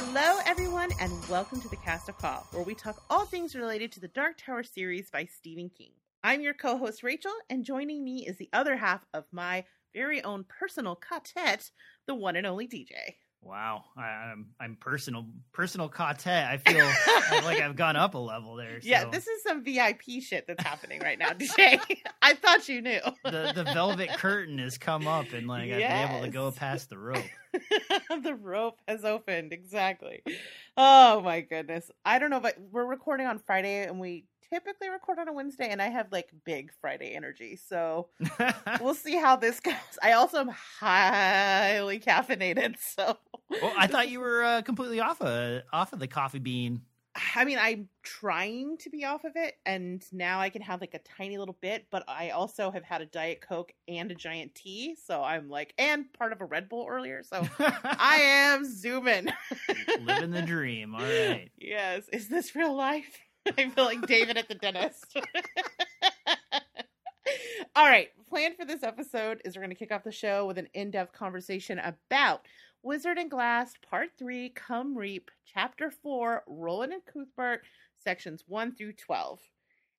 [0.00, 3.90] Hello, everyone, and welcome to the Cast of Ka, where we talk all things related
[3.90, 5.90] to the Dark Tower series by Stephen King.
[6.22, 10.22] I'm your co host, Rachel, and joining me is the other half of my very
[10.22, 11.72] own personal quartet,
[12.06, 13.16] the one and only DJ.
[13.40, 16.48] Wow, I, am I'm personal personal quartet.
[16.50, 16.84] I feel
[17.44, 18.80] like I've gone up a level there.
[18.80, 18.88] So.
[18.88, 21.80] Yeah, this is some VIP shit that's happening right now, DJ.
[22.22, 23.00] I thought you knew.
[23.24, 25.80] the the velvet curtain has come up, and like yes.
[25.80, 27.24] I've been able to go past the rope.
[28.22, 30.22] the rope has opened exactly.
[30.76, 31.90] Oh my goodness!
[32.04, 35.68] I don't know, but we're recording on Friday, and we typically record on a Wednesday,
[35.68, 37.56] and I have like big Friday energy.
[37.56, 38.08] So
[38.80, 39.74] we'll see how this goes.
[40.02, 43.16] I also am highly caffeinated, so.
[43.50, 46.82] Well, I thought you were uh, completely off of off of the coffee bean.
[47.34, 50.94] I mean, I'm trying to be off of it, and now I can have like
[50.94, 51.86] a tiny little bit.
[51.90, 55.74] But I also have had a diet coke and a giant tea, so I'm like,
[55.78, 59.28] and part of a Red Bull earlier, so I am zooming,
[60.00, 60.94] living the dream.
[60.94, 61.50] All right.
[61.58, 63.18] Yes, is this real life?
[63.58, 65.16] I feel like David at the dentist.
[67.76, 70.58] All right, plan for this episode is we're going to kick off the show with
[70.58, 72.46] an in-depth conversation about
[72.82, 77.62] Wizard and Glass Part 3 Come Reap Chapter 4 Roland and Cuthbert
[77.98, 79.40] sections 1 through 12.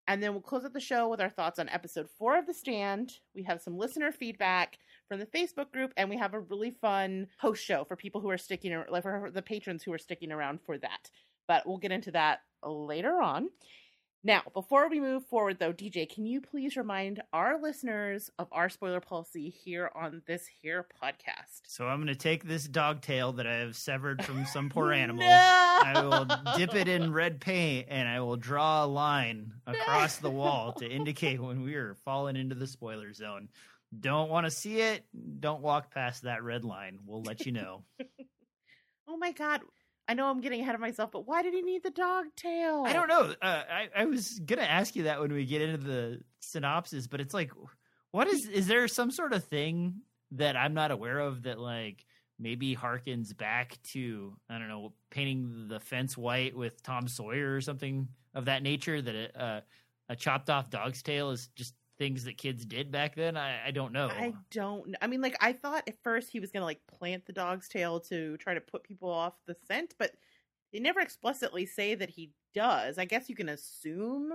[0.08, 2.54] And then we'll close out the show with our thoughts on episode 4 of The
[2.54, 3.12] Stand.
[3.36, 7.28] We have some listener feedback from the Facebook group and we have a really fun
[7.42, 10.62] post show for people who are sticking like for the patrons who are sticking around
[10.66, 11.12] for that.
[11.50, 13.50] But we'll get into that later on.
[14.22, 18.68] Now, before we move forward, though, DJ, can you please remind our listeners of our
[18.68, 21.62] spoiler policy here on this here podcast?
[21.68, 24.92] So I'm going to take this dog tail that I have severed from some poor
[24.92, 25.24] animal.
[25.24, 25.30] no!
[25.32, 30.30] I will dip it in red paint and I will draw a line across the
[30.30, 33.48] wall to indicate when we are falling into the spoiler zone.
[33.98, 35.06] Don't want to see it?
[35.40, 37.00] Don't walk past that red line.
[37.06, 37.86] We'll let you know.
[39.08, 39.62] oh my god.
[40.10, 42.84] I know I'm getting ahead of myself, but why did he need the dog tail?
[42.84, 43.36] I don't know.
[43.40, 47.22] Uh, I I was gonna ask you that when we get into the synopsis, but
[47.22, 47.52] it's like,
[48.10, 52.06] what is is there some sort of thing that I'm not aware of that like
[52.40, 57.62] maybe harkens back to I don't know painting the fence white with Tom Sawyer or
[57.62, 59.62] something of that nature that a, uh,
[60.10, 63.38] a chopped off dog's tail is just things that kids did back then?
[63.38, 64.08] I, I don't know.
[64.08, 64.96] I don't.
[65.02, 68.00] I mean, like I thought at first he was gonna like plant the dog's tail
[68.02, 70.14] to try to put people off the scent, but
[70.74, 72.98] they never explicitly say that he does.
[72.98, 74.32] I guess you can assume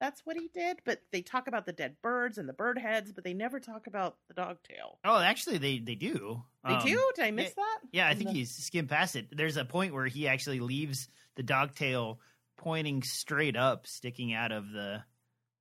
[0.00, 3.10] that's what he did, but they talk about the dead birds and the bird heads,
[3.12, 4.98] but they never talk about the dog tail.
[5.04, 6.42] Oh, actually, they they do.
[6.64, 7.10] They um, do.
[7.16, 7.78] Did I miss it, that?
[7.90, 8.36] Yeah, I think the...
[8.36, 9.28] he's skimmed past it.
[9.36, 12.20] There's a point where he actually leaves the dog tail
[12.58, 15.02] pointing straight up, sticking out of the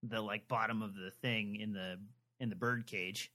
[0.09, 1.97] the like bottom of the thing in the
[2.39, 3.31] in the bird cage.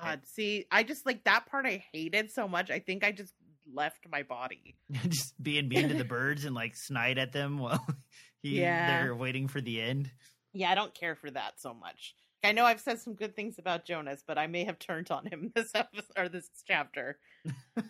[0.00, 2.70] God, see, I just like that part I hated so much.
[2.70, 3.32] I think I just
[3.72, 4.76] left my body.
[5.08, 7.84] just being mean to the birds and like snide at them while
[8.42, 9.02] he yeah.
[9.02, 10.10] they're waiting for the end.
[10.52, 12.14] Yeah, I don't care for that so much.
[12.44, 15.26] I know I've said some good things about Jonas, but I may have turned on
[15.26, 17.18] him this episode or this chapter.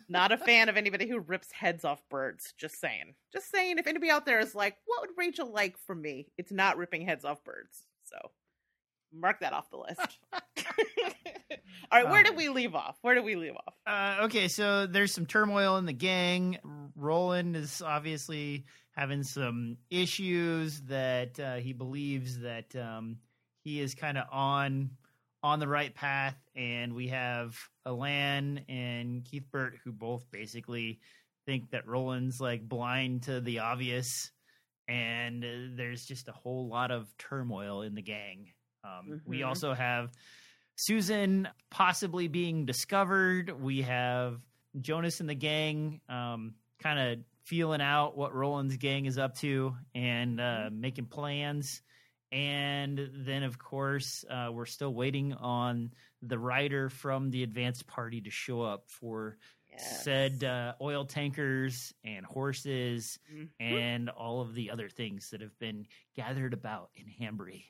[0.09, 2.55] Not a fan of anybody who rips heads off birds.
[2.56, 3.15] Just saying.
[3.33, 3.78] Just saying.
[3.78, 6.28] If anybody out there is like, what would Rachel like from me?
[6.39, 7.84] It's not ripping heads off birds.
[8.10, 8.30] So
[9.12, 10.19] mark that off the list.
[11.91, 12.98] All right, where did we leave off?
[13.02, 13.74] Where did we leave off?
[13.86, 16.58] Uh, okay, so there's some turmoil in the gang.
[16.94, 23.18] Roland is obviously having some issues that uh, he believes that um,
[23.64, 24.91] he is kind of on
[25.42, 31.00] on the right path, and we have Alan and Cuthbert who both basically
[31.47, 34.30] think that Roland's like blind to the obvious
[34.88, 38.49] and uh, there's just a whole lot of turmoil in the gang.
[38.82, 39.31] Um, mm-hmm.
[39.31, 40.10] We also have
[40.76, 43.51] Susan possibly being discovered.
[43.60, 44.41] We have
[44.80, 49.77] Jonas and the gang um, kind of feeling out what Roland's gang is up to
[49.95, 50.80] and uh, mm-hmm.
[50.80, 51.83] making plans.
[52.30, 55.92] And then, of course, uh, we're still waiting on
[56.22, 59.36] the rider from the advanced party to show up for.
[59.80, 63.45] Said uh, oil tankers and horses mm-hmm.
[63.63, 65.86] and all of the other things that have been
[66.16, 67.65] gathered about in Hambry.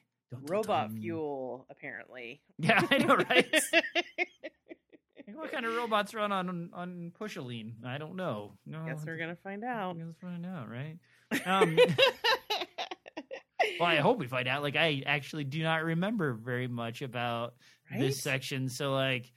[0.46, 2.43] Robot fuel, apparently.
[2.58, 3.46] Yeah, I know, right?
[5.38, 7.84] what kind of robots run on on pushaline?
[7.84, 8.54] I don't know.
[8.66, 9.96] No, guess we're gonna find out.
[9.96, 10.99] We're gonna find out, right?
[11.46, 11.78] Um,
[13.81, 14.62] well, I hope we find out.
[14.62, 17.54] Like, I actually do not remember very much about
[17.90, 18.00] right?
[18.00, 19.31] this section, so like,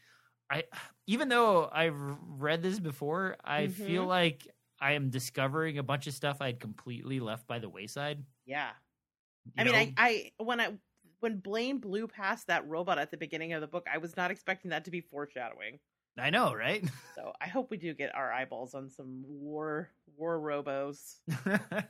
[0.51, 0.63] I
[1.07, 1.95] even though I've
[2.27, 3.85] read this before, I mm-hmm.
[3.85, 4.47] feel like
[4.79, 8.23] I am discovering a bunch of stuff I'd completely left by the wayside.
[8.45, 8.71] Yeah.
[9.45, 9.71] You I know?
[9.71, 10.73] mean, I, I when I
[11.21, 14.31] when Blaine blew past that robot at the beginning of the book, I was not
[14.31, 15.79] expecting that to be foreshadowing.
[16.17, 16.83] I know, right?
[17.15, 21.19] So I hope we do get our eyeballs on some war war robos.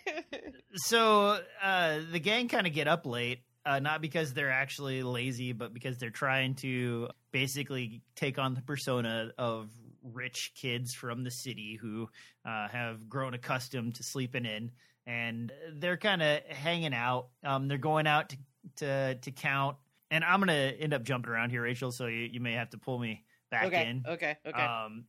[0.74, 5.52] so uh, the gang kind of get up late, uh, not because they're actually lazy,
[5.52, 9.68] but because they're trying to basically take on the persona of
[10.04, 12.08] rich kids from the city who
[12.44, 14.70] uh, have grown accustomed to sleeping in,
[15.04, 17.26] and they're kind of hanging out.
[17.44, 18.36] Um, they're going out to,
[18.76, 19.76] to to count,
[20.12, 21.90] and I'm gonna end up jumping around here, Rachel.
[21.90, 24.04] So you, you may have to pull me back okay, in.
[24.08, 24.62] okay, okay.
[24.62, 25.06] Um,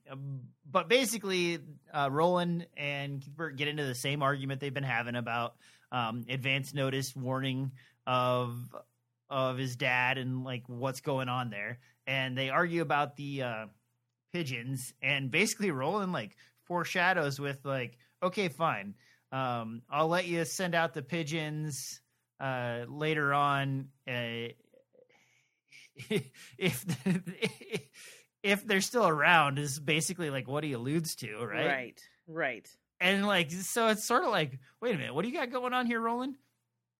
[0.69, 1.59] but basically,
[1.93, 5.55] uh, Roland and Cuthbert get into the same argument they've been having about
[5.91, 7.71] um, advance notice warning
[8.07, 8.55] of
[9.29, 13.65] of his dad and like what's going on there, and they argue about the uh,
[14.33, 18.95] pigeons, and basically Roland like foreshadows with like, okay, fine,
[19.31, 22.01] um, I'll let you send out the pigeons
[22.39, 23.89] uh, later on.
[24.07, 24.53] Uh,
[26.57, 26.85] if
[28.43, 31.67] if they're still around is basically like what he alludes to, right?
[31.67, 32.69] Right, right.
[32.99, 35.73] And like, so it's sort of like, wait a minute, what do you got going
[35.73, 36.35] on here, Roland?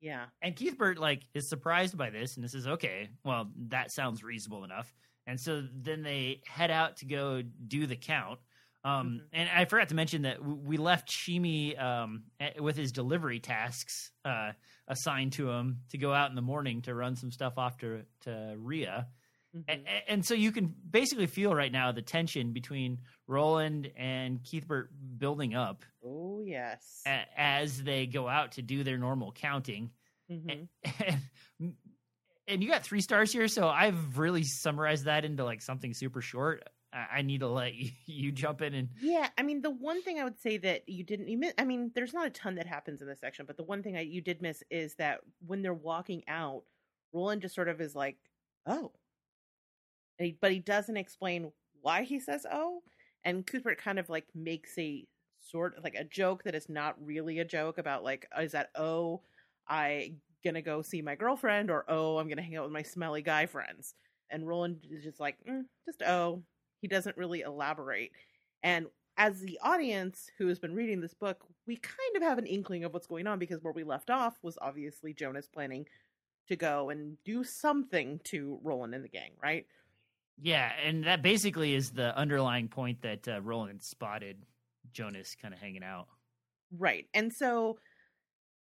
[0.01, 0.25] Yeah.
[0.41, 3.09] And Cuthbert like is surprised by this, and this is okay.
[3.23, 4.94] Well, that sounds reasonable enough.
[5.25, 8.39] And so then they head out to go do the count.
[8.83, 9.25] Um, mm-hmm.
[9.33, 12.23] And I forgot to mention that we left Sheemie um,
[12.59, 14.51] with his delivery tasks uh,
[14.88, 18.03] assigned to him to go out in the morning to run some stuff off to,
[18.21, 19.07] to Rhea.
[19.55, 19.69] Mm-hmm.
[19.69, 24.91] And, and, so you can basically feel right now the tension between Roland and Cuthbert
[25.17, 25.83] building up.
[26.47, 29.91] Yes, a, as they go out to do their normal counting.
[30.31, 30.49] Mm-hmm.
[30.49, 30.67] And,
[31.59, 31.73] and,
[32.47, 36.21] and, you got three stars here, so I've really summarized that into like something super
[36.21, 36.67] short.
[36.94, 39.29] I, I need to let you, you, jump in and yeah.
[39.38, 41.91] I mean, the one thing I would say that you didn't you miss, I mean,
[41.95, 44.21] there's not a ton that happens in this section, but the one thing I, you
[44.21, 46.63] did miss is that when they're walking out,
[47.13, 48.17] Roland just sort of is like,
[48.65, 48.91] "Oh,
[50.19, 51.51] he, but he doesn't explain
[51.81, 52.81] why he says oh
[53.23, 55.05] and cuthbert kind of like makes a
[55.51, 58.69] sort of like a joke that is not really a joke about like is that
[58.75, 59.21] oh
[59.67, 60.11] i
[60.44, 63.45] gonna go see my girlfriend or oh i'm gonna hang out with my smelly guy
[63.45, 63.95] friends
[64.29, 66.44] and roland is just like mm, just oh.
[66.79, 68.11] He doesn't really elaborate
[68.61, 68.85] and
[69.17, 72.83] as the audience who has been reading this book we kind of have an inkling
[72.83, 75.88] of what's going on because where we left off was obviously jonas planning
[76.47, 79.65] to go and do something to roland and the gang right?
[80.41, 84.38] Yeah, and that basically is the underlying point that uh, Roland spotted
[84.94, 86.07] Jonas kind of hanging out.
[86.78, 87.07] Right.
[87.13, 87.78] And so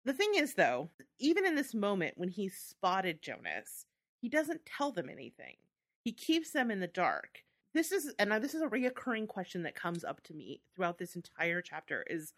[0.05, 3.87] the thing is, though, even in this moment when he spotted Jonas,
[4.21, 5.57] he doesn't tell them anything.
[6.03, 7.43] He keeps them in the dark.
[7.75, 11.17] This is, and this is a reoccurring question that comes up to me throughout this
[11.17, 12.33] entire chapter: is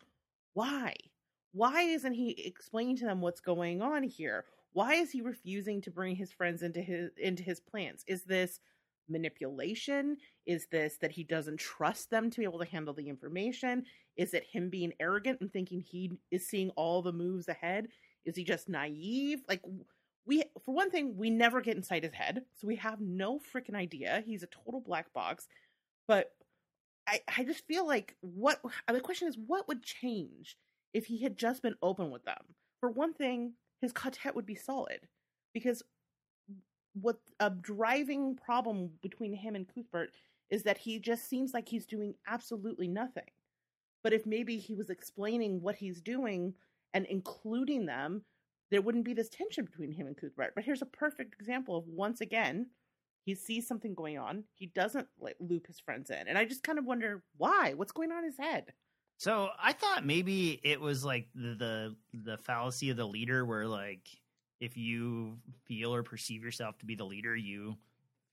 [0.54, 0.94] why?
[1.52, 4.44] Why isn't he explaining to them what's going on here?
[4.72, 8.04] Why is he refusing to bring his friends into his into his plans?
[8.06, 8.60] Is this
[9.08, 10.16] manipulation?
[10.46, 13.84] Is this that he doesn't trust them to be able to handle the information?
[14.16, 17.88] Is it him being arrogant and thinking he is seeing all the moves ahead?
[18.24, 19.42] Is he just naive?
[19.48, 19.62] Like
[20.26, 23.76] we for one thing, we never get inside his head, so we have no freaking
[23.76, 24.22] idea.
[24.24, 25.46] He's a total black box.
[26.08, 26.32] But
[27.06, 30.56] I I just feel like what the question is what would change
[30.92, 32.54] if he had just been open with them?
[32.80, 35.00] For one thing, his quartet would be solid
[35.54, 35.82] because
[36.94, 40.12] what a driving problem between him and Cuthbert
[40.50, 43.30] is that he just seems like he's doing absolutely nothing.
[44.02, 46.54] But if maybe he was explaining what he's doing
[46.92, 48.22] and including them,
[48.70, 50.52] there wouldn't be this tension between him and Cuthbert.
[50.54, 52.66] But here's a perfect example of once again,
[53.24, 54.44] he sees something going on.
[54.54, 56.26] He doesn't like, loop his friends in.
[56.26, 57.74] And I just kind of wonder why?
[57.76, 58.72] What's going on in his head?
[59.18, 63.68] So I thought maybe it was like the the, the fallacy of the leader where
[63.68, 64.08] like
[64.60, 67.76] if you feel or perceive yourself to be the leader, you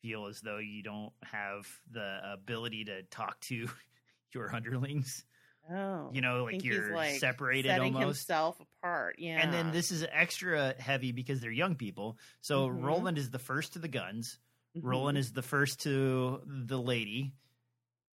[0.02, 3.68] feel as though you don't have the ability to talk to
[4.34, 5.26] your underlings.
[5.72, 8.04] Oh, you know, like you're like separated almost.
[8.04, 9.18] himself apart.
[9.20, 12.18] Yeah, and then this is extra heavy because they're young people.
[12.42, 12.84] So mm-hmm.
[12.84, 14.40] Roland is the first to the guns.
[14.76, 14.88] Mm-hmm.
[14.88, 17.34] Roland is the first to the lady,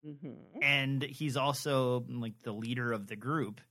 [0.05, 0.63] mm-hmm.
[0.63, 3.61] and he's also like the leader of the group.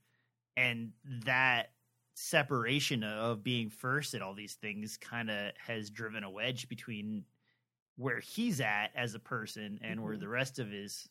[0.55, 0.91] And
[1.25, 1.71] that
[2.15, 7.25] separation of being first at all these things kind of has driven a wedge between
[7.97, 10.03] where he's at as a person and mm-hmm.
[10.03, 11.07] where the rest of his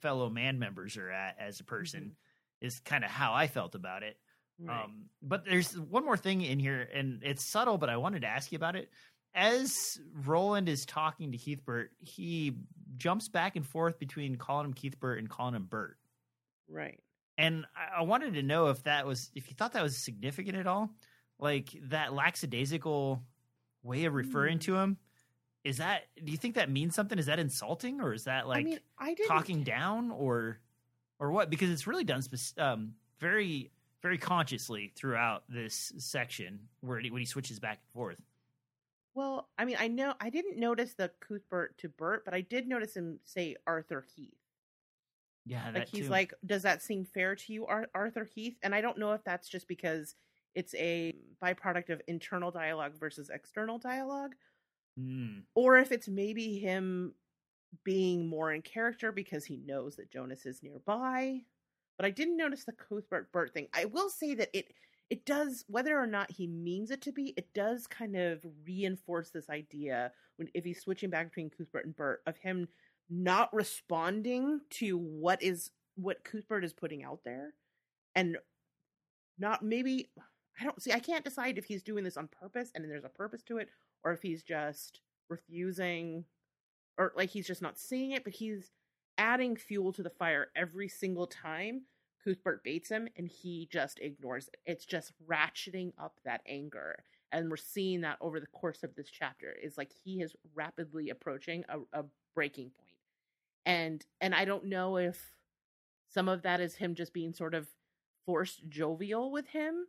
[0.00, 2.66] fellow man members are at as a person mm-hmm.
[2.66, 4.16] is kind of how I felt about it.
[4.58, 4.84] Right.
[4.84, 8.28] Um, but there's one more thing in here, and it's subtle, but I wanted to
[8.28, 8.90] ask you about it.
[9.34, 12.56] As Roland is talking to Cuthbert, he
[12.96, 15.96] jumps back and forth between calling him Cuthbert and calling him Bert.
[16.68, 17.00] Right
[17.38, 20.66] and I wanted to know if that was if you thought that was significant at
[20.66, 20.90] all,
[21.38, 23.22] like that lackadaisical
[23.82, 24.62] way of referring mm.
[24.62, 24.96] to him.
[25.64, 27.18] Is that do you think that means something?
[27.18, 30.58] Is that insulting or is that like I mean, I talking down or
[31.18, 31.50] or what?
[31.50, 32.22] Because it's really done
[32.58, 33.70] um, very
[34.02, 38.20] very consciously throughout this section where he, when he switches back and forth.
[39.14, 42.66] Well, I mean, I know I didn't notice the Cuthbert to Bert, but I did
[42.66, 44.34] notice him say Arthur Heath.
[45.44, 46.10] Yeah, Like that he's too.
[46.10, 49.22] like, "Does that seem fair to you, Ar- Arthur Heath?" And I don't know if
[49.24, 50.14] that's just because
[50.54, 54.34] it's a byproduct of internal dialogue versus external dialogue,
[54.98, 57.14] Mm, or if it's maybe him
[57.84, 61.40] being more in character because he knows that Jonas is nearby.
[61.96, 63.68] But I didn't notice the Cuthbert Bert thing.
[63.72, 64.72] I will say that it
[65.10, 69.30] it does whether or not he means it to be, it does kind of reinforce
[69.30, 72.66] this idea when if he's switching back between Cuthbert and Bert of him
[73.10, 77.52] not responding to what is what Cuthbert is putting out there
[78.14, 78.38] and
[79.38, 80.10] not maybe
[80.58, 83.10] I don't see I can't decide if he's doing this on purpose and there's a
[83.10, 83.68] purpose to it
[84.04, 86.24] or if he's just refusing
[86.98, 88.70] or like he's just not seeing it but he's
[89.18, 91.82] adding fuel to the fire every single time
[92.24, 94.56] Cuthbert baits him and he just ignores it.
[94.64, 97.02] It's just ratcheting up that anger.
[97.32, 101.10] And we're seeing that over the course of this chapter is like he is rapidly
[101.10, 102.04] approaching a, a
[102.34, 102.88] breaking point.
[103.64, 105.34] And and I don't know if
[106.08, 107.68] some of that is him just being sort of
[108.26, 109.86] forced jovial with him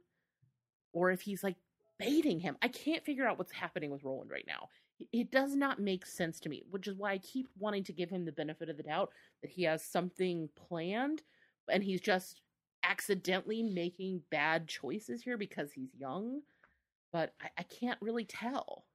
[0.94, 1.58] or if he's like
[2.06, 2.58] baiting him.
[2.62, 4.70] I can't figure out what's happening with Roland right now.
[5.00, 7.94] It- It does not make sense to me, which is why I keep wanting to
[7.94, 11.24] give him the benefit of the doubt that he has something planned
[11.70, 12.42] and he's just
[12.84, 16.42] accidentally making bad choices here because he's young.
[17.12, 18.86] But I, I can't really tell.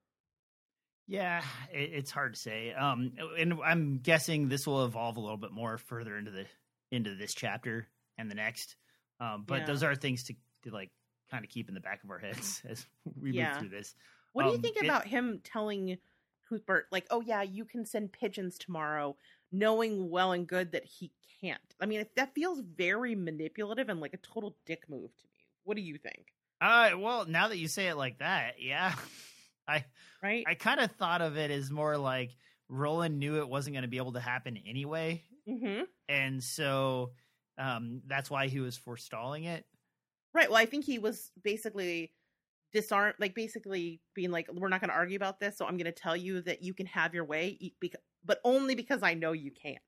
[1.07, 2.73] yeah, it, it's hard to say.
[2.73, 6.47] Um, and I'm guessing this will evolve a little bit more further into the
[6.91, 7.89] into this chapter
[8.19, 8.77] and the next.
[9.21, 9.67] Um, but Yeah.
[9.67, 10.35] those are things to,
[10.65, 10.91] to like
[11.31, 12.85] kind of keep in the back of our heads as
[13.21, 13.51] we Yeah.
[13.51, 13.95] move through this.
[14.33, 15.99] What do you Um, think it- about him telling
[16.49, 19.17] Cuthbert, like, oh, yeah, you can send pigeons tomorrow,
[19.53, 21.61] knowing well and good that he can't?
[21.81, 25.47] I mean, that feels very manipulative and like a total dick move to me.
[25.65, 26.33] What do you think?
[26.61, 28.95] Uh, well, now that you say it like that, yeah,
[29.69, 29.85] I
[30.23, 30.45] Right?
[30.49, 32.31] I kind of thought of it as more like
[32.69, 35.83] Roland knew it wasn't going to be able to happen anyway, mm-hmm.
[36.09, 37.13] and so
[37.59, 39.65] um, that's why he was forestalling it.
[40.35, 40.49] Right.
[40.51, 42.13] Well, I think he was basically
[42.73, 45.87] disarm, like basically being like, "We're not going to argue about this, so I'm going
[45.87, 47.75] to tell you that you can have your way,
[48.25, 49.83] but only because I know you can't."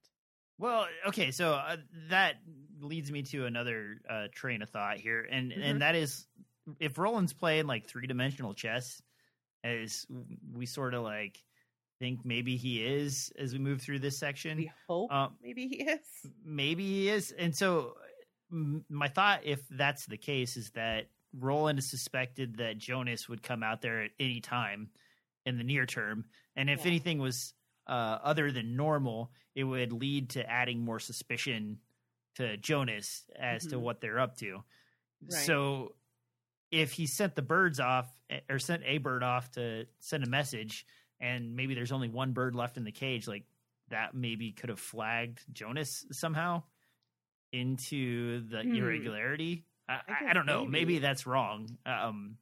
[0.58, 1.78] Well, okay, so uh,
[2.08, 2.36] that
[2.78, 5.62] leads me to another uh, train of thought here, and Mhm.
[5.62, 6.26] and that is
[6.78, 9.00] if Roland's playing like three dimensional chess,
[9.64, 10.06] as
[10.52, 11.44] we sort of like
[12.00, 14.58] think maybe he is as we move through this section.
[14.58, 16.30] We hope Um, maybe he is.
[16.44, 17.96] maybe he is and so
[18.50, 23.80] my thought if that's the case is that roland suspected that jonas would come out
[23.82, 24.90] there at any time
[25.46, 26.24] in the near term
[26.56, 26.86] and if Yeah.
[26.86, 27.54] anything was
[27.86, 31.78] uh, other than normal it would lead to adding more suspicion
[32.36, 33.80] to jonas as to Mhm.
[33.80, 34.64] what they're up to
[35.22, 35.32] Right.
[35.32, 35.94] so
[36.70, 40.28] if he sent the birds off eh, or sent a bird off to send a
[40.28, 40.86] message
[41.20, 43.44] and maybe there's only one bird left in the cage like
[43.88, 46.62] that maybe could have flagged jonas somehow
[47.52, 48.74] into the Hmm.
[48.74, 50.70] irregularity I, I I, don't know maybe.
[50.72, 52.36] maybe that's wrong um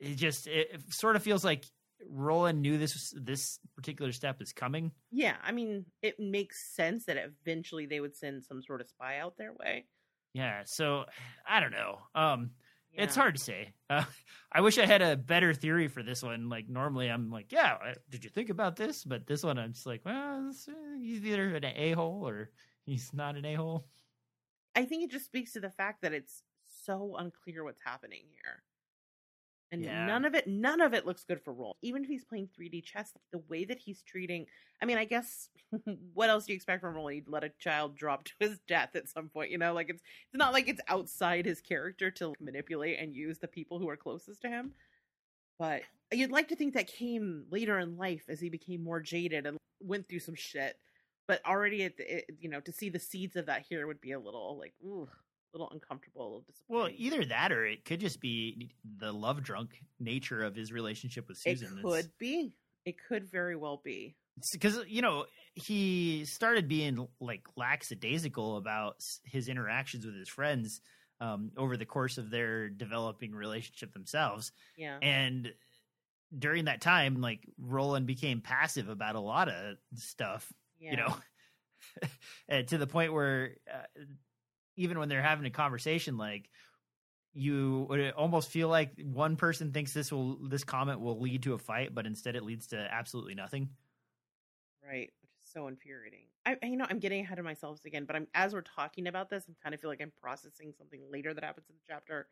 [0.00, 1.64] it just it, it sort of feels like
[2.10, 7.16] roland knew this this particular step is coming Yeah, I mean, it makes sense that
[7.16, 9.86] eventually they would send some sort of spy out their way.
[10.34, 11.04] yeah so
[11.48, 12.50] i don't know um
[12.94, 13.72] It's hard to say.
[13.88, 14.04] Uh,
[14.52, 16.50] I wish I had a better theory for this one.
[16.50, 17.78] Like normally, I'm like, yeah,
[18.10, 19.02] did you think about this?
[19.02, 22.50] But this one, I'm just like, well, uh, he's either an a hole or
[22.86, 23.86] he's not an a hole.
[24.74, 26.42] I think it just speaks to the fact that it's
[26.84, 28.62] so unclear what's happening here.
[29.70, 30.06] And Yeah.
[30.06, 31.78] none of it none of it looks good for Roll.
[31.80, 34.46] Even if he's playing 3D chess, the way that he's treating
[34.80, 35.48] I mean, I guess
[36.12, 37.08] what else do you expect from Roll?
[37.08, 40.02] He'd let a child drop to his death at some point, you know, like it's
[40.02, 43.96] it's not like it's outside his character to manipulate and use the people who are
[43.96, 44.74] closest to him.
[45.58, 49.46] But you'd like to think that came later in life as he became more jaded
[49.46, 50.76] and went through some shit.
[51.28, 54.00] But already, at the, it, you know, to see the seeds of that here would
[54.00, 55.08] be a little like, ooh,
[55.54, 59.76] a little uncomfortable, little Well, either that or it could just be the love drunk
[60.00, 61.78] nature of his relationship with Susan.
[61.78, 62.54] it could be.
[62.84, 64.16] It could very well be.
[64.52, 70.80] because you know he started being like lackadaisical about his interactions with his friends
[71.20, 74.52] um, over the course of their developing relationship themselves.
[74.76, 74.98] Yeah.
[75.00, 75.52] and
[76.38, 80.50] during that time like roland became passive about a lot of stuff
[80.82, 80.90] yeah.
[80.90, 81.16] you know
[82.48, 84.02] and to the point where uh,
[84.76, 86.48] even when they're having a conversation like
[87.34, 91.54] you would almost feel like one person thinks this will this comment will lead to
[91.54, 93.70] a fight, but instead it leads to absolutely nothing.
[94.86, 96.26] Right, which is so infuriating.
[96.44, 99.30] I, you know, I'm getting ahead of myself again, but I'm as we're talking about
[99.30, 102.28] this, I'm kind of feel like I'm processing something later that happens in the chapter,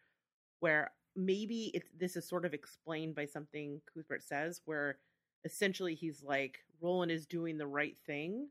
[0.60, 4.98] where maybe it's this is sort of explained by something Cuthbert says, where
[5.44, 8.48] essentially he's like Roland is doing the right thing,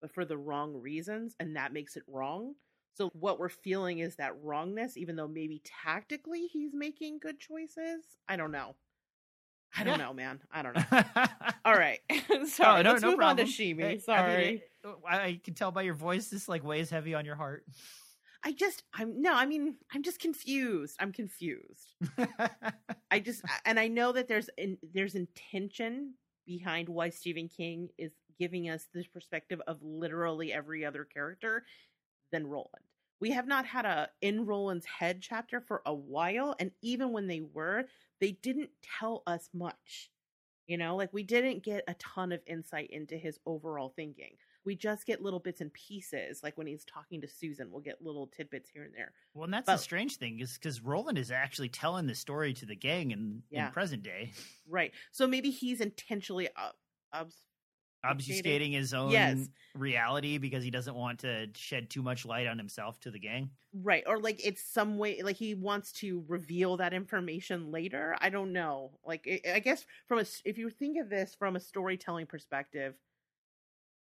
[0.00, 2.54] but for the wrong reasons, and that makes it wrong.
[2.94, 8.04] So what we're feeling is that wrongness, even though maybe tactically he's making good choices.
[8.28, 8.74] I don't know.
[9.76, 10.06] I don't Yeah.
[10.06, 10.40] know, man.
[10.50, 11.04] I don't know.
[11.64, 12.80] All right, oh, sorry.
[12.80, 13.40] Oh, no, Let's no move problem.
[13.40, 13.80] on to Sheemie.
[13.80, 14.46] Hey, I mean, Sorry.
[14.56, 14.70] it-
[15.06, 17.64] I, I can tell by your voice this like weighs heavy on your heart.
[18.46, 20.94] I just, I'm no, I mean, I'm just confused.
[21.00, 21.94] I'm confused.
[23.10, 26.14] I just, and I know that there's in, there's intention
[26.46, 31.64] behind why Stephen King is giving us this perspective of literally every other character
[32.30, 32.84] than Roland.
[33.20, 37.26] We have not had a in Roland's head chapter for a while, and even when
[37.26, 37.86] they were,
[38.20, 40.12] they didn't tell us much.
[40.68, 44.36] You know, like we didn't get a ton of insight into his overall thinking.
[44.66, 46.42] We just get little bits and pieces.
[46.42, 49.12] Like when he's talking to Susan, we'll get little tidbits here and there.
[49.32, 52.52] well, and that's But- the strange thing is because Roland is actually telling the story
[52.54, 53.68] to the gang in, Yeah.
[53.68, 54.32] in present day,
[54.68, 54.92] Right.
[55.12, 56.48] So maybe he's intentionally
[57.12, 57.46] obs-
[58.04, 59.48] obfuscating his own Yes.
[59.74, 63.50] reality because he doesn't want to shed too much light on himself to the gang.
[63.82, 68.16] right or like it's some way like he wants to reveal that information later.
[68.20, 68.98] I don't know.
[69.04, 72.94] Like I I guess from a, if you think of this from a storytelling perspective,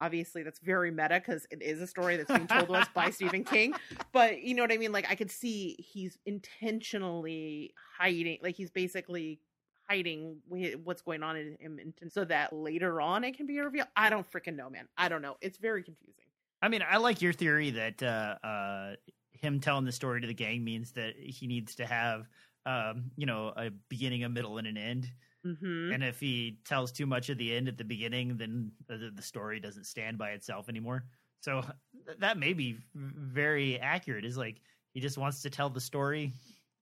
[0.01, 3.11] obviously that's very meta because it is a story that's being told to us by
[3.11, 3.75] Stephen King.
[4.13, 4.93] But you know what I mean?
[4.93, 8.39] Like I could see he's intentionally hiding.
[8.43, 9.41] Like he's basically
[9.89, 10.39] hiding
[10.83, 13.89] what's going on in him so that later on it can be revealed.
[13.97, 14.89] I don't freaking know, man.
[14.97, 15.37] I don't know.
[15.41, 16.25] It's very confusing.
[16.63, 18.95] I mean, I like your theory that uh, uh,
[19.33, 22.27] him telling the story to the gang means that he needs to have,
[22.65, 25.11] um, you know, a beginning, a middle, and an end.
[25.45, 29.11] Hmm And if he tells too much at the end at the beginning, then the,
[29.15, 31.05] the story doesn't stand by itself anymore.
[31.41, 31.61] So
[32.07, 34.25] th- that may be very accurate.
[34.25, 34.61] Is like
[34.95, 36.33] he just wants to tell the story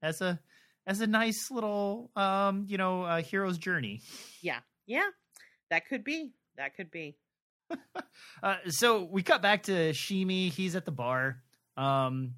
[0.02, 0.38] as a
[0.86, 4.00] as a nice little, um, you know, uh, hero's journey.
[4.40, 5.08] Yeah, yeah,
[5.70, 6.30] that could be.
[6.56, 7.16] That could be.
[8.42, 10.50] Uh, so we cut back to Sheemie.
[10.52, 11.42] He's at the bar.
[11.76, 12.34] Um,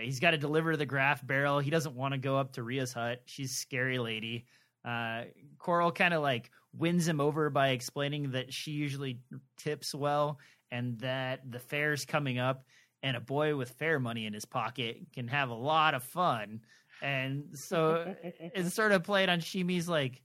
[0.00, 1.58] he's got to deliver the graf barrel.
[1.58, 3.20] He doesn't want to go up to Rhea's hut.
[3.26, 4.46] She's scary lady.
[4.84, 5.22] Uh,
[5.58, 9.20] Coral kind of like wins him over by explaining that she usually
[9.56, 10.38] tips well
[10.70, 12.64] and that the fair's coming up
[13.02, 16.60] and a boy with fair money in his pocket can have a lot of fun.
[17.02, 20.22] And so it's sort of played on Sheemie's like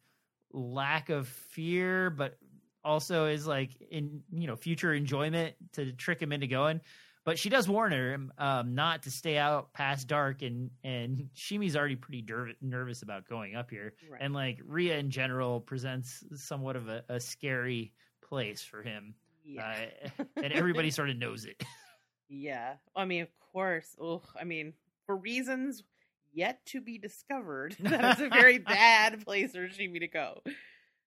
[0.52, 2.38] lack of fear, but
[2.84, 6.82] also is like in you know future enjoyment to trick him into going.
[7.30, 11.76] But she does warn her um, not to stay out past dark, and and Sheemie's
[11.76, 14.20] already pretty ner- nervous about going up here, Right.
[14.20, 17.94] and like Rhea in general presents somewhat of a, a scary
[18.28, 19.14] place for him,
[19.46, 19.76] yeah.
[20.18, 21.62] uh, and everybody sort of knows it.
[22.30, 22.78] yeah.
[22.96, 23.96] I mean, of course.
[24.02, 24.74] Oh, I mean,
[25.06, 25.84] for reasons
[26.34, 30.42] yet to be discovered, that's a very bad place for Sheemie to go.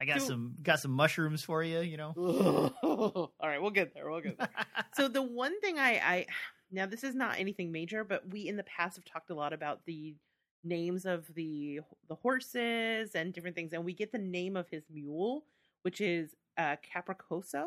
[0.02, 2.12] I got So- some got some mushrooms for you, you know.
[2.82, 4.10] All right, we'll get there.
[4.10, 4.48] We'll get there.
[4.94, 6.26] so the one thing I, I
[6.72, 9.52] now this is not anything major, but we in the past have talked a lot
[9.52, 10.16] about the
[10.64, 14.82] names of the the horses and different things, and we get the name of his
[14.92, 15.44] mule,
[15.82, 17.66] which is uh Caprichoso.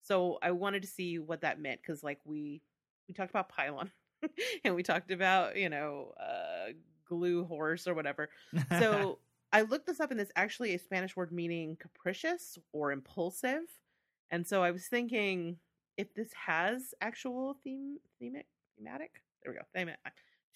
[0.00, 2.62] So I wanted to see what that meant because, like, we
[3.08, 3.90] we talked about pylon,
[4.64, 6.72] and we talked about you know uh
[7.06, 8.30] glue horse or whatever.
[8.78, 9.18] So
[9.52, 13.62] I looked this up, and it's actually a Spanish word meaning capricious or impulsive.
[14.30, 15.58] And so I was thinking
[15.98, 18.46] if this has actual theme, thematic,
[18.78, 19.10] thematic.
[19.42, 19.64] There we go.
[19.74, 19.96] Thema,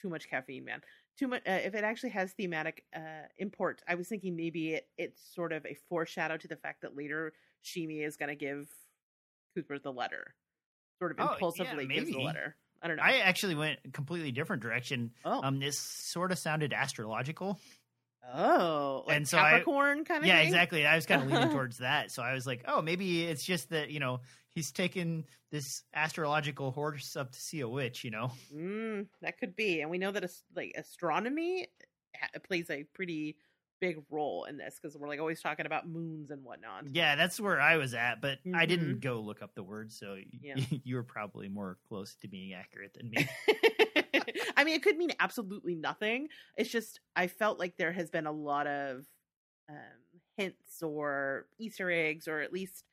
[0.00, 0.80] too much caffeine, man.
[1.18, 1.42] Too much.
[1.46, 5.52] Uh, if it actually has thematic uh, import, I was thinking maybe it it's sort
[5.52, 7.32] of a foreshadow to the fact that later
[7.64, 8.68] Sheemie is going to give
[9.54, 10.34] Cuthbert the letter,
[10.98, 12.56] sort of Oh, yeah, impulsively gives the letter.
[12.82, 13.02] I don't know.
[13.02, 15.12] I actually went a completely different direction.
[15.24, 17.58] oh, Um, this sort of sounded astrological.
[18.34, 20.46] Oh, like and so I- Capricorn kind of yeah, thing?
[20.46, 20.86] exactly.
[20.86, 23.70] I was kind of leaning towards that, so I was like, oh, maybe it's just
[23.70, 28.04] that you know he's taken this astrological horse up to see a witch.
[28.04, 31.68] You know, Mm, that could be, and we know that like astronomy
[32.48, 33.36] plays a pretty
[33.78, 36.84] big role in this because we're like always talking about moons and whatnot.
[36.92, 38.68] yeah, that's where I was at, but I Mhm.
[38.68, 40.54] didn't go look up the word, so Yeah.
[40.84, 43.28] you were probably more close to being accurate than me.
[44.56, 46.28] I mean, it could mean absolutely nothing.
[46.56, 49.04] It's just I felt like there has been a lot of
[49.68, 49.76] um,
[50.36, 52.84] hints or Easter eggs, or at least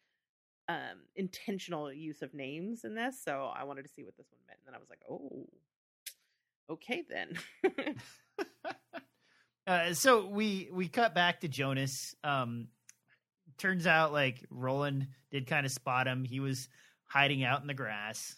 [0.70, 3.22] um, intentional use of names in this.
[3.24, 5.48] So I wanted to see what this one meant, and then I was like, oh,
[6.70, 7.96] okay then.
[9.66, 12.16] Uh, so we we cut back to Jonas.
[12.24, 12.68] Um,
[13.58, 16.26] turns out like Roland did kind of spot him.
[16.26, 16.68] He was
[17.06, 18.36] hiding out in the grass.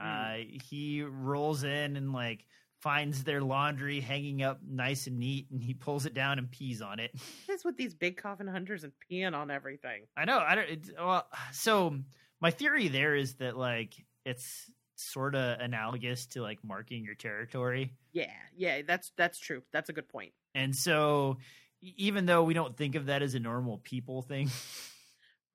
[0.00, 0.36] Uh,
[0.70, 2.44] he rolls in and like
[2.80, 6.82] finds their laundry hanging up nice and neat, and he pulls it down and pees
[6.82, 7.12] on it.
[7.46, 10.02] What is with these big coffin hunters and peeing on everything?
[10.16, 10.38] I know.
[10.38, 10.68] I don't.
[10.68, 11.98] It's, well, so
[12.40, 17.92] my theory there is that like it's sort of analogous to like marking your territory.
[18.12, 19.62] Yeah, yeah, that's that's true.
[19.72, 20.32] That's a good point.
[20.54, 21.38] And so,
[21.80, 24.50] even though we don't think of that as a normal people thing,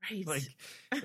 [0.09, 0.25] Right.
[0.27, 0.43] like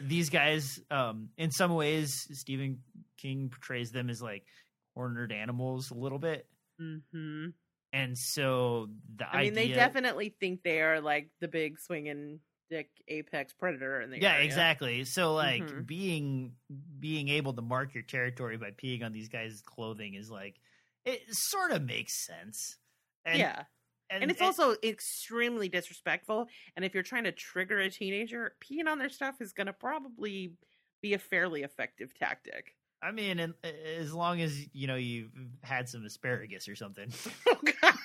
[0.00, 2.82] these guys, um, in some ways, Stephen
[3.18, 4.46] King portrays them as like
[4.94, 6.46] cornered animals a little bit.
[6.78, 7.50] hmm
[7.92, 12.88] And so the I mean, they definitely think they are like the big swinging dick
[13.08, 14.44] apex predator in the yeah, area.
[14.44, 15.04] exactly.
[15.04, 15.86] So like Mhm.
[15.86, 16.56] being
[16.98, 20.60] being able to mark your territory by peeing on these guys' clothing is like
[21.04, 22.76] it sort of makes sense.
[23.24, 23.64] And, yeah,
[24.12, 26.48] and, and it's also extremely disrespectful.
[26.76, 29.72] And if you're trying to trigger a teenager, peeing on their stuff is going to
[29.72, 30.52] probably
[31.00, 32.74] be a fairly effective tactic.
[33.02, 33.54] I mean, and,
[33.98, 37.12] as long as you know you've had some asparagus or something.
[37.48, 37.94] oh, God.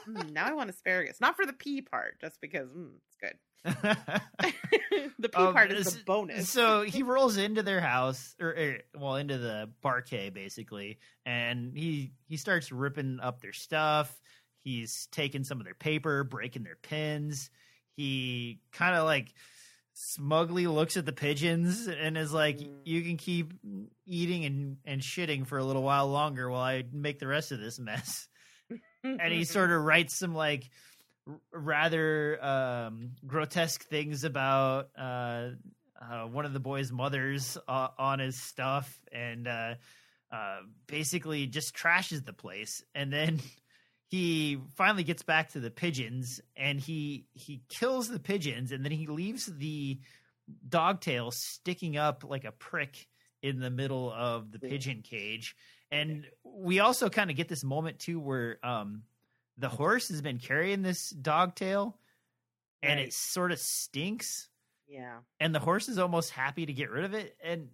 [0.08, 3.38] Mm, now I want asparagus, not for the pee part, just because mm, it's good.
[5.20, 6.50] the pee Um, part is the s- bonus.
[6.50, 11.76] so he rolls into their house, or, or well, into the Bar K basically, and
[11.78, 14.16] he he starts ripping up their stuff.
[14.60, 17.50] He's taking some of their paper, breaking their pins.
[17.96, 19.34] He kind of like
[19.94, 22.82] smugly looks at the pigeons and is like, Mm.
[22.86, 23.54] "You can keep
[24.06, 27.60] eating and and shitting for a little while longer while I make the rest of
[27.60, 28.28] this mess."
[29.04, 30.70] And he sort of writes some like
[31.52, 35.50] rather um, grotesque things about uh,
[36.02, 39.76] uh, one of the boys' mothers uh, on his stuff, and uh,
[40.32, 42.84] uh, basically just trashes the place.
[42.96, 43.40] And then
[44.08, 48.92] he finally gets back to the pigeons, and he he kills the pigeons, and then
[48.92, 50.00] he leaves the
[50.68, 53.08] dog tail sticking up like a prick
[53.42, 54.70] in the middle of the Yeah.
[54.70, 55.56] pigeon cage.
[55.92, 59.04] And we also kind of get this moment too where um
[59.58, 61.98] the horse has been carrying this dog tail
[62.84, 63.08] and Right.
[63.08, 64.50] it sort of stinks
[64.88, 65.18] yeah.
[65.40, 67.70] and the horse is almost happy to get rid of it and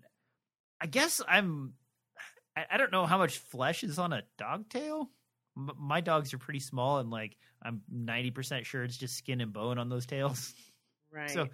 [0.80, 1.74] i guess i'm
[2.56, 5.10] i, I don't know how much flesh is on a dog tail
[5.58, 9.52] M- my dogs are pretty small and like i'm 90% sure it's just skin and
[9.52, 10.54] bone on those tails
[11.12, 11.30] Right.
[11.30, 11.50] so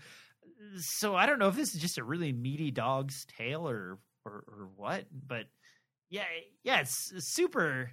[0.78, 4.44] so i don't know if this is just a really meaty dog's tail or or,
[4.48, 5.46] or what but
[6.10, 6.26] yeah
[6.64, 7.92] yeah it's super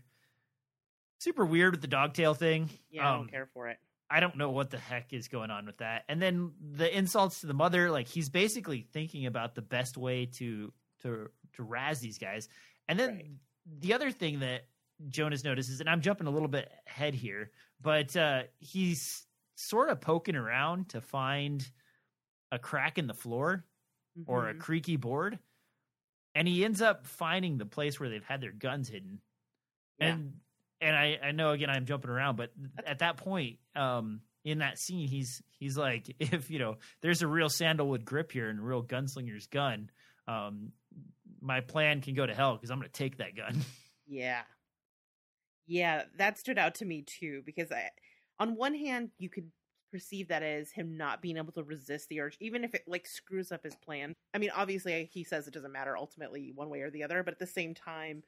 [1.19, 3.79] super weird with the dogtail thing yeah, I um, don't care for it.
[4.09, 6.05] I don't know what the heck is going on with that.
[6.09, 10.27] And then the insults to the mother, like he's basically thinking about the best way
[10.27, 12.49] to to to razz these guys.
[12.89, 13.27] And then Right.
[13.81, 14.69] the other thing that
[15.09, 17.51] Jonas notices, and I'm jumping a little bit ahead here,
[17.81, 19.27] but uh, he's
[19.57, 21.69] sort of poking around to find
[22.53, 23.67] a crack in the floor
[24.27, 24.61] or a Mhm.
[24.61, 25.41] creaky board,
[26.37, 29.21] and he ends up finding the place where they've had their guns hidden.
[29.99, 30.09] Yeah.
[30.09, 30.35] And
[30.83, 32.53] and I, I know again I'm jumping around, but
[32.87, 37.27] at that point, um, in that scene, he's he's like, if you know, there's a
[37.27, 39.91] real sandalwood grip here and a real gunslinger's gun,
[40.29, 40.73] um,
[41.41, 43.61] my plan can go to hell because I'm going to take that gun.
[44.09, 44.43] Yeah.
[45.67, 47.89] Yeah, that stood out to me too because I
[48.39, 49.51] on one hand you could
[49.91, 53.07] perceive that as him not being able to resist the urge even if it like
[53.07, 54.13] screws up his plan.
[54.35, 57.35] I mean, obviously he says it doesn't matter ultimately one way or the other, but
[57.35, 58.23] at the same time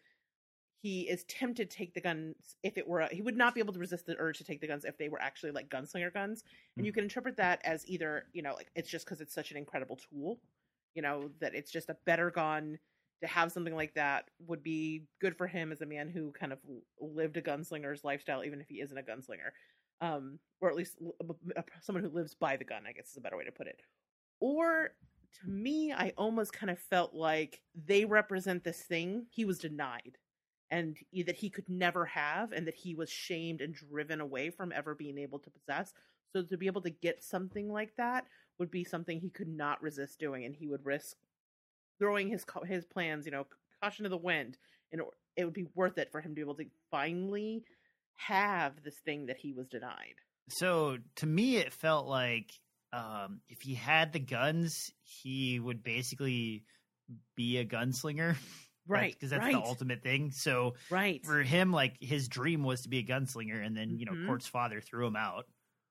[0.81, 3.61] he is tempted to take the guns if it were a, he would not be
[3.61, 6.13] able to resist the urge to take the guns if they were actually like gunslinger
[6.13, 6.45] guns.
[6.77, 6.99] And you mm-hmm.
[6.99, 9.99] can interpret that as either you know like it's just because it's such an incredible
[10.11, 10.39] tool
[10.95, 12.79] you know that it's just a better gun.
[13.21, 16.53] To have something like that would be good for him as a man who kind
[16.53, 16.61] of
[17.01, 19.51] lived a gunslinger's lifestyle even if he isn't a gunslinger
[20.01, 20.97] um or at least
[21.83, 23.81] someone who lives by the gun i guess is a better way to put it.
[24.41, 24.91] Or
[25.41, 30.17] to me i almost kind of felt like they represent this thing he was denied
[30.71, 34.73] and that he could never have and that he was shamed and driven away from
[34.73, 35.93] ever being able to possess.
[36.33, 38.27] So to be able to get something like that
[38.59, 41.17] would be something he could not resist doing and he would risk
[41.99, 43.47] throwing his his plans you know
[43.83, 44.59] caution to the wind
[44.93, 45.01] and
[45.37, 47.65] it would be worth it for him to be able to finally
[48.19, 50.15] have this thing that he was denied
[50.51, 52.51] so to me, it felt like
[52.93, 56.65] um, if he had the guns, he would basically
[57.37, 58.37] be a gunslinger,
[58.87, 60.31] right Because that's right the ultimate thing.
[60.33, 64.07] So right for him, like his dream was to be a gunslinger, and then you
[64.07, 64.27] know Mhm.
[64.27, 65.45] Cort's father threw him out.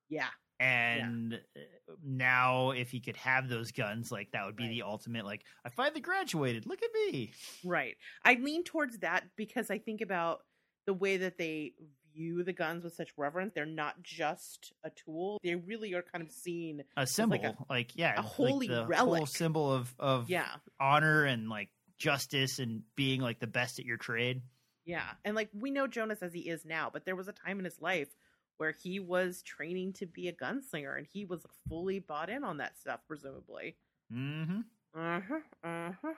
[0.08, 1.60] yeah And uh
[2.02, 4.70] now, if he could have those guns, like that would be Right.
[4.70, 5.24] the ultimate.
[5.24, 6.66] Like, I finally graduated.
[6.66, 7.32] Look at me.
[7.64, 7.96] Right.
[8.24, 10.42] I lean towards that because I think about
[10.86, 11.74] the way that they
[12.18, 13.52] view the guns with such reverence.
[13.54, 17.96] They're not just a tool; they really are kind of seen a symbol, like like,
[17.96, 19.16] yeah, a holy like relic.
[19.18, 20.48] whole symbol of of yeah,
[20.80, 24.42] honor and like justice and being like the best at your trade.
[24.84, 25.02] yeah.
[25.24, 27.64] And like we know Jonas as he is now, but there was a time in
[27.64, 28.08] his life
[28.56, 32.58] where he was training to be a gunslinger, and he was fully bought in on
[32.58, 33.76] that stuff, presumably.
[34.10, 34.60] hmm
[34.96, 35.40] Uh huh.
[35.62, 36.14] Uh huh.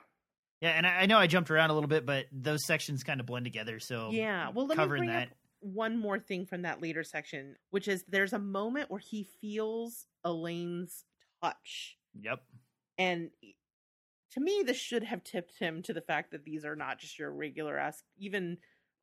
[0.61, 3.25] Yeah, and I, know I jumped around a little bit, but those sections kind of
[3.25, 3.79] blend together.
[3.79, 4.49] So Yeah.
[4.53, 5.23] Well, let me covering bring that.
[5.23, 5.29] up
[5.61, 10.05] one more thing from that later section, which is there's a moment where he feels
[10.23, 11.05] Alain's
[11.41, 11.97] touch.
[12.19, 12.41] Yep.
[12.97, 13.29] And
[14.31, 17.17] to me, this should have tipped him to the fact that these are not just
[17.19, 18.57] your regular ass, even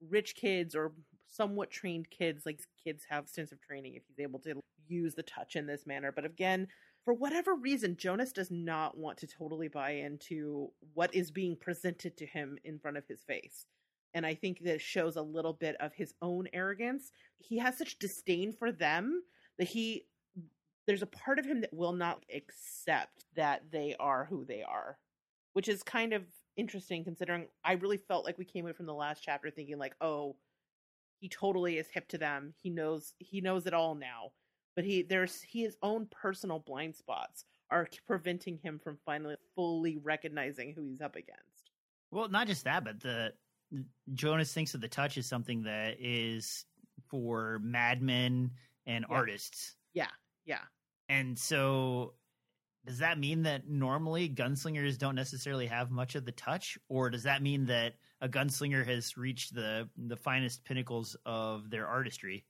[0.08, 0.92] rich kids or
[1.26, 2.44] somewhat trained kids.
[2.44, 5.86] Like kids have sense of training if he's able to use the touch in this
[5.86, 6.12] manner.
[6.12, 6.68] But again,
[7.04, 12.16] for whatever reason, Jonas does not want to totally buy into what is being presented
[12.16, 13.64] to him in front of his face.
[14.18, 17.12] And I think that shows a little bit of his own arrogance.
[17.38, 19.22] He has such disdain for them
[19.60, 20.06] that he
[20.88, 24.98] there's a part of him that will not accept that they are who they are,
[25.52, 26.24] which is kind of
[26.56, 29.94] interesting considering I really felt like we came away from the last chapter thinking like,
[30.00, 30.34] oh,
[31.20, 32.54] he totally is hip to them.
[32.60, 34.32] He knows he knows it all now.
[34.74, 39.96] But he there's he his own personal blind spots are preventing him from finally fully
[39.98, 41.70] recognizing who he's up against.
[42.10, 43.32] Well, not just that, but the
[44.14, 46.64] Jonas thinks of the touch as something that is
[47.08, 48.52] for madmen
[48.86, 49.14] and Yeah.
[49.16, 49.76] artists.
[49.92, 50.10] Yeah,
[50.44, 50.64] yeah.
[51.08, 52.14] And so
[52.86, 57.24] does that mean that normally gunslingers don't necessarily have much of the touch or does
[57.24, 62.46] that mean that a gunslinger has reached the the finest pinnacles of their artistry?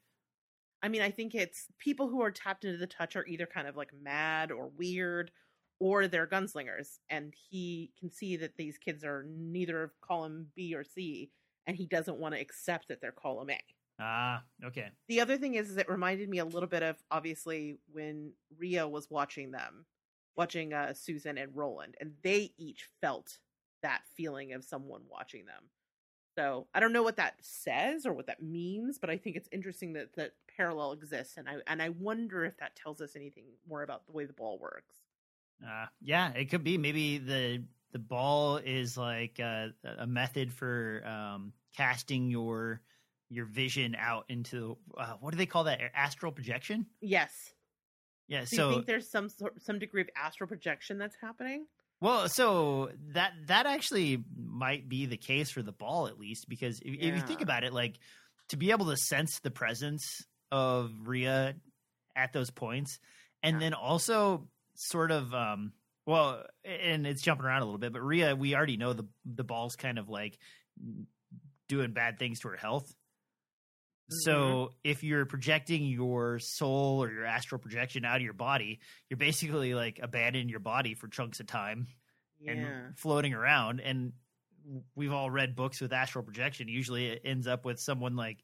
[0.83, 3.67] I mean, I think it's people who are tapped into the touch are either kind
[3.67, 5.33] of like mad or weird
[5.81, 6.99] or they're gunslingers.
[7.09, 11.31] And he can see that these kids are neither of column B or C,
[11.67, 13.61] and he doesn't want to accept that they're column A.
[14.01, 14.91] Ah, okay.
[15.09, 18.87] The other thing is, is it reminded me a little bit of obviously when Rhea
[18.87, 19.87] was watching them,
[20.37, 23.39] watching uh, Susan and Roland, and they each felt
[23.83, 25.65] that feeling of someone watching them.
[26.37, 29.49] So I don't know what that says or what that means, but I think it's
[29.51, 33.47] interesting that that parallel exists, and I and I wonder if that tells us anything
[33.69, 34.95] more about the way the ball works.
[35.65, 36.79] Uh, yeah, it could be.
[36.79, 39.69] Maybe the the ball is like uh,
[39.99, 42.81] a method for um, casting your
[43.31, 45.81] your vision out into uh, what do they call that?
[45.95, 46.87] Astral projection.
[47.01, 47.33] Yes.
[48.29, 48.45] Yeah.
[48.45, 51.67] So, so you think there's some sort, some degree of astral projection that's happening?
[52.01, 56.79] well, so that that actually might be the case for the ball at least because
[56.81, 57.99] if, if you think about it, like
[58.51, 60.05] to be able to sense the presence
[60.53, 61.57] of Rhea
[62.15, 62.99] at those points,
[63.43, 63.61] and Yeah.
[63.61, 64.47] then also
[64.81, 65.73] sort of um
[66.07, 69.43] well and it's jumping around a little bit but Rhea we already know the the
[69.45, 70.39] ball's kind of like
[71.69, 72.95] doing bad things to her health.
[74.11, 79.19] So if you're projecting your soul or your astral projection out of your body you're
[79.19, 81.89] basically like abandoning your body for chunks of time
[82.41, 82.53] Yeah.
[82.53, 83.81] and floating around.
[83.81, 84.13] And
[84.95, 86.69] we've all read books with astral projection.
[86.69, 88.39] Usually it ends up with someone like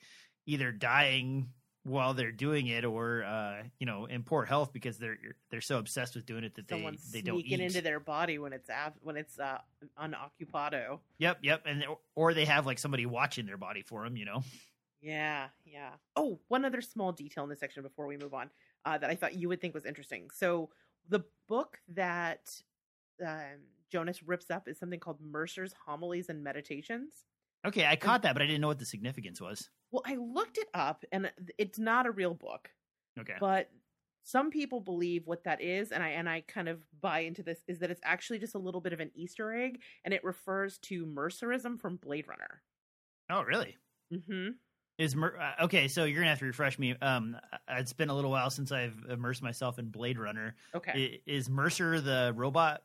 [0.47, 1.49] either dying
[1.85, 5.19] while they're doing it or uh you know in poor health because they're
[5.51, 8.53] they're so obsessed with doing it that they they don't eat into their body when
[8.53, 9.59] it's ab- when it's uh,
[10.03, 10.99] unoccupado.
[11.19, 14.43] yep yep and or they have like somebody watching their body for them you know
[15.03, 15.91] Yeah, yeah.
[16.17, 18.49] Oh, one other small detail in this section before we move on
[18.87, 20.31] uh, that I thought you would think was interesting.
[20.33, 20.71] So
[21.11, 22.51] the book that
[23.23, 23.61] um,
[23.93, 27.27] Jonas rips up is something called Mercer's Homilies and Meditations.
[27.67, 30.59] Okay i caught that but i didn't know what the significance was Well, I looked
[30.59, 32.71] it up, and it's not a real book,
[33.19, 33.71] okay but
[34.27, 37.59] some people believe what that is, and I and I kind of buy into this
[37.69, 40.79] is that it's actually just a little bit of an Easter egg, and it refers
[40.79, 42.63] to Mercerism from Blade Runner.
[43.31, 43.77] oh really
[44.13, 44.49] Mm-hmm.
[44.99, 47.37] is Mer- uh, okay so you're gonna have to refresh me um
[47.69, 51.21] it's been a little while since i've immersed myself in blade runner Okay.
[51.27, 52.83] Is mercer the robot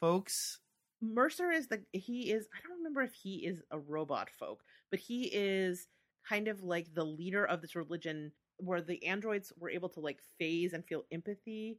[0.00, 0.58] folks
[1.14, 5.00] Mercer is the he is I don't remember if he is a robot folk, but
[5.00, 5.88] he is
[6.28, 10.20] kind of like the leader of this religion where the androids were able to like
[10.38, 11.78] phase and feel empathy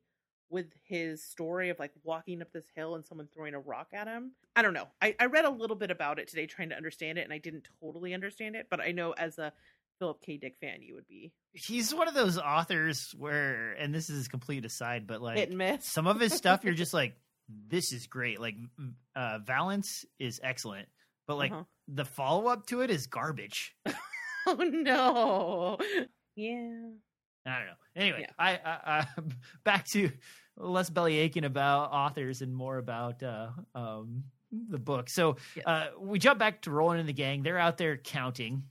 [0.50, 4.08] with his story of like walking up this hill and someone throwing a rock at
[4.08, 4.32] him.
[4.56, 4.88] I don't know.
[5.02, 7.38] I, I read a little bit about it today trying to understand it and I
[7.38, 9.52] didn't totally understand it, but I know as a
[10.00, 10.38] Philip K.
[10.38, 14.63] Dick fan you would be he's one of those authors where and this is complete
[14.63, 17.16] aside but like some of his stuff you're just like
[17.70, 18.56] this is great like
[19.16, 20.88] uh VALIS is excellent
[21.28, 21.64] but like Uh-huh.
[21.88, 23.76] the follow-up to it is garbage
[24.48, 25.78] Oh no.
[26.36, 26.90] Yeah.
[27.46, 28.32] i don't know anyway Yeah.
[28.38, 29.08] I, I i
[29.64, 30.10] back to
[30.58, 35.66] less belly aching about authors and more about uh um the book so Yes.
[35.66, 38.64] uh we jump back to rolling in the gang they're out there counting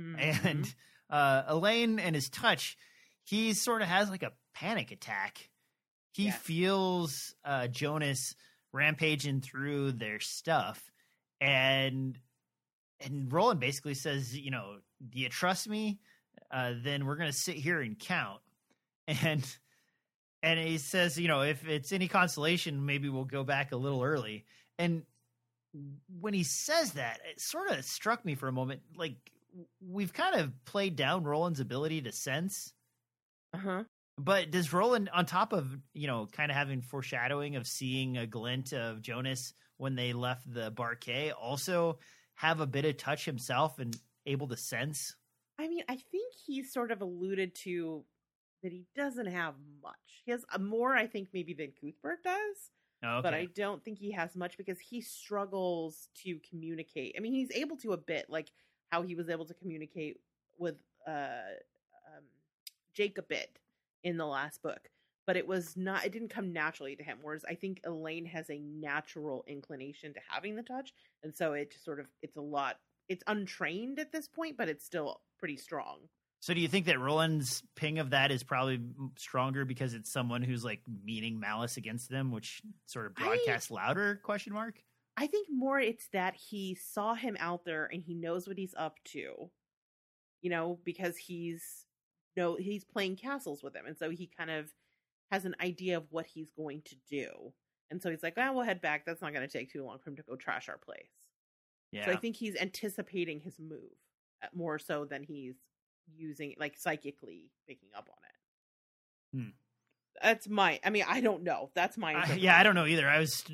[0.00, 0.44] Mhm.
[0.46, 0.74] and
[1.10, 2.78] uh, Alain and his touch,
[3.24, 5.50] he sort of has like a panic attack.
[6.12, 6.38] He Yes.
[6.38, 8.34] feels uh, Jonas
[8.72, 10.90] rampaging through their stuff,
[11.40, 12.18] and
[13.00, 14.76] and Roland basically says, you know,
[15.08, 16.00] do you trust me?
[16.50, 18.40] Uh, then we're gonna sit here and count,
[19.08, 19.44] and
[20.42, 24.02] and he says, you know, if it's any consolation, maybe we'll go back a little
[24.02, 24.44] early.
[24.78, 25.04] And
[26.20, 29.16] when he says that, it sort of struck me for a moment, like
[29.80, 32.74] we've kind of played down Roland's ability to sense.
[33.54, 33.84] uh-huh.
[34.18, 38.26] But does Roland, on top of you know, kind of having foreshadowing of seeing a
[38.26, 41.98] glint of Jonas when they left the Bar K, also
[42.34, 43.96] have a bit of touch himself and
[44.26, 45.16] able to sense?
[45.58, 48.04] I mean, I think he sort of alluded to
[48.62, 50.22] that he doesn't have much.
[50.24, 52.70] He has uh, more, I think, maybe than Cuthbert does.
[53.04, 53.22] Oh, okay.
[53.22, 57.16] but I don't think he has much because he struggles to communicate.
[57.16, 58.52] I mean, he's able to a bit, like
[58.90, 60.20] how he was able to communicate
[60.58, 61.50] with uh,
[62.06, 62.22] um,
[62.94, 63.58] Jake a bit
[64.04, 64.88] in the last book,
[65.26, 66.04] but it was not.
[66.04, 67.18] It didn't come naturally to him.
[67.22, 71.72] Whereas I think Alain has a natural inclination to having the touch, and so it
[71.72, 72.76] just sort of it's a lot.
[73.08, 75.98] It's untrained at this point, but it's still pretty strong.
[76.40, 78.80] So do you think that Roland's ping of that is probably
[79.16, 83.70] stronger because it's someone who's like meaning malice against them, which sort of I- broadcasts
[83.70, 84.20] louder?
[84.24, 84.82] Question mark.
[85.16, 88.74] I think more it's that he saw him out there and he knows what he's
[88.76, 89.50] up to.
[90.40, 91.86] You know, because he's
[92.36, 94.72] no he's playing castles with him and so he kind of
[95.32, 97.52] has an idea of what he's going to do.
[97.90, 99.04] And so he's like, "Ah, we'll head back.
[99.04, 101.08] That's not going to take too long for him to go trash our place."
[101.90, 102.04] Yeah.
[102.04, 103.96] So I think he's anticipating his move
[104.42, 105.56] uh, more so than he's
[106.14, 109.44] using like psychically picking up on it.
[109.44, 109.50] Hmm.
[110.22, 111.70] That's my I mean, I don't know.
[111.74, 113.08] That's my I- yeah, I don't know either.
[113.08, 113.44] I was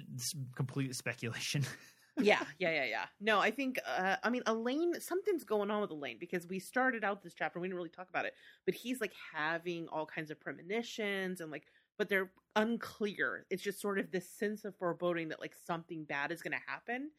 [0.56, 1.64] complete speculation.
[2.20, 3.04] yeah, yeah, yeah, yeah.
[3.20, 7.04] No, I think uh I mean Alain something's going on with Alain because we started
[7.04, 10.30] out this chapter, we didn't really talk about it, but he's like having all kinds
[10.30, 11.66] of premonitions and like
[11.98, 13.46] but they're unclear.
[13.50, 17.10] It's just sort of this sense of foreboding that like something bad is gonna happen.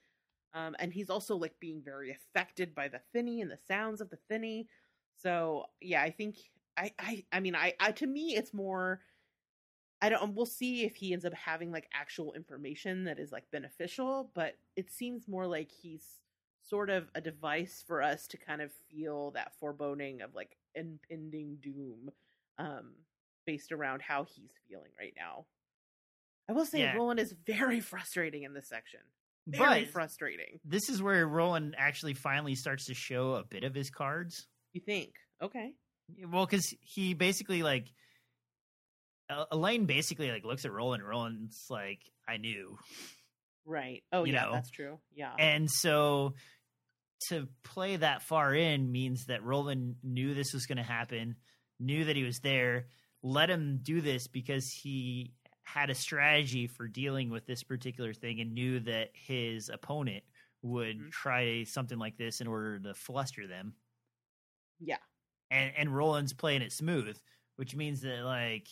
[0.54, 4.10] Um and he's also like being very affected by the thinny and the sounds of
[4.10, 4.68] the thinny.
[5.16, 6.38] So yeah, I think
[6.78, 9.02] I I I mean I, I to me it's more
[10.02, 10.34] I don't.
[10.36, 14.56] We'll see if he ends up having like actual information that is like beneficial, but
[14.76, 16.04] it seems more like he's
[16.64, 21.58] sort of a device for us to kind of feel that foreboding of like impending
[21.62, 22.12] doom,
[22.58, 22.92] um,
[23.46, 25.46] based around how he's feeling right now.
[26.48, 26.96] I will say Yeah.
[26.96, 29.02] Roland is very frustrating in this section.
[29.48, 30.60] Very but frustrating.
[30.64, 34.48] this is where Roland actually finally starts to show a bit of his cards.
[34.74, 35.14] You think?
[35.42, 35.74] Okay.
[36.32, 37.88] Well, because he basically like
[39.52, 41.02] Alain basically like looks at Roland.
[41.02, 42.78] and Roland's like, "I knew,"
[43.66, 44.04] Right.
[44.12, 44.52] Oh You yeah, know.
[44.54, 45.00] that's true.
[45.14, 45.34] Yeah.
[45.38, 46.34] and so
[47.30, 51.36] to play that far in means that Roland knew this was going to happen,
[51.80, 52.88] knew that he was there,
[53.22, 58.40] let him do this because he had a strategy for dealing with this particular thing
[58.40, 60.24] and knew that his opponent
[60.64, 61.12] would Mhm.
[61.12, 63.76] try something like this in order to fluster them.
[64.80, 64.98] yeah.
[65.52, 67.20] and and Roland's playing it smooth,
[67.58, 68.68] which means that like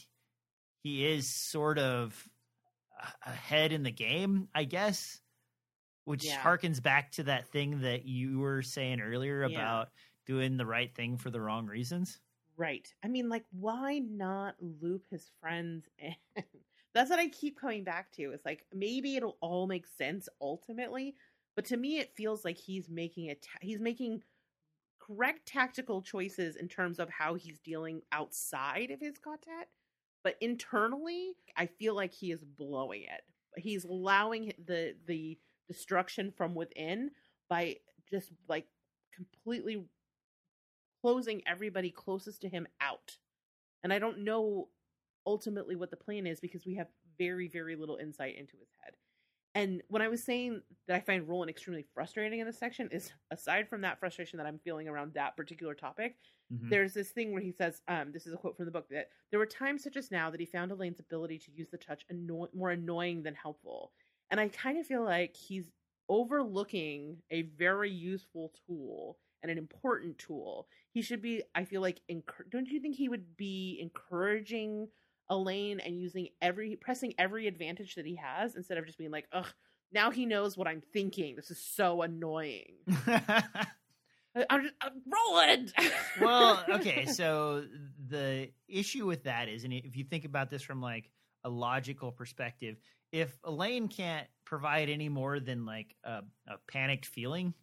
[0.87, 2.29] he is sort of
[3.25, 5.21] ahead in the game, I guess.
[6.05, 6.41] Which Yeah.
[6.41, 9.59] harkens back to that thing that you were saying earlier Yeah.
[9.59, 9.91] about
[10.25, 12.21] doing the right thing for the wrong reasons.
[12.55, 12.91] Right.
[13.03, 16.15] I mean, like, why not loop his friends in?
[16.93, 18.31] That's what I keep coming back to.
[18.31, 21.15] It's like maybe it'll all make sense ultimately,
[21.55, 24.23] but to me, it feels like he's making a ta- he's making
[24.99, 29.69] correct tactical choices in terms of how he's dealing outside of his quartet,
[30.27, 33.23] but internally, I feel like he is blowing it.
[33.55, 35.37] He's allowing the the
[35.69, 37.11] destruction from within
[37.49, 37.77] by
[38.09, 38.65] just like
[39.15, 39.85] completely
[41.01, 43.19] closing everybody closest to him out.
[43.85, 44.67] And I don't know
[45.25, 48.95] ultimately what the plan is because we have very, very little insight into his head.
[49.57, 53.11] And when I was saying that I find Roland extremely frustrating in this section, is
[53.31, 56.15] aside from that frustration that I'm feeling around that particular topic,
[56.53, 56.69] Mhm.
[56.69, 59.09] there's this thing where he says, um, this is a quote from the book, that
[59.31, 62.05] there were times such as now that he found Alain's ability to use the touch
[62.07, 63.93] anno- more annoying than helpful.
[64.29, 65.71] And I kind of feel like he's
[66.07, 70.69] overlooking a very useful tool and an important tool.
[70.91, 74.91] He should be, I feel like, encour- don't you think he would be encouraging
[75.29, 79.27] Alain and using every, pressing every advantage that he has instead of just being like,
[79.31, 79.47] ugh,
[79.91, 81.35] now he knows what I'm thinking.
[81.35, 82.73] This is so annoying.
[84.49, 85.73] I'm just, uh, Roland!
[86.21, 87.65] well, okay, so
[88.07, 91.09] the issue with that is, and if you think about this from like
[91.43, 92.77] a logical perspective,
[93.11, 97.53] if Alain can't provide any more than like a, a panicked feeling,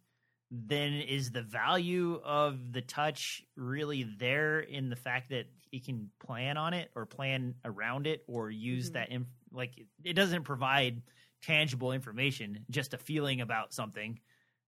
[0.51, 5.45] then is the value of the touch really there in the fact that
[5.75, 8.93] he can plan on it or plan around it or use Mhm.
[8.93, 9.73] that inf- like
[10.05, 11.01] it doesn't provide
[11.43, 14.19] tangible information just a feeling about something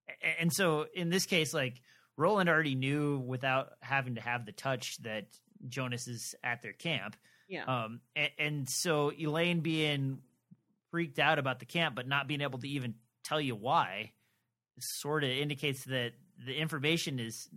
[0.09, 1.81] A- and so in this case like
[2.17, 5.27] roland already knew without having to have the touch that
[5.67, 7.15] jonas is at their camp
[7.47, 7.63] Yeah.
[7.63, 10.21] um and, and so Alain being
[10.91, 14.11] freaked out about the camp but not being able to even tell you why
[14.79, 16.11] sort of indicates that
[16.45, 17.49] the information is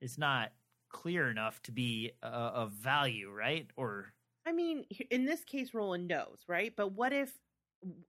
[0.00, 0.52] is not
[0.88, 3.70] clear enough to be uh, of value, right?
[3.76, 4.14] Or
[4.46, 6.74] I mean, in this case, Roland knows, right?
[6.74, 7.38] But what if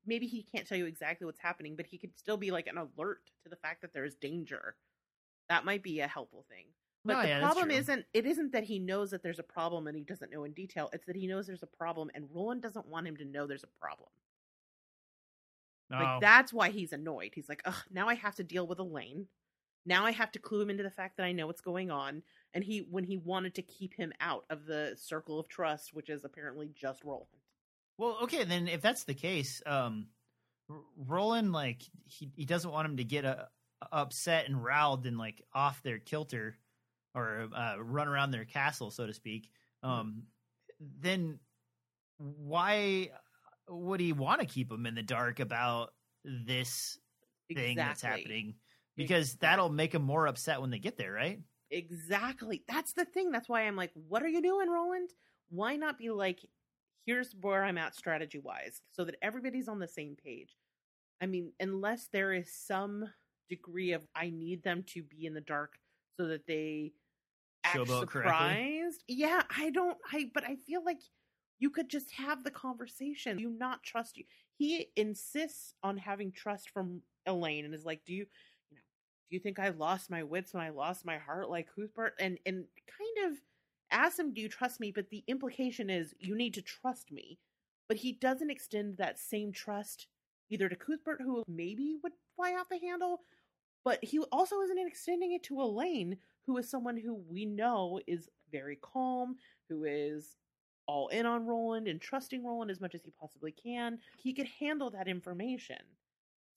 [0.05, 2.77] maybe he can't tell you exactly what's happening, but he could still be like an
[2.77, 4.77] alert to the fact that there is danger?
[5.49, 6.67] That might be a helpful thing.
[7.05, 9.87] But Oh, the yeah, problem isn't it isn't that he knows that there's a problem
[9.87, 10.89] and he doesn't know in detail.
[10.93, 13.63] It's that he knows there's a problem and Roland doesn't want him to know there's
[13.65, 14.11] a problem.
[15.97, 17.33] Like Oh, that's why he's annoyed.
[17.35, 19.27] He's like, "Ugh, now I have to deal with Alain.
[19.85, 22.23] Now I have to clue him into the fact that I know what's going on."
[22.53, 26.09] And he when he wanted to keep him out of the circle of trust, which
[26.09, 27.27] is apparently just Roland.
[27.97, 30.07] well, okay, then if that's the case, um,
[30.97, 33.45] Roland like he he doesn't want him to get uh,
[33.91, 36.57] upset and riled and like off their kilter
[37.15, 39.49] or uh, run around their castle, so to speak.
[39.83, 40.23] Um,
[40.79, 41.39] then
[42.17, 43.09] why
[43.67, 45.93] would he want to keep him in the dark about
[46.23, 46.97] this
[47.53, 48.55] thing that's happening?
[48.95, 51.39] Because that'll make him more upset when they get there, right?
[51.71, 52.63] Exactly.
[52.67, 53.31] That's the thing.
[53.31, 55.09] That's why I'm like, what are you doing, Roland?
[55.49, 56.39] Why not be like,
[57.05, 60.55] here's where I'm at strategy wise, so that everybody's on the same page.
[61.21, 63.05] I mean, unless there is some
[63.49, 65.73] degree of I need them to be in the dark
[66.17, 66.93] so that they
[67.63, 68.31] act Showboat correctly.
[68.31, 69.03] surprised.
[69.07, 69.97] Yeah, I don't.
[70.11, 70.99] I but I feel like
[71.59, 73.37] you could just have the conversation.
[73.37, 74.23] Do you not trust you?
[74.57, 78.25] He insists on having trust from Alain and is like, do you,
[79.29, 82.13] do you think I lost my wits when I lost my heart like Cuthbert?
[82.19, 83.37] And and kind of
[83.91, 84.91] asks him, do you trust me?
[84.91, 87.39] But the implication is you need to trust me.
[87.87, 90.07] But he doesn't extend that same trust
[90.49, 93.21] either to Cuthbert, who maybe would fly off the handle,
[93.83, 98.29] but he also isn't extending it to Alain, who is someone who we know is
[98.51, 99.35] very calm,
[99.69, 100.37] who is
[100.87, 103.99] all in on Roland and trusting Roland as much as he possibly can.
[104.17, 105.77] He could handle that information.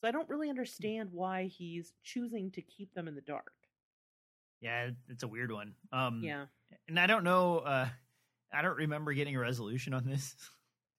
[0.02, 3.52] So I don't really understand why he's choosing to keep them in the dark.
[4.60, 5.74] Yeah, it's a weird one.
[5.92, 6.46] Um, Yeah.
[6.88, 7.58] and I don't know.
[7.58, 7.88] Uh,
[8.52, 10.34] I don't remember getting a resolution on this.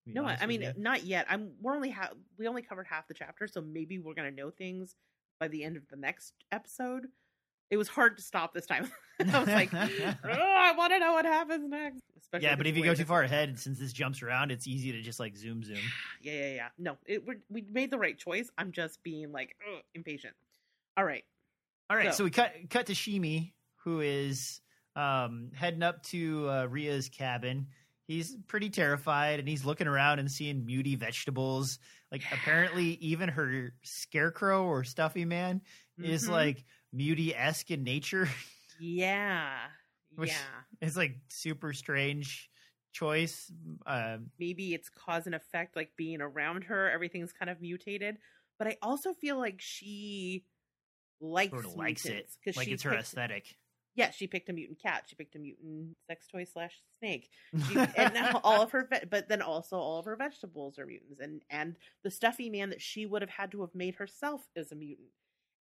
[0.06, 0.74] No, I, honest I with mean you.
[0.84, 1.26] not yet.
[1.30, 4.50] I'm we're only ha- we only covered half the chapter, so maybe we're gonna know
[4.52, 4.96] things
[5.40, 7.08] by the end of the next episode.
[7.74, 8.88] It was hard to stop this time.
[9.20, 9.88] I was like, oh,
[10.24, 12.02] I want to know what happens next.
[12.22, 14.92] Especially yeah, but if you go too far ahead, since this jumps around, it's easy
[14.92, 15.78] to just like zoom, zoom.
[16.22, 16.68] yeah, yeah, yeah.
[16.78, 18.52] No, it we made the right choice.
[18.60, 20.36] I'm just being like ugh, impatient.
[20.96, 21.24] All right.
[21.90, 23.54] All right, So- so, we cut cut to Sheemie,
[23.84, 24.62] who is
[24.96, 27.66] um, heading up to uh, Rhea's cabin.
[28.06, 31.80] He's pretty terrified, and he's looking around and seeing mutie vegetables.
[32.12, 35.62] Like apparently, even her scarecrow or stuffy man
[35.98, 36.32] is Mhm.
[36.32, 36.64] like
[36.94, 38.30] mutie esque in nature.
[38.80, 39.58] yeah,
[40.16, 40.38] Which- yeah.
[40.88, 42.50] it's like super strange
[42.92, 43.52] choice.
[43.88, 48.18] Uh, maybe it's cause and effect like being around her everything's kind of mutated
[48.60, 50.46] but i also feel like she
[51.20, 53.56] likes sort of likes it, mutants, 'cause like she it's her picked- aesthetic.
[53.96, 57.30] yeah she picked a mutant cat she picked a mutant sex toy slash snake
[57.68, 60.86] she, and now all of her ve- but then also all of her vegetables are
[60.86, 64.48] mutants and and the stuffy man that she would have had to have made herself
[64.56, 65.10] is a mutant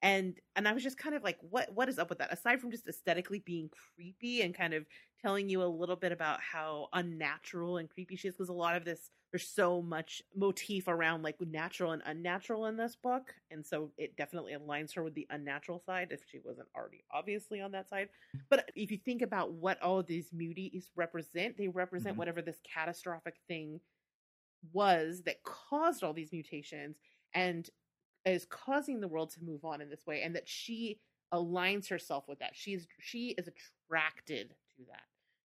[0.03, 2.33] and and i was just kind of like what what is up with that?
[2.33, 4.87] Aside from just aesthetically being creepy and kind of
[5.21, 8.77] telling you a little bit about how unnatural and creepy she is because a lot
[8.77, 13.65] of this there's so much motif around like natural and unnatural in this book and
[13.65, 17.73] so it definitely aligns her with the unnatural side if she wasn't already obviously on
[17.73, 18.09] that side.
[18.51, 22.19] But if you think about what all of these muties represent they represent Mhm.
[22.19, 23.81] whatever this catastrophic thing
[24.73, 26.97] was that caused all these mutations
[27.35, 27.69] and
[28.25, 31.01] is causing the world to move on in this way and that she
[31.33, 35.03] aligns herself with that she's she is attracted to that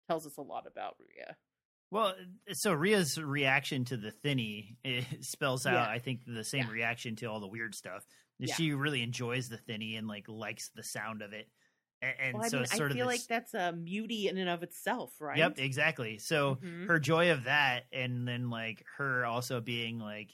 [0.07, 1.35] tells us a lot about Rhea.
[1.91, 2.13] Well,
[2.51, 5.87] so Rhea's reaction to the thinny it spells out, Yeah.
[5.89, 6.71] I think, the same Yeah.
[6.71, 8.05] reaction to all the weird stuff.
[8.39, 8.53] Yeah.
[8.55, 11.47] She really enjoys the thinny and like likes the sound of it,
[12.01, 14.37] and, and well, so mean, it's I sort feel of like that's a muty in
[14.37, 15.37] and of itself, right?
[15.37, 16.17] Yep, exactly.
[16.17, 16.87] So Mhm.
[16.87, 20.31] her joy of that, and then like her also being like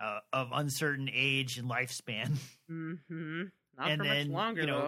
[0.00, 2.36] uh, of uncertain age and lifespan.
[2.70, 3.42] Mm-hmm.
[3.78, 4.80] Not And for then, much longer, you know,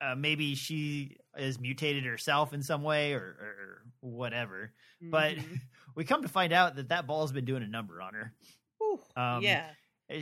[0.00, 0.06] though.
[0.06, 4.72] Uh, maybe she is mutated herself in some way, or, or whatever.
[5.00, 5.60] But Mhm.
[5.94, 8.32] we come to find out that that ball's been doing a number on her.
[8.78, 9.66] Whew, um, yeah,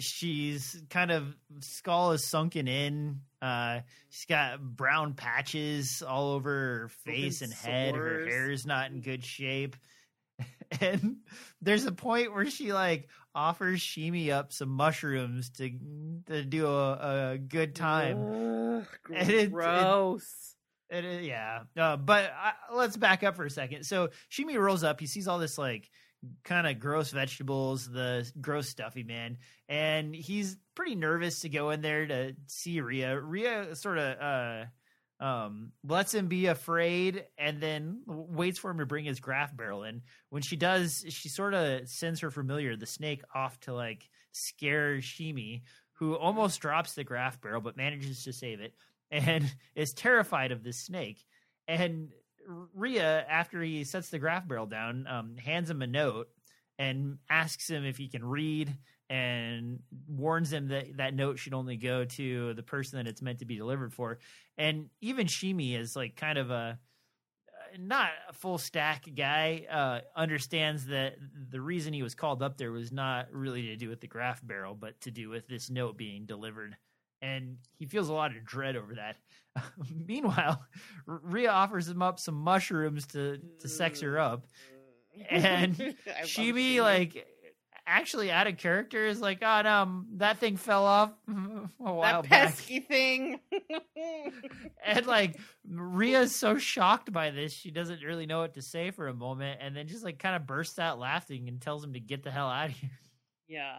[0.00, 3.20] she's kind of skull is sunken in.
[3.40, 7.94] Uh, she's got brown patches all over her face and head.
[7.94, 9.76] Her hair is not in good shape.
[10.80, 11.16] And
[11.60, 15.70] there's a point where she like offers Sheemie up some mushrooms to
[16.26, 18.78] to do a, a good time.
[18.78, 20.54] Ugh, it, gross.
[20.88, 23.84] It, it, yeah, uh, but uh, let's back up for a second.
[23.84, 25.00] So Sheemie rolls up.
[25.00, 25.90] He sees all this like
[26.44, 31.80] kind of gross vegetables, the gross stuffy man, and he's pretty nervous to go in
[31.80, 33.18] there to see Rhea.
[33.20, 34.64] Rhea sort of uh,
[35.20, 39.84] um, lets him be afraid, and then waits for him to bring his graf barrel
[39.84, 40.02] in.
[40.30, 44.96] When she does, she sort of sends her familiar, the snake, off to like scare
[44.96, 45.62] Sheemie,
[45.94, 48.74] who almost drops the graf barrel but manages to save it,
[49.10, 49.44] and
[49.74, 51.24] is terrified of this snake.
[51.68, 52.08] And
[52.74, 56.28] Rhea, after he sets the graf barrel down, um, hands him a note
[56.78, 58.74] and asks him if he can read
[59.10, 63.40] and warns him that that note should only go to the person that it's meant
[63.40, 64.20] to be delivered for.
[64.56, 66.78] And even Sheemie is like kind of a
[67.78, 71.16] not a full stack guy, uh, understands that
[71.50, 74.40] the reason he was called up there was not really to do with the graf
[74.44, 76.76] barrel, but to do with this note being delivered.
[77.20, 79.16] And he feels a lot of dread over that.
[80.06, 80.64] Meanwhile,
[81.06, 84.46] Rhea offers him up some mushrooms to to sex her up,
[85.30, 85.76] and
[86.22, 87.26] Sheemie like
[87.90, 92.22] actually out of character is like, oh no, um, that thing fell off a while
[92.22, 92.88] that pesky back.
[92.88, 93.40] thing.
[94.86, 95.38] and like
[95.68, 99.60] Rhea's so shocked by this, she doesn't really know what to say for a moment,
[99.60, 102.30] and then just like kind of bursts out laughing and tells him to get the
[102.30, 102.90] hell out of here.
[103.48, 103.78] Yeah.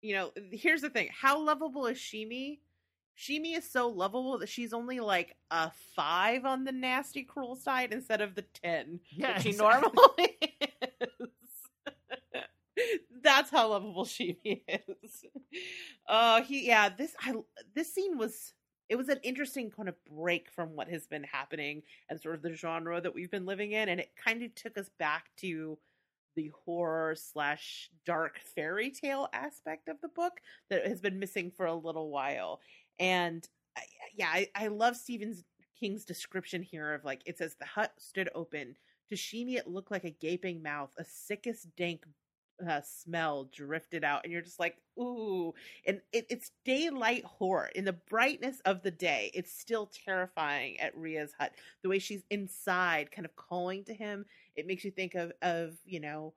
[0.00, 1.10] You know, here's the thing.
[1.12, 2.60] How lovable is Sheemie?
[3.18, 7.92] Sheemie is so lovable that she's only like a five on the nasty cruel side
[7.92, 9.90] instead of the ten yeah, that she exactly.
[9.94, 10.36] normally
[11.20, 11.28] is.
[13.26, 15.24] That's how lovable Sheemie is.
[16.08, 17.34] Uh he yeah, this I
[17.74, 18.54] this scene was
[18.88, 22.42] it was an interesting kind of break from what has been happening and sort of
[22.42, 25.76] the genre that we've been living in, and it kind of took us back to
[26.36, 30.34] the horror slash dark fairy tale aspect of the book
[30.70, 32.60] that has been missing for a little while.
[33.00, 33.48] And
[34.14, 35.34] yeah, I, I love Stephen
[35.78, 38.76] King's description here of like it says the hut stood open.
[39.08, 42.04] To Sheemie, it looked like a gaping mouth, a sickest dank
[42.68, 45.52] uh, smell drifted out, and you're just like, ooh.
[45.86, 49.30] And it, it's daylight horror in the brightness of the day.
[49.34, 51.52] It's still terrifying at Rhea's hut.
[51.82, 55.76] The way she's inside, kind of calling to him, it makes you think of of
[55.84, 56.34] you know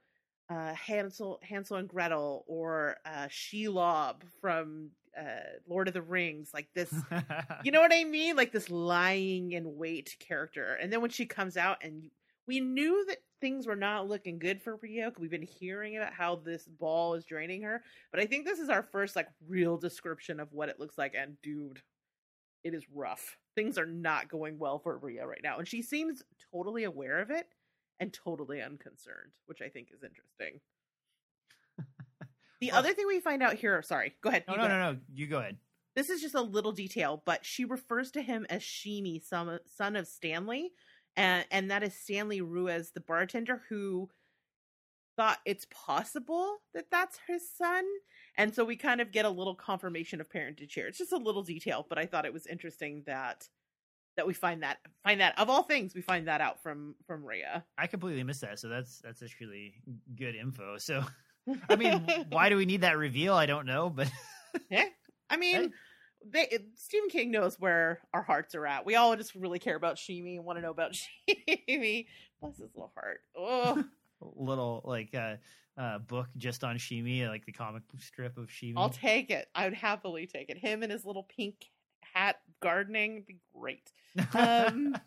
[0.50, 6.70] uh, Hansel Hansel and Gretel or uh, Shelob from uh, Lord of the Rings, like
[6.74, 6.94] this.
[7.64, 8.36] you know what I mean?
[8.36, 10.78] Like this lying in wait character.
[10.82, 12.10] And then when she comes out, and
[12.48, 15.12] we knew that things were not looking good for Rhea.
[15.18, 18.70] We've been hearing about how this ball is draining her, but I think this is
[18.70, 21.16] our first like real description of what it looks like.
[21.16, 21.82] And dude,
[22.64, 23.38] it is rough.
[23.56, 27.32] Things are not going well for Rhea right now, and she seems totally aware of
[27.32, 27.48] it
[28.00, 30.62] and totally unconcerned, which I think is interesting.
[32.62, 34.46] The well, other thing we find out here, sorry, go ahead.
[34.48, 34.98] No, no, no, no.
[35.14, 35.58] You go ahead.
[35.96, 39.96] This is just a little detail, but she refers to him as Sheemie, son, son
[39.96, 40.72] of Stanley,
[41.20, 44.10] and and that is Stanley Ruiz, the bartender who
[45.18, 47.84] thought it's possible that that's his son,
[48.38, 50.88] and so we kind of get a little confirmation of parentage here.
[50.88, 53.50] It's just a little detail, but I thought it was interesting that
[54.16, 57.26] that we find that find that of all things we find that out from from
[57.26, 57.66] Rhea.
[57.78, 59.74] I completely missed that, so that's that's actually
[60.16, 60.78] good info.
[60.78, 61.04] So,
[61.70, 63.34] I mean, why do we need that reveal?
[63.34, 64.10] I don't know, but
[64.72, 64.86] yeah,
[65.30, 65.74] I mean.
[66.28, 68.86] They, Stephen King knows where our hearts are at.
[68.86, 70.94] We all just really care about Sheemie and want to know about
[71.30, 72.08] Sheemie.
[72.42, 73.22] Bless his little heart.
[73.38, 73.84] Oh,
[74.22, 75.36] little like uh,
[75.78, 78.74] uh, book just on Sheemie, like the comic strip of Sheemie.
[78.78, 79.48] I'll take it.
[79.56, 80.58] I would happily take it.
[80.58, 81.70] Him and his little pink
[82.02, 83.92] hat gardening would be great.
[84.34, 84.98] Um,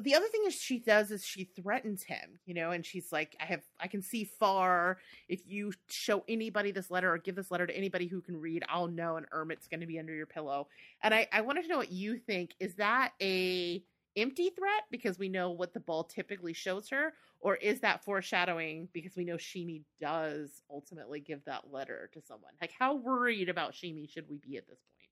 [0.00, 3.36] the other thing is she does is she threatens him, you know, and she's like,
[3.40, 4.98] I have, I can see far.
[5.28, 8.64] If you show anybody this letter or give this letter to anybody who can read,
[8.68, 10.66] I'll know an Ermot's going to be under your pillow.
[11.02, 12.54] And I, I wanted to know what you think.
[12.58, 13.84] Is that a
[14.16, 18.88] empty threat because we know what the ball typically shows her, or is that foreshadowing
[18.92, 22.52] because we know Sheemie does ultimately give that letter to someone?
[22.60, 25.03] Like, how worried about Sheemie should we be at this point?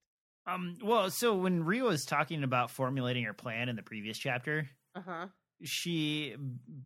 [0.47, 0.76] Um.
[0.82, 5.26] Well, so when Rhea was talking about formulating her plan in the previous chapter, uh-huh.
[5.62, 6.34] she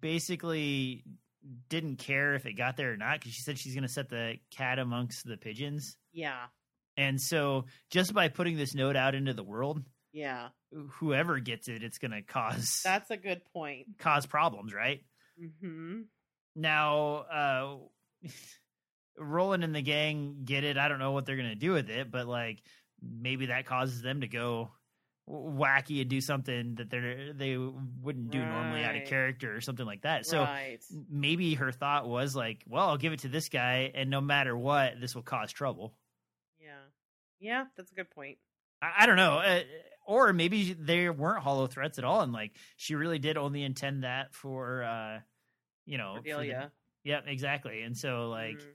[0.00, 1.04] basically
[1.68, 4.08] didn't care if it got there or not because she said she's going to set
[4.08, 5.96] the cat amongst the pigeons.
[6.12, 6.46] Yeah.
[6.96, 9.82] And so just by putting this note out into the world,
[10.12, 12.80] yeah, whoever gets it, it's going to cause.
[12.84, 13.86] That's a good point.
[13.98, 15.02] Cause problems, right?
[15.60, 16.02] Hmm.
[16.54, 17.76] Now, uh,
[19.18, 20.78] Roland and the gang get it.
[20.78, 22.62] I don't know what they're gonna do with it, but like
[23.20, 24.70] maybe that causes them to go
[25.28, 29.84] wacky and do something that they they wouldn't do normally out of character or something
[29.86, 30.24] like that.
[30.24, 30.78] So right.
[31.10, 34.56] maybe her thought was like, well, I'll give it to this guy, and no matter
[34.56, 35.94] what, this will cause trouble.
[36.60, 36.78] Yeah.
[37.40, 38.38] Yeah, that's a good point.
[38.80, 39.38] I, I don't know.
[39.38, 39.60] Uh,
[40.06, 44.04] or maybe there weren't hollow threats at all, and like she really did only intend
[44.04, 45.18] that for, uh,
[45.84, 46.72] you know, for the- Cordelia.
[47.02, 47.82] Yep, exactly.
[47.82, 48.66] And so like Mm.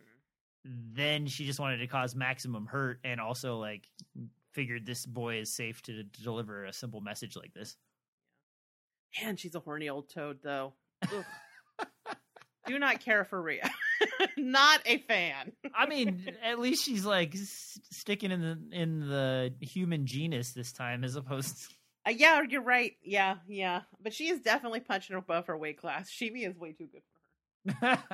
[0.64, 3.88] Then she just wanted to cause maximum hurt, and also like
[4.52, 7.76] figured this boy is safe to, deliver a simple message like this.
[9.22, 10.74] Man, she's a horny old toad, though.
[12.68, 13.70] Do not care for Rhea.
[14.38, 15.52] not a fan.
[15.76, 20.72] I mean, at least she's like s- sticking in the in the human genus this
[20.72, 21.58] time, as opposed.
[21.58, 21.76] to...
[22.08, 22.94] Uh, yeah, you're right.
[23.04, 23.82] Yeah, yeah.
[24.02, 26.10] But she is definitely punching above her weight class.
[26.10, 27.21] Shimi is way too good for her.
[27.84, 28.10] All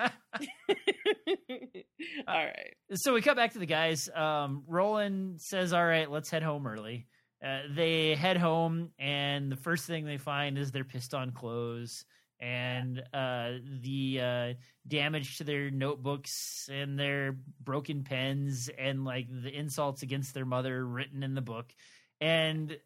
[2.28, 2.74] right.
[2.93, 4.10] so we cut back to the guys.
[4.14, 7.08] Um, Roland says, "All right, let's head home early."
[7.43, 12.04] Uh, they head home, and the first thing they find is their pissed on clothes
[12.39, 14.54] and uh, the uh,
[14.88, 20.86] damage to their notebooks and their broken pens and like the insults against their mother
[20.86, 21.74] written in the book.
[22.22, 22.78] And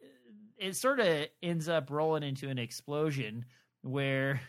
[0.58, 3.46] it sort of ends up rolling into an explosion
[3.82, 4.42] where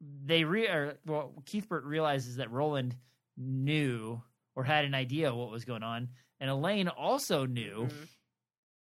[0.00, 2.96] they re or well Cuthbert realizes that Roland
[3.36, 4.20] knew
[4.54, 6.08] or had an idea what was going on,
[6.40, 8.08] and Alain also knew, Mhm.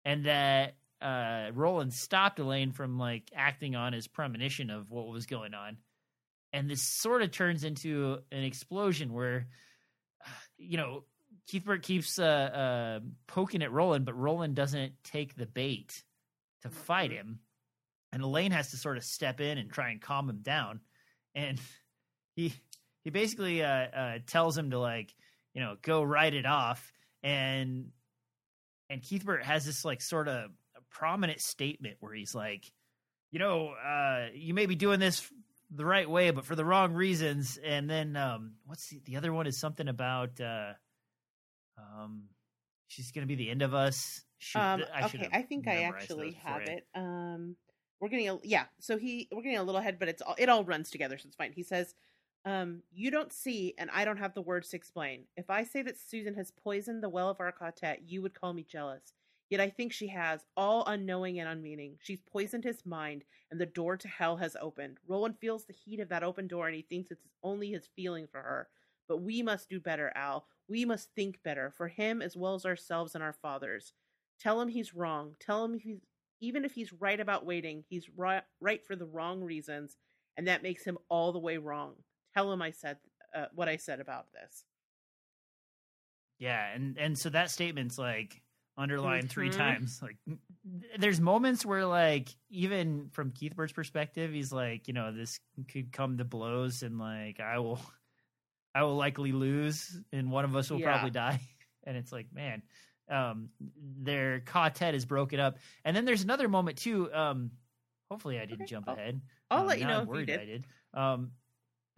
[0.06, 5.26] and that uh, Roland stopped Alain from like acting on his premonition of what was
[5.28, 5.78] going on,
[6.54, 9.48] and this sort of turns into an explosion where,
[10.58, 11.04] you know,
[11.52, 16.04] Cuthbert keeps uh, uh, poking at Roland, but Roland doesn't take the bait
[16.64, 17.16] to fight Mhm.
[17.16, 17.40] him,
[18.12, 20.82] and Alain has to sort of step in and try and calm him down,
[21.36, 21.60] and
[22.36, 22.54] he
[23.04, 25.14] he basically uh, uh, tells him to like
[25.54, 26.92] you know go write it off,
[27.24, 27.92] and
[28.90, 30.52] and Cuthbert has this like sort of
[30.90, 32.72] prominent statement where he's like,
[33.32, 35.30] you know, uh, you may be doing this
[35.70, 37.60] the right way, but for the wrong reasons.
[37.64, 40.74] And then um, what's the, the other one is something about uh,
[41.78, 42.24] um,
[42.88, 44.22] she's going to be the end of us.
[44.40, 46.86] Shoot, Um, I okay, I think I actually have it.
[46.96, 47.56] Um,
[48.00, 48.66] we're getting a yeah.
[48.80, 51.28] So he we're getting a little ahead, but it's all it all runs together, so
[51.28, 51.54] it's fine.
[51.54, 51.96] He says,
[52.46, 55.26] um, "You don't see, and I don't have the words to explain.
[55.36, 58.54] If I say that Susan has poisoned the well of our quartet, you would call
[58.54, 59.14] me jealous.
[59.50, 61.98] Yet I think she has, all unknowing and unmeaning.
[62.02, 65.00] She's poisoned his mind, and the door to hell has opened.
[65.08, 68.28] Roland feels the heat of that open door, and he thinks it's only his feeling
[68.28, 68.68] for her.
[69.08, 70.46] But we must do better, Al.
[70.68, 73.94] We must think better for him as well as ourselves and our fathers.
[74.38, 75.36] Tell him he's wrong.
[75.40, 76.02] Tell him he's
[76.40, 79.98] even if he's right about waiting, he's right, right for the wrong reasons,
[80.38, 82.04] and that makes him all the way wrong.
[82.34, 83.00] Tell him I said
[83.34, 84.66] uh, what I said about this.
[86.40, 88.42] Yeah, and and so that statement's like
[88.78, 89.50] underlined three Mhm.
[89.50, 90.02] times.
[90.08, 90.18] Like,
[91.00, 96.18] there's moments where like even from Cuthbert's perspective, he's like, you know, this could come
[96.18, 97.82] to blows, and like I will,
[98.76, 100.82] I will likely lose, and one of us will Yeah.
[100.82, 101.42] probably die.
[101.86, 102.64] And it's like, man,
[103.10, 103.50] um,
[104.00, 107.12] their quartet is broken up, and then there's another moment too.
[107.14, 107.52] Um,
[108.12, 109.22] hopefully, I didn't Okay, jump I'll- ahead.
[109.50, 110.40] I'll Um, let you know I'm if you did.
[110.40, 110.68] I did.
[110.94, 111.32] Um,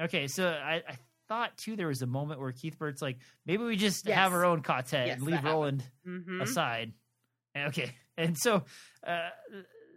[0.02, 0.98] okay, so I, I
[1.28, 4.16] thought too there was a moment where Cuthbert's like, maybe we just Yes.
[4.18, 5.44] have our own quartet Yes, and leave.
[5.44, 6.42] Roland Mm-hmm.
[6.42, 6.94] aside.
[7.58, 8.64] Okay, and so
[9.06, 9.30] uh,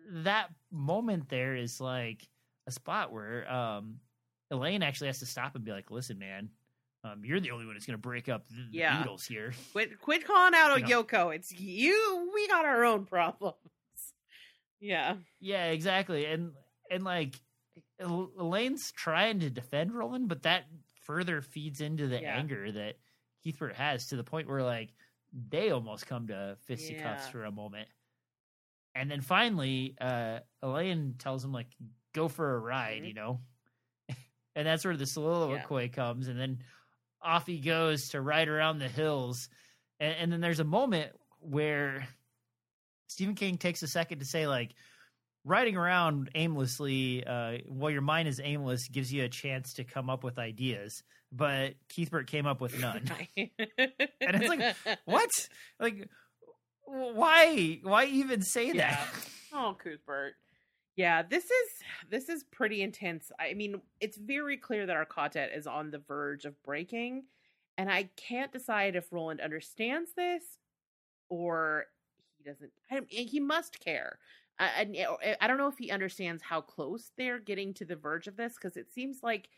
[0.08, 2.26] that moment there is like
[2.66, 3.96] a spot where um,
[4.50, 6.50] Alain actually has to stop and be like, "Listen, man."
[7.04, 9.02] Um, you're the only one that's going to break up the, the Yeah.
[9.02, 9.52] Beatles here.
[9.72, 11.02] Quit, quit calling out You know.
[11.02, 11.34] Yoko.
[11.34, 12.30] It's you.
[12.32, 13.56] We got our own problems.
[14.84, 15.14] Yeah.
[15.38, 16.24] Yeah, exactly.
[16.26, 16.54] And
[16.90, 17.36] and like
[18.00, 20.64] El- Alain's trying to defend Roland, but that
[21.04, 22.34] further feeds into the Yeah.
[22.36, 22.96] anger that
[23.44, 24.90] Cuthbert has to the point where like
[25.32, 27.30] they almost come to fisticuffs Yeah.
[27.30, 27.86] for a moment.
[28.96, 31.68] And then finally, uh Alain tells him like
[32.12, 33.06] go for a ride, Mhm.
[33.08, 33.40] you know.
[34.56, 36.58] and that's where the soliloquy comes and then
[37.24, 39.48] off he goes to ride around the hills.
[40.00, 42.06] And, and then there's a moment where
[43.08, 44.70] Stephen King takes a second to say like
[45.44, 50.08] riding around aimlessly uh, while your mind is aimless gives you a chance to come
[50.08, 51.02] up with ideas
[51.32, 53.02] but Cuthbert came up with none
[53.36, 53.50] and
[54.20, 55.28] it's like, what
[55.80, 56.08] like
[56.84, 58.90] why why even say Yeah.
[58.94, 59.08] that
[59.54, 60.34] Oh, Cuthbert.
[60.96, 61.68] Yeah, this is
[62.10, 63.32] this is pretty intense.
[63.40, 67.24] I mean, it's very clear that our quartet is on the verge of breaking,
[67.78, 70.42] and I can't decide if Roland understands this
[71.30, 71.86] or
[72.38, 72.72] he doesn't.
[72.90, 74.18] I, he must care.
[74.58, 77.84] I, I, eh, eh, I don't know if he understands how close they're getting to
[77.86, 79.48] the verge of this because it seems like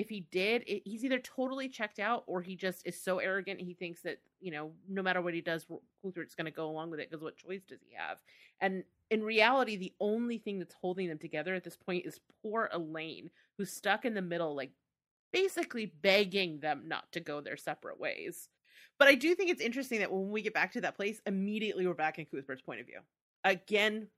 [0.00, 3.60] if he did, it, he's either totally checked out or he just is so arrogant
[3.60, 5.66] he thinks that you know no matter what he does,
[6.02, 8.18] Cuthbert's going to go along with it because what choice does he have?
[8.62, 12.70] And in reality, the only thing that's holding them together at this point is poor
[12.72, 14.70] Alain, who's stuck in the middle, like
[15.34, 18.48] basically begging them not to go their separate ways.
[18.98, 21.86] But I do think it's interesting that when we get back to that place, immediately
[21.86, 23.00] we're back in Cuthbert's point of view.
[23.44, 24.08] Again,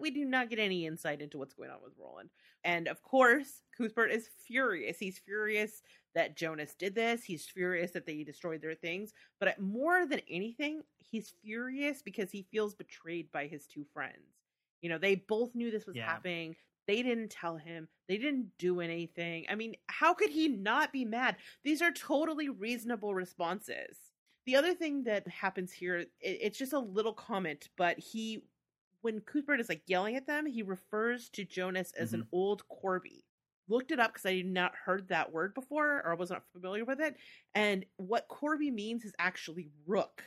[0.00, 2.30] we do not get any insight into what's going on with Roland.
[2.64, 4.98] And of course, Cuthbert is furious.
[4.98, 5.82] He's furious
[6.14, 7.24] that Jonas did this.
[7.24, 9.12] He's furious that they destroyed their things.
[9.40, 14.36] But more than anything, he's furious because he feels betrayed by his two friends.
[14.80, 16.06] You know, they both knew this was yeah.
[16.06, 16.56] happening.
[16.86, 17.88] They didn't tell him.
[18.08, 19.46] They didn't do anything.
[19.48, 21.36] I mean, how could he not be mad?
[21.62, 23.98] These are totally reasonable responses.
[24.44, 28.42] The other thing that happens here, it's just a little comment, but he
[29.02, 32.22] when Cuthbert is like yelling at them, he refers to Jonas as mm-hmm.
[32.22, 33.24] an old corbie.
[33.68, 36.84] Looked it up because I had not heard that word before or I wasn't familiar
[36.84, 37.16] with it.
[37.54, 40.22] And what corbie means is actually rook.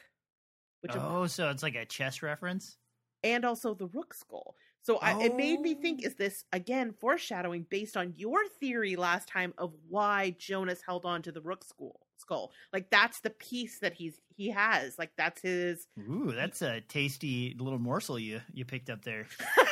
[0.81, 2.77] Which oh, I'm, so it's like a chess reference?
[3.23, 4.55] And also the rook skull.
[4.81, 6.07] So I, it made me think: oh.
[6.07, 11.23] Is this again foreshadowing based on your theory last time of why Jonas held on
[11.23, 12.04] to the rook skull?
[12.25, 14.97] Skull, like that's the piece that he's he has.
[14.97, 15.87] Like that's his.
[15.99, 19.27] Ooh, that's a tasty little morsel you you picked up there.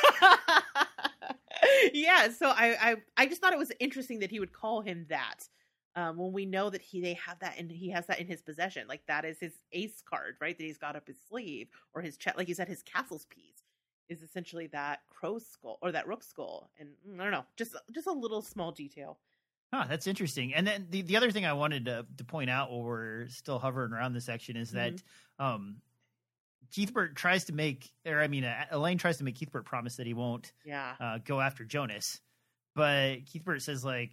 [1.92, 5.06] yeah, so I, I I just thought it was interesting that he would call him
[5.08, 5.48] that.
[5.96, 8.42] Um, when we know that he they have that and he has that in his
[8.42, 10.56] possession, like that is his ace card, right?
[10.56, 13.62] That he's got up his sleeve or his chest, like you said, his castle's piece
[14.08, 17.76] is essentially that crow skull or that rook skull, and mm, I don't know, just
[17.92, 19.18] just a little small detail.
[19.74, 20.54] Huh, that's interesting.
[20.54, 23.58] And then the, the other thing I wanted to, to point out while we're still
[23.58, 25.44] hovering around this section is that mm-hmm.
[25.44, 25.76] um,
[26.74, 30.06] Cuthbert tries to make, or I mean, uh, Alain tries to make Cuthbert promise that
[30.06, 30.92] he won't yeah.
[31.00, 32.20] uh, go after Jonas.
[32.76, 34.12] But Cuthbert says, like,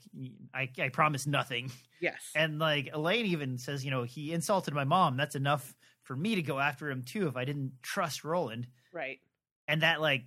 [0.54, 1.72] I, I promise nothing.
[2.00, 2.18] Yes.
[2.36, 5.18] And, like, Alain even says, you know, he insulted my mom.
[5.18, 8.68] That's enough for me to go after him, too, if I didn't trust Roland.
[8.94, 9.20] Right
[9.72, 10.24] and that like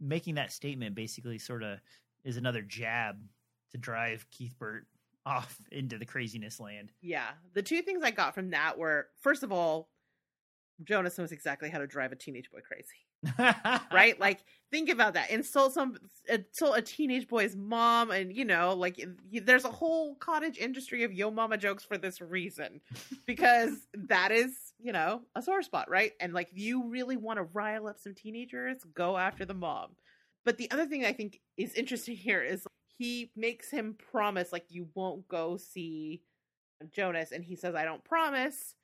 [0.00, 1.80] making that statement basically sort of
[2.24, 3.16] is another jab
[3.74, 4.26] to drive
[4.58, 4.86] Bert
[5.26, 6.92] off into the craziness land.
[7.00, 7.30] Yeah.
[7.54, 9.88] The two things I got from that were first of all,
[10.82, 13.06] Jonas knows exactly how to drive a teenage boy crazy.
[13.92, 14.18] right?
[14.20, 15.30] Like think about that.
[15.30, 15.96] Insult some
[16.28, 19.02] insult a teenage boy's mom and you know, like
[19.32, 22.80] there's a whole cottage industry of yo mama jokes for this reason.
[23.26, 26.12] Because that is you know, a sore spot, right?
[26.20, 29.96] And like, if you really want to rile up some teenagers, go after the mom.
[30.44, 32.66] But the other thing I think is interesting here is
[32.96, 36.22] he makes him promise, like, you won't go see
[36.92, 37.32] Jonas.
[37.32, 38.74] And he says, I don't promise.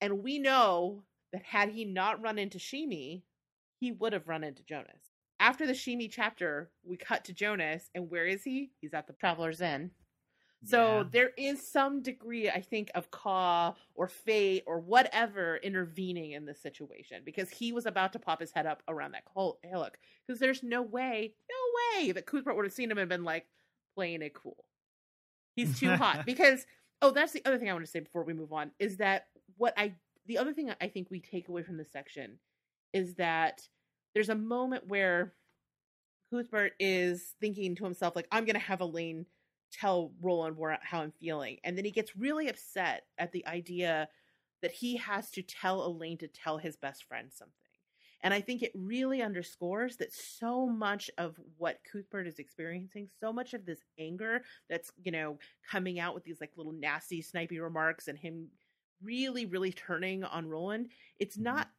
[0.00, 3.22] And we know that had he not run into Sheemie,
[3.78, 5.12] he would have run into Jonas.
[5.40, 8.70] After the Sheemie chapter, we cut to Jonas, and where is he?
[8.80, 9.90] He's at the Traveler's Inn.
[10.64, 11.04] So yeah.
[11.10, 16.62] there is some degree, I think, of Ka or fate or whatever intervening in this
[16.62, 19.24] situation because he was about to pop his head up around that
[19.64, 19.98] hillock.
[20.26, 23.46] Because there's no way, no way that Cuthbert would have seen him and been like
[23.96, 24.64] playing it cool.
[25.56, 26.24] He's too hot.
[26.26, 26.64] Because
[27.00, 29.26] oh, that's the other thing I want to say before we move on is that
[29.56, 29.94] what I
[30.26, 32.38] the other thing I think we take away from this section
[32.92, 33.66] is that
[34.14, 35.34] there's a moment where
[36.30, 39.26] Cuthbert is thinking to himself like, I'm gonna have Alain
[39.72, 41.58] tell Roland where, how I'm feeling.
[41.64, 44.08] And then he gets really upset at the idea
[44.60, 47.54] that he has to tell Alain to tell his best friend something.
[48.24, 53.32] And I think it really underscores that so much of what Cuthbert is experiencing, so
[53.32, 57.60] much of this anger that's, you know, coming out with these like little nasty, snipey
[57.60, 58.46] remarks and him
[59.02, 61.54] really, really turning on Roland, it's mm-hmm.
[61.54, 61.70] not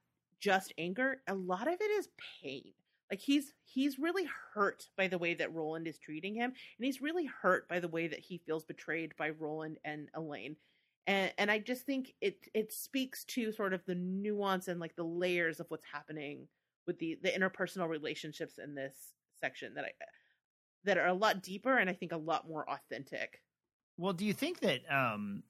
[0.41, 1.22] just anger.
[1.28, 2.10] A lot of it is
[2.41, 2.74] pain.
[3.12, 7.01] Like he's he's really hurt by the way that Roland is treating him, and he's
[7.01, 10.56] really hurt by the way that he feels betrayed by Roland and Alain.
[11.06, 14.95] And and I just think it it speaks to sort of the nuance and like
[14.95, 16.47] the layers of what's happening
[16.88, 18.95] with the the interpersonal relationships in this
[19.39, 19.91] section that I
[20.86, 23.41] that are a lot deeper and I think a lot more authentic.
[23.97, 25.43] Well, do you think that um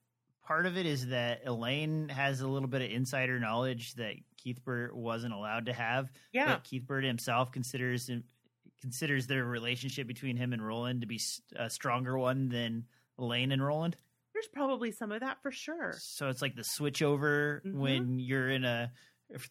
[0.45, 4.95] part of it is that Alain has a little bit of insider knowledge that Cuthbert
[4.95, 6.11] wasn't allowed to have.
[6.31, 8.09] Yeah, that Cuthbert himself considers
[8.81, 11.19] considers their relationship between him and Roland to be
[11.55, 12.85] a stronger one than
[13.17, 13.95] Alain and Roland.
[14.33, 15.93] There's probably some of that for sure.
[15.99, 17.79] So it's like the switchover mm-hmm.
[17.79, 18.91] when you're in a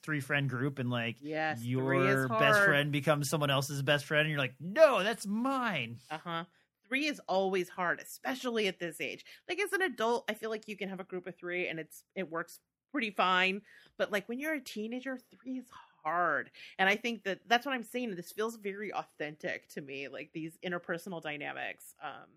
[0.02, 4.30] three friend group and like yes, your best friend becomes someone else's best friend and
[4.30, 6.44] you're like no that's mine uh-huh
[6.92, 9.24] three is always hard, especially at this age.
[9.48, 11.80] Like as an adult, I feel like you can have a group of three and
[11.80, 12.58] it's it works
[12.90, 13.62] pretty fine.
[13.96, 15.64] But like when you're a teenager, three is
[16.04, 16.50] hard.
[16.78, 18.14] And I think that that's what I'm saying.
[18.14, 21.94] This feels very authentic to me, like these interpersonal dynamics.
[22.04, 22.28] Um,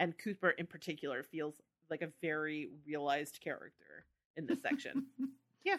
[0.00, 1.54] and Cooper in particular feels
[1.88, 5.06] like a very realized character in this section.
[5.64, 5.76] yeah.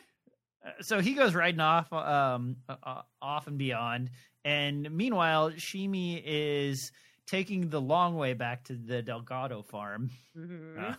[0.79, 4.09] so he goes riding off um uh, off and beyond
[4.45, 6.93] and meanwhile Sheemie is
[7.27, 10.91] taking the long way back to the delgado farm Mhm.
[10.91, 10.95] Uh,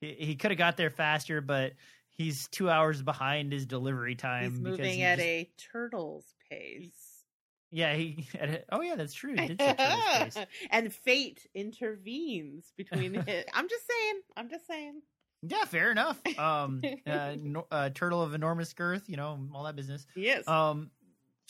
[0.00, 1.72] he, he could have got there faster but
[2.10, 7.24] he's two hours behind his delivery time He's moving he at just- a turtle's pace.
[7.70, 10.46] yeah he at a- oh yeah that's true he did say turtle's pace.
[10.70, 13.48] and fate intervenes between it.
[13.54, 14.20] I'm just saying.
[14.36, 15.00] I'm just saying.
[15.42, 19.76] yeah fair enough um uh, no, uh turtle of enormous girth you know all that
[19.76, 20.46] business Yes.
[20.46, 20.90] um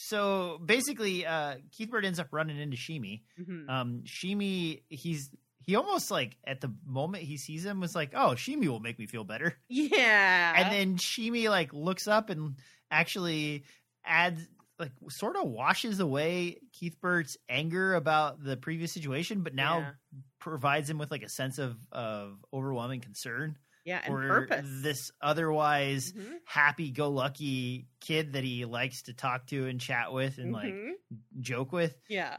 [0.03, 3.69] so basically uh Cuthbert ends up running into Sheemie Mhm.
[3.69, 5.31] um Sheemie he's
[5.63, 8.99] he almost like at the moment he sees him was like oh Sheemie will make
[8.99, 10.55] me feel better yeah.
[10.57, 12.57] and then Sheemie like looks up and
[12.91, 13.65] actually
[14.05, 14.49] adds
[14.79, 19.91] like sort of washes away Cuthbert's anger about the previous situation but now Yeah.
[20.39, 24.67] provides him with like a sense of of overwhelming concern yeah, and for purpose.
[24.83, 26.39] this otherwise Mhm.
[26.45, 30.93] happy-go-lucky kid that he likes to talk to and chat with and like Mhm.
[31.41, 32.39] joke with yeah.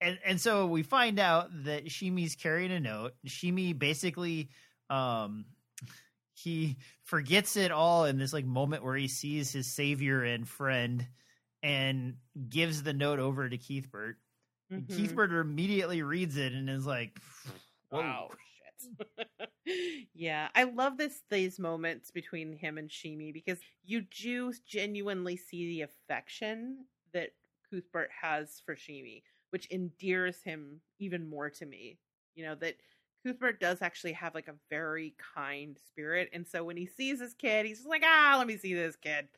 [0.00, 3.14] and and so we find out that Sheemie's carrying a note.
[3.26, 4.50] Sheemie basically
[4.90, 5.46] um
[6.34, 11.06] he forgets it all in this like moment where he sees his savior and friend
[11.62, 12.16] and
[12.48, 14.18] gives the note over to Keith Cuthbert.
[14.70, 14.88] Mhm.
[14.88, 17.18] Cuthbert immediately reads it and is like
[17.88, 18.00] Whoa.
[18.00, 18.55] Wow, shit.
[20.14, 25.66] yeah, I love this these moments between him and Sheemie because you do genuinely see
[25.66, 27.30] the affection that
[27.70, 31.98] Cuthbert has for Sheemie, which endears him even more to me.
[32.34, 32.76] You know that
[33.24, 37.34] Cuthbert does actually have like a very kind spirit, and so when he sees this
[37.34, 39.28] kid, he's just like, ah, let me see this kid.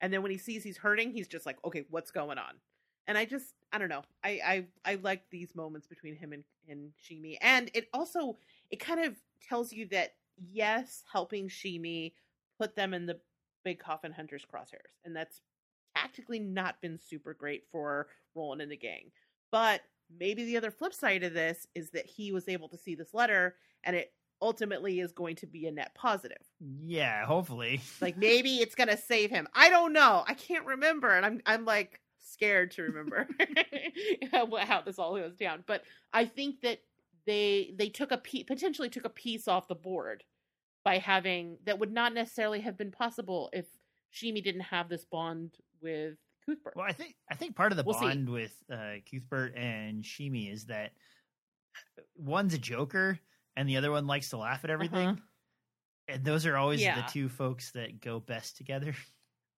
[0.00, 2.54] And then when he sees he's hurting, he's just like, okay, what's going on?
[3.06, 4.40] And I just, I don't know, I
[4.84, 8.38] I I like these moments between him and and Sheemie, and it also
[8.74, 9.14] it kind of
[9.48, 10.14] tells you that
[10.50, 12.12] yes, helping Sheemie
[12.58, 13.20] put them in the
[13.64, 15.40] big coffin hunters crosshairs, and that's
[15.96, 19.12] tactically not been super great for Roland and the gang.
[19.52, 19.82] But
[20.18, 23.14] maybe the other flip side of this is that he was able to see this
[23.14, 23.54] letter,
[23.84, 24.12] and it
[24.42, 26.42] ultimately is going to be a net positive.
[26.84, 27.80] yeah, hopefully.
[28.00, 29.46] Like maybe it's gonna save him.
[29.54, 30.24] I don't know.
[30.26, 33.28] I can't remember, and I'm I'm like scared to remember
[34.32, 35.62] how this all goes down.
[35.64, 36.80] But I think that
[37.26, 40.24] they they took a piece, potentially took a piece off the board
[40.84, 43.66] by having that would not necessarily have been possible if
[44.12, 46.16] Sheemie didn't have this bond with
[46.46, 46.74] Cuthbert.
[46.76, 48.06] Well, I think I think part of the We'll see.
[48.06, 50.92] bond with uh, Cuthbert and Shimi is that
[52.16, 53.18] one's a joker
[53.56, 55.20] and the other one likes to laugh at everything, Uh-huh.
[56.08, 56.96] and those are always Yeah.
[57.02, 58.94] the two folks that go best together.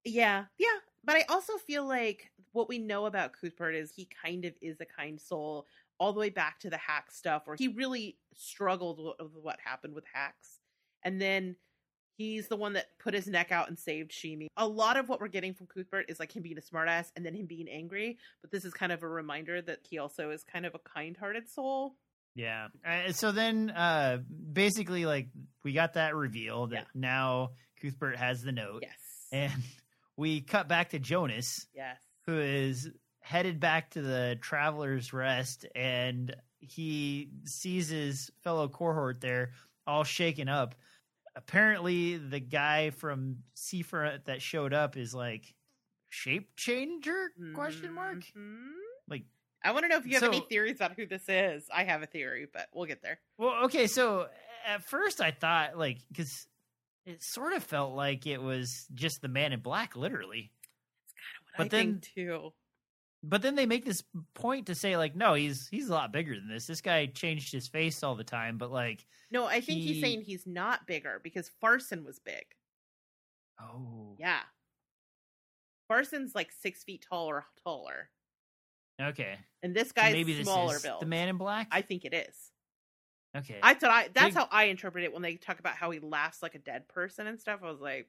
[0.05, 0.79] Yeah, yeah.
[1.03, 4.81] But I also feel like what we know about Cuthbert is he kind of is
[4.81, 5.67] a kind soul,
[5.99, 9.95] all the way back to the hack stuff, where he really struggled with what happened
[9.95, 10.59] with Hax.
[11.03, 11.57] And then
[12.17, 14.49] he's the one that put his neck out and saved Sheemie.
[14.57, 17.25] A lot of what we're getting from Cuthbert is like him being a smartass and
[17.25, 18.19] then him being angry.
[18.43, 21.17] But this is kind of a reminder that he also is kind of a kind
[21.17, 21.95] hearted soul.
[22.35, 22.69] Yeah.
[22.87, 24.19] Uh, so then, uh,
[24.53, 25.29] basically, like
[25.65, 26.85] we got that reveal that Yeah.
[26.95, 29.27] now Cuthbert has the note, Yes.
[29.33, 29.53] and
[30.17, 31.99] we cut back to Jonas, yes.
[32.27, 32.91] who is
[33.27, 39.51] headed back to the Traveler's Rest, and he sees his fellow cohort there,
[39.85, 40.77] all shaken up.
[41.35, 45.55] Apparently, the guy from Seafront that showed up is like
[46.09, 47.31] shape changer?
[47.53, 48.19] Question mark.
[48.37, 48.71] Mhm.
[49.09, 49.25] Like,
[49.65, 51.69] I want to know if you have any theories on who this is.
[51.75, 53.19] I have a theory, but we'll get there.
[53.39, 53.89] well, okay.
[53.89, 54.29] So
[54.65, 56.47] at first, I thought like because
[57.05, 60.53] it sort of felt like it was just the Man in Black, literally.
[61.03, 62.53] That's kind of What But I then- think too.
[63.23, 64.05] But then they make this
[64.35, 66.67] point to say like, no, he's he's a lot bigger than this.
[66.67, 70.23] This guy changed his face all the time, but like, No, I think he's saying
[70.23, 72.45] he's not bigger because Farson was big.
[73.61, 74.41] oh, Yeah.
[75.89, 78.11] Farson's like six feet tall or taller.
[79.01, 79.39] okay.
[79.63, 81.01] And this So guy's maybe this smaller is build.
[81.03, 81.69] the Man in Black.
[81.71, 82.51] I think it is.
[83.37, 83.59] okay.
[83.63, 86.01] I thought I that's Big- how I interpret it when they talk about how he
[86.01, 87.61] laughs like a dead person and stuff.
[87.63, 88.09] I was like,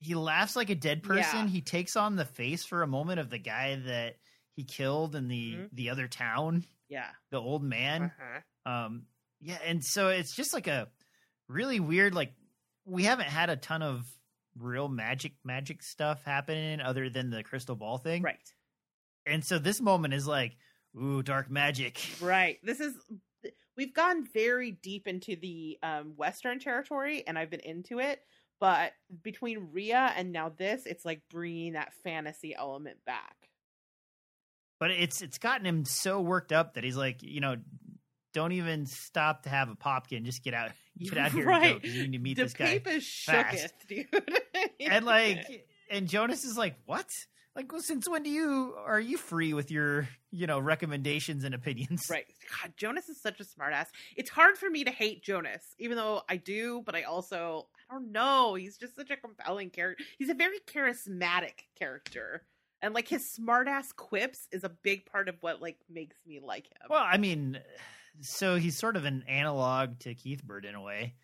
[0.00, 1.40] he laughs like a dead person.
[1.40, 1.46] Yeah.
[1.48, 4.16] He takes on the face for a moment of the guy that
[4.56, 5.68] he killed in the Mhm.
[5.72, 7.10] the other town, yeah.
[7.30, 8.04] the old man.
[8.04, 8.70] Uh-huh.
[8.70, 9.06] Um,
[9.40, 10.88] yeah, and so it's just like a
[11.48, 12.14] really weird.
[12.14, 12.32] Like
[12.84, 14.06] we haven't had a ton of
[14.56, 18.52] real magic magic stuff happening other than the crystal ball thing, Right.
[19.26, 20.56] And so this moment is like,
[21.00, 22.00] ooh, dark magic.
[22.20, 22.58] Right.
[22.64, 22.94] This is
[23.76, 28.20] we've gone very deep into the um western territory and I've been into it,
[28.60, 28.92] but
[29.22, 33.34] between Rhea and now this, it's like bringing that fantasy element back.
[34.78, 37.56] But it's it's gotten him so worked up that he's like, you know,
[38.32, 40.22] don't even stop to have a popkin.
[40.24, 41.72] Just get out, get out here Right.
[41.74, 41.88] and go.
[41.88, 42.66] 'cause You need to meet the this guy.
[42.78, 44.06] paper shooketh, dude.
[44.80, 47.10] And like, and Jonas is like, what?
[47.56, 51.54] Like, well, since when do you are you free with your you know recommendations and
[51.54, 52.06] opinions?
[52.08, 52.26] Right.
[52.62, 53.86] God, Jonas is such a smartass.
[54.16, 57.94] It's hard for me to hate Jonas, even though I do, but I also I
[57.94, 58.54] don't know.
[58.54, 60.04] He's just such a compelling character.
[60.18, 62.42] He's a very charismatic character.
[62.82, 66.66] And like his smartass quips is a big part of what like makes me like
[66.68, 66.86] him.
[66.88, 67.60] Well, I mean,
[68.20, 71.14] so he's sort of an analog to Cuthbert in a way,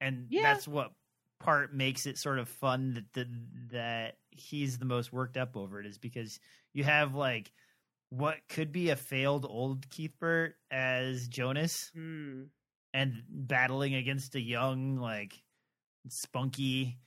[0.00, 0.42] and Yeah.
[0.42, 0.92] that's what
[1.40, 3.26] part makes it sort of fun that that,
[3.72, 6.38] that he's the most worked up over it is because
[6.72, 7.52] you have like
[8.10, 12.44] what could be a failed old Cuthbert as Jonas Hmm.
[12.92, 15.42] and battling against a young like
[16.08, 16.98] spunky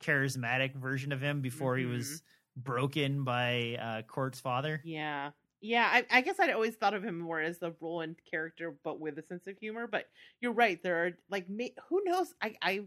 [0.00, 2.22] charismatic version of him before he was
[2.56, 4.80] broken by uh Cort's father.
[4.84, 5.30] Yeah.
[5.64, 8.98] Yeah, I, I guess I'd always thought of him more as the Roland character, but
[8.98, 9.86] with a sense of humor.
[9.86, 10.06] But
[10.40, 10.82] you're right.
[10.82, 12.34] There are like, who knows?
[12.42, 12.80] I, I,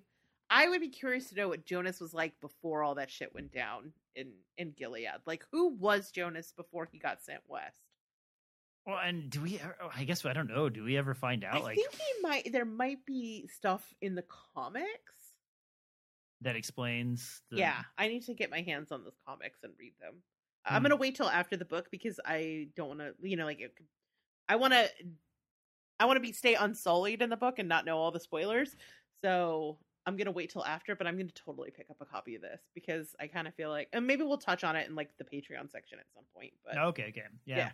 [0.50, 3.52] I would be curious to know what Jonas was like before all that shit went
[3.52, 5.10] down in in Gilead.
[5.26, 7.76] Like, who was Jonas before he got sent west?
[8.86, 9.60] Well, and do we?
[9.96, 10.70] I guess I don't know.
[10.70, 12.52] Do we ever find out I like think he might.
[12.52, 15.34] There might be stuff in the comics.
[16.41, 17.41] that explains?
[17.50, 20.22] The, Yeah, I need to get my hands on those comics and read them.
[20.66, 20.84] I'm Hmm.
[20.84, 23.74] gonna wait till after the book because I don't want to, you know, like it,
[24.48, 24.88] I want to,
[26.00, 28.76] I want to be stay unsullied in the book and not know all the spoilers.
[29.24, 32.41] So I'm gonna wait till after, but I'm gonna totally pick up a copy of
[32.41, 35.10] this because I kind of feel like, and maybe we'll touch on it in like
[35.18, 36.53] the Patreon section at some point.
[36.64, 37.06] But Okay.
[37.10, 37.24] Okay.
[37.45, 37.58] Yeah.
[37.58, 37.72] Yeah.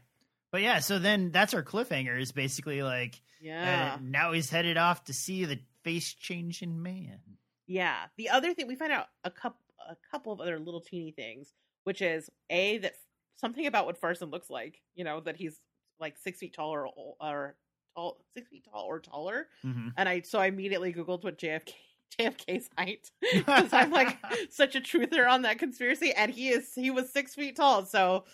[0.51, 2.19] But yeah, so then that's our cliffhanger.
[2.19, 7.19] Is basically like yeah, uh, now he's headed off to see the face changing man.
[7.67, 7.95] Yeah.
[8.17, 9.59] The other thing we find out a couple
[9.89, 11.53] a couple of other little teeny things,
[11.85, 12.93] which is a that
[13.35, 14.81] something about what Farson looks like.
[14.93, 15.59] You know that he's
[15.99, 17.55] like six feet tall or or
[17.95, 19.47] tall, six feet tall or taller.
[19.61, 21.73] hmm And I so I immediately googled what JFK
[22.19, 24.17] JFK's height because I'm like
[24.49, 27.85] such a truther on that conspiracy, and he is he was six feet tall.
[27.85, 28.25] So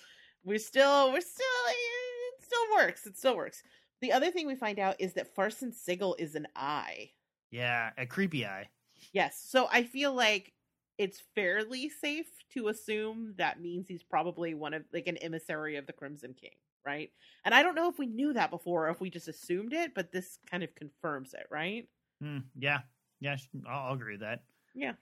[0.43, 3.05] we're still we're still it still works.
[3.05, 3.63] It still works.
[4.01, 7.11] The other thing we find out is that Farson's sigil is an eye.
[7.51, 8.69] yeah, a creepy eye.
[9.13, 9.43] Yes.
[9.47, 10.53] So I feel like
[10.97, 15.85] it's fairly safe to assume that means he's probably one of like an emissary of
[15.85, 16.51] the Crimson King,
[16.85, 17.11] right?
[17.45, 19.93] And I don't know if we knew that before or if we just assumed it,
[19.93, 21.87] but this kind of confirms it, right?
[22.21, 22.79] Hmm, yeah,
[23.19, 23.35] yeah,
[23.67, 24.43] I'll, I'll agree with that.
[24.75, 24.93] Yeah.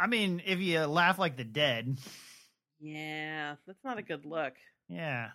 [0.00, 1.96] I mean, if you laugh like the dead,
[2.80, 4.54] Yeah, that's not a good look.
[4.88, 5.30] yeah,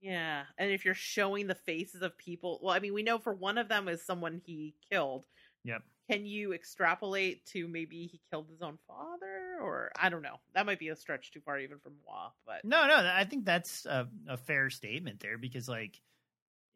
[0.00, 0.44] Yeah.
[0.58, 3.56] And if you're showing the faces of people, well, I mean, we know for one
[3.58, 5.26] of them is someone he killed.
[5.64, 5.82] Yep.
[6.10, 9.58] Can you extrapolate to maybe he killed his own father?
[9.62, 10.36] Or I don't know.
[10.54, 13.46] That might be a stretch too far even from moi, but no, no, I think
[13.46, 15.98] that's a, a fair statement there because like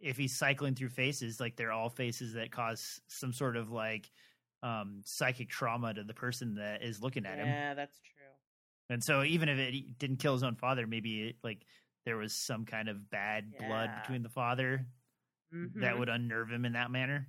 [0.00, 4.08] if he's cycling through faces, like they're all faces that cause some sort of like
[4.62, 7.46] um psychic trauma to the person that is looking at him.
[7.46, 8.24] Yeah, that's true.
[8.90, 11.64] And so even if it didn't kill his own father, maybe it, like
[12.04, 14.86] there was some kind of bad blood between the father
[15.52, 15.80] Mhm.
[15.80, 17.28] that would unnerve him in that manner.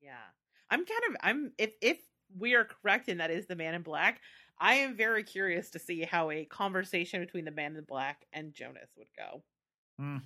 [0.00, 0.30] Yeah.
[0.70, 2.00] I'm kind of I'm if if
[2.36, 4.20] we are correct and that is the man in black,
[4.58, 8.54] I am very curious to see how a conversation between the man in black and
[8.54, 9.42] Jonas would go.
[9.98, 10.18] Hmm.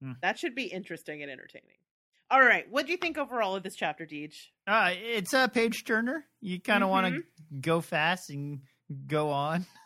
[0.00, 0.12] Hmm.
[0.20, 1.83] That should be interesting and entertaining.
[2.30, 4.34] All right, what do you think overall of this chapter, Deej?
[4.66, 6.24] Uh, it's a page turner.
[6.40, 7.16] You kind of want Mm-hmm.
[7.18, 7.24] to
[7.60, 8.60] go fast and
[9.06, 9.66] go on.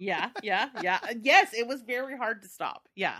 [0.00, 1.00] Yeah, yeah, yeah.
[1.02, 2.88] Uh, yes, it was very hard to stop.
[2.94, 3.16] Yeah.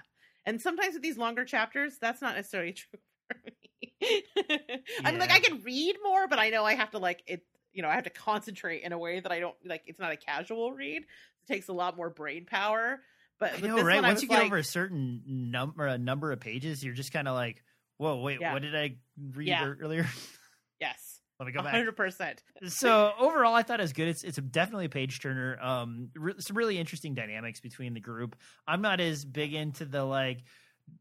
[0.46, 4.22] And sometimes with these longer chapters, that's not necessarily true for me.
[5.04, 7.44] I mean, like I can read more, but I know I have to like it.
[7.72, 9.82] You know, I have to concentrate in a way that I don't like.
[9.86, 10.98] It's not a casual read.
[11.02, 13.00] It takes a lot more brain power.
[13.40, 13.96] But I know, this right?
[13.96, 17.12] one, Once you get like, over a certain number, a number of pages, you're just
[17.12, 17.60] kind of like,
[17.98, 18.52] "Whoa, wait, Yeah.
[18.54, 19.64] what did I read Yeah.
[19.80, 20.06] earlier?"
[20.80, 21.72] yes, Let me go back.
[21.72, 22.42] hundred percent.
[22.66, 24.08] so overall, I thought it was good.
[24.08, 25.58] It's it's definitely a page turner.
[25.60, 28.36] Um, re- some really interesting dynamics between the group.
[28.66, 30.42] I'm not as big into the like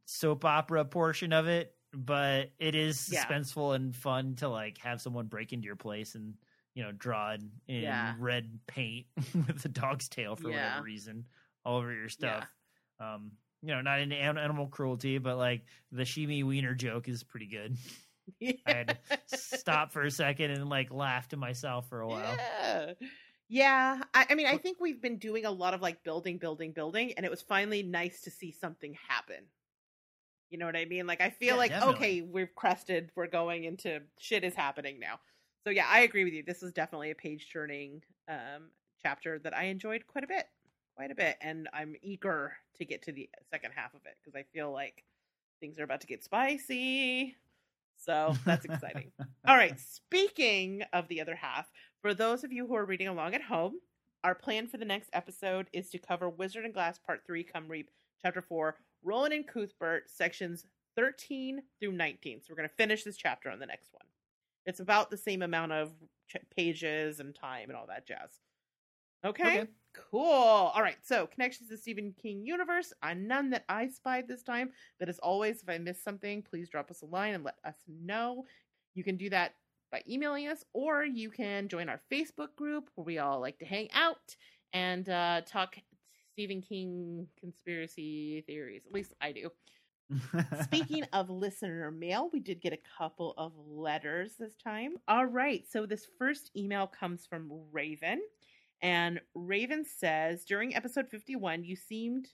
[0.06, 3.26] soap opera portion of it, but it is Yeah.
[3.26, 6.36] suspenseful and fun to like have someone break into your place and
[6.74, 8.14] you know draw it in Yeah.
[8.20, 9.08] red paint
[9.48, 10.66] with a dog's tail for Yeah.
[10.68, 11.26] whatever reason
[11.66, 12.48] all over your stuff.
[13.00, 13.32] Um,
[13.62, 17.78] you know, not into animal cruelty, but like the Sheemie Wiener joke is pretty good.
[18.66, 22.36] I had to stop for a second and like laugh to myself for a while.
[22.36, 22.94] Yeah.
[23.50, 24.04] Yeah.
[24.14, 27.14] I, I mean, I think we've been doing a lot of like building, building, building,
[27.14, 29.48] and it was finally nice to see something happen.
[30.50, 31.08] You know what I mean?
[31.08, 31.96] Like, I feel Yeah, like, definitely.
[31.98, 35.20] okay, we've crested, we're going into shit is happening now.
[35.64, 36.44] So, yeah, I agree with you.
[36.44, 40.48] This is definitely a page turning um, chapter that I enjoyed quite a bit.
[40.98, 41.38] Quite a bit.
[41.42, 45.04] And I'm eager to get to the second half of it because I feel like
[45.60, 47.36] things are about to get spicy.
[47.98, 49.12] So that's exciting.
[49.48, 49.80] All right.
[49.80, 51.68] Speaking of the other half,
[52.02, 53.76] for those of you who are reading along at home,
[54.24, 57.68] our plan for the next episode is to cover Wizard and Glass Part 3, Come
[57.68, 57.92] Reap,
[58.22, 62.42] Chapter 4, Roland and Cuthbert, sections 13 through 19.
[62.42, 64.06] So we're going to finish this chapter on the next one.
[64.66, 65.92] It's about the same amount of
[66.28, 68.32] ch- pages and time and all that jazz.
[69.24, 69.60] Okay?
[69.60, 69.68] Okay.
[70.12, 70.22] Cool.
[70.22, 70.98] All right.
[71.04, 72.94] So, connections to Stephen King universe.
[73.02, 74.72] Uh, none that I spied this time.
[75.00, 77.76] But as always, if I missed something, please drop us a line and let us
[77.88, 78.46] know.
[78.96, 79.54] You can do that
[79.92, 83.66] by emailing us, or you can join our Facebook group where we all like to
[83.66, 84.36] hang out
[84.74, 85.78] and uh, talk
[86.34, 88.84] Stephen King conspiracy theories.
[88.86, 89.50] At least I do.
[90.64, 94.96] Speaking of listener mail, we did get a couple of letters this time.
[95.08, 98.22] All right, so this first email comes from Raven,
[98.82, 102.30] and Raven says during episode 51, you seemed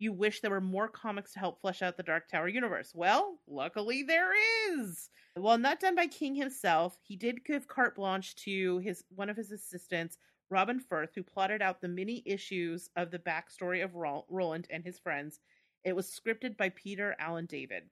[0.00, 2.92] you wish there were more comics to help flesh out the Dark Tower universe.
[2.94, 4.32] Well, luckily there
[4.70, 5.10] is.
[5.34, 9.36] While not done by King himself, he did give carte blanche to his one of
[9.36, 10.16] his assistants,
[10.48, 14.98] Robin Furth, who plotted out the many issues of the backstory of Roland and his
[14.98, 15.38] friends.
[15.84, 17.84] It was scripted by Peter Allen David.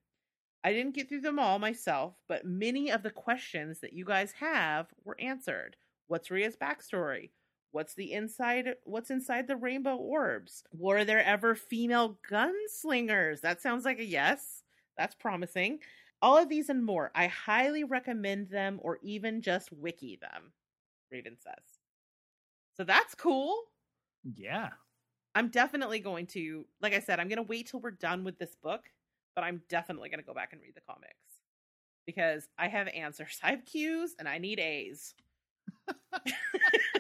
[0.65, 4.33] I didn't get through them all myself, but many of the questions that you guys
[4.33, 5.77] have were answered.
[6.07, 7.31] What's Rhea's backstory?
[7.73, 10.65] What's the inside what's inside the rainbow orbs?
[10.73, 13.41] Were there ever female gunslingers?
[13.43, 14.63] That sounds like a yes.
[14.97, 15.81] That's promising.
[16.23, 17.13] All of these and more.
[17.15, 20.53] I highly recommend them or even just wiki them,
[21.13, 21.65] Raven says.
[22.77, 23.65] So that's cool.
[24.35, 24.71] yeah.
[25.35, 28.39] I'm definitely going to, like I said, I'm going to wait till we're done with
[28.39, 28.91] this book,
[29.37, 31.43] but I'm definitely going to go back and read the comics
[32.07, 33.39] because I have answers.
[33.45, 35.15] I have Q's and I need A's.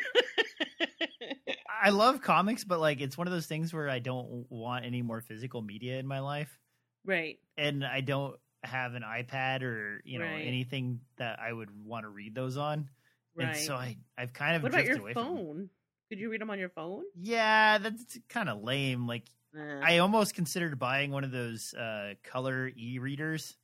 [1.68, 5.02] I love comics, but like it's one of those things where I don't want any
[5.02, 6.58] more physical media in my life,
[7.04, 7.38] right.
[7.56, 10.46] and I don't have an iPad or you know Right.
[10.46, 12.88] anything that I would want to read those on.
[13.34, 13.46] Right.
[13.46, 15.24] And so I I've kind of what about your away from.
[15.24, 15.70] phone?
[16.08, 17.04] Could you read them on your phone?
[17.14, 19.06] Yeah, that's kind of lame.
[19.06, 23.56] Like Eh, I almost considered buying one of those uh color e-readers,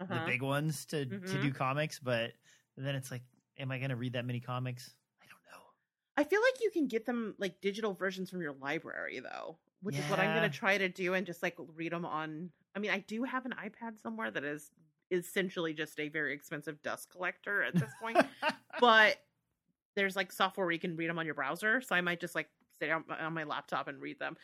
[0.00, 0.14] uh-huh.
[0.14, 1.40] the big ones to to Mhm.
[1.40, 2.32] do comics, but
[2.76, 3.22] then it's like
[3.58, 4.94] am I going to read that many comics?
[6.16, 6.26] I don't know.
[6.26, 9.96] I feel like you can get them like digital versions from your library though, which
[9.96, 12.50] is what I'm going to try to do and just like read them on.
[12.74, 14.70] I mean, I do have an iPad somewhere that is
[15.10, 18.18] essentially just a very expensive dust collector at this point,
[18.80, 19.18] but
[19.96, 22.34] there's like software where you can read them on your browser, so I might just
[22.34, 22.48] like
[22.80, 24.36] sit on, on my laptop and read them.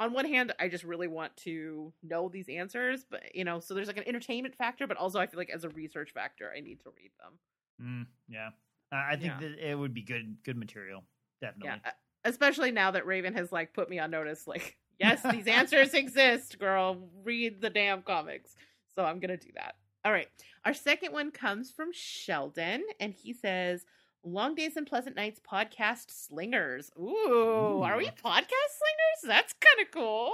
[0.00, 3.74] On one hand, I just really want to know these answers, but you know, so
[3.74, 6.60] there's like an entertainment factor, but also I feel like as a research factor, I
[6.60, 7.38] need to read them.
[7.82, 8.50] Mm, yeah.
[8.92, 9.40] Uh, I think Yeah.
[9.40, 11.04] that it would be good good material.
[11.40, 11.80] Definitely.
[11.84, 14.46] Yeah, uh, especially now that Raven has like put me on notice.
[14.46, 17.08] Like, yes, these answers exist, girl.
[17.24, 18.54] Read the damn comics.
[18.94, 19.76] So I'm gonna do that.
[20.04, 20.28] All right.
[20.64, 23.84] Our second one comes from Sheldon, and he says,
[24.24, 26.90] "Long days and pleasant nights, podcast slingers.
[26.98, 29.24] Ooh, are we podcast slingers?
[29.24, 30.32] That's kind of cool."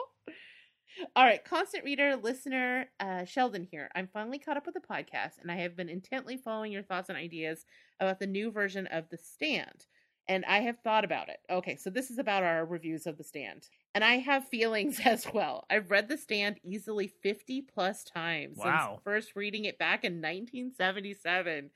[1.17, 3.91] All right, constant reader, listener, uh, Sheldon here.
[3.97, 7.09] I'm finally caught up with the podcast, and I have been intently following your thoughts
[7.09, 7.65] and ideas
[7.99, 9.87] about the new version of The Stand
[10.29, 11.39] and I have thought about it.
[11.51, 13.69] Okay, so this is about our reviews of The Stand.
[13.95, 15.65] And I have feelings as well.
[15.71, 18.89] I've read The Stand easily 50 plus times Wow.
[18.95, 21.71] since first reading it back in 1977.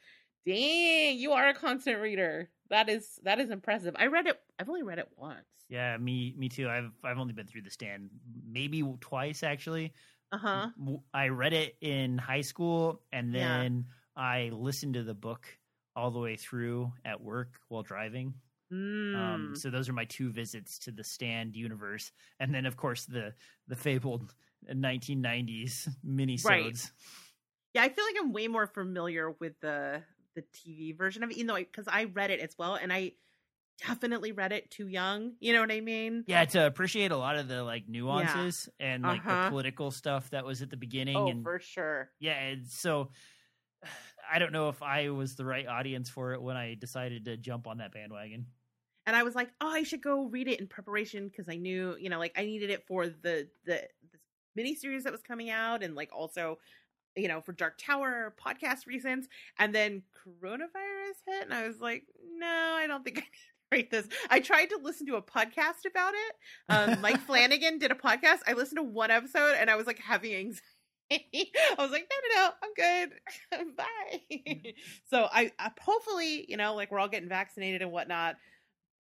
[0.47, 2.51] Dang, you are a constant reader.
[2.71, 3.95] That is that is impressive.
[3.99, 5.45] I read it I've only read it once.
[5.69, 6.69] Yeah, me me too.
[6.69, 8.11] I've I've only been through the stand
[8.47, 9.93] maybe twice actually.
[10.33, 10.69] Uh-huh.
[11.15, 13.59] I read it in high school and Yeah.
[13.63, 15.47] then I listened to the book
[15.99, 18.35] all the way through at work while driving.
[18.73, 19.15] Mm.
[19.19, 23.07] Um, so those are my two visits to the stand universe, and then of course
[23.07, 23.35] the
[23.67, 24.35] the fabled
[24.69, 26.45] 1990s minisodes.
[26.45, 26.93] Right.
[27.75, 30.03] yeah, I feel like I'm way more familiar with the
[30.35, 33.13] the TV version of it, even though because I, read it as well, and I
[33.87, 35.37] definitely read it too young.
[35.41, 36.25] You know what I mean?
[36.29, 39.45] Yeah, to appreciate a lot of the like nuances and like Uh-huh.
[39.45, 42.11] the political stuff that was at the beginning, Oh, and for sure.
[42.21, 43.11] yeah, and so
[44.31, 47.37] I don't know if I was the right audience for it when I decided to
[47.37, 48.47] jump on that bandwagon.
[49.07, 51.97] and I was like, "Oh, I should go read it in preparation because I knew,
[51.99, 54.21] you know, like I needed it for the the this
[54.59, 56.59] miniseries that was coming out, and like also,
[57.17, 59.27] you know, for Dark Tower podcast reasons."
[59.59, 60.03] And then
[60.43, 62.05] coronavirus hit, and I was like,
[62.37, 65.23] "No, I don't think I need to read this." I tried to listen to a
[65.23, 66.37] podcast about it.
[66.69, 68.41] Um, Mike Flanagan did a podcast.
[68.47, 70.63] I listened to one episode, and I was like having anxiety.
[71.13, 73.13] I was like, no, no, no, I'm good.
[73.55, 73.71] Mm-hmm.
[73.77, 74.75] Bye.
[75.11, 78.37] so I, I hopefully, you know, like we're all getting vaccinated and whatnot.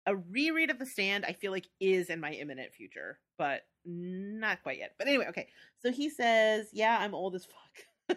[0.06, 4.62] A reread of The Stand, I feel like, is in my imminent future, but not
[4.62, 4.94] quite yet.
[4.98, 5.48] But anyway, okay.
[5.82, 8.16] So he says, yeah, I'm old as fuck.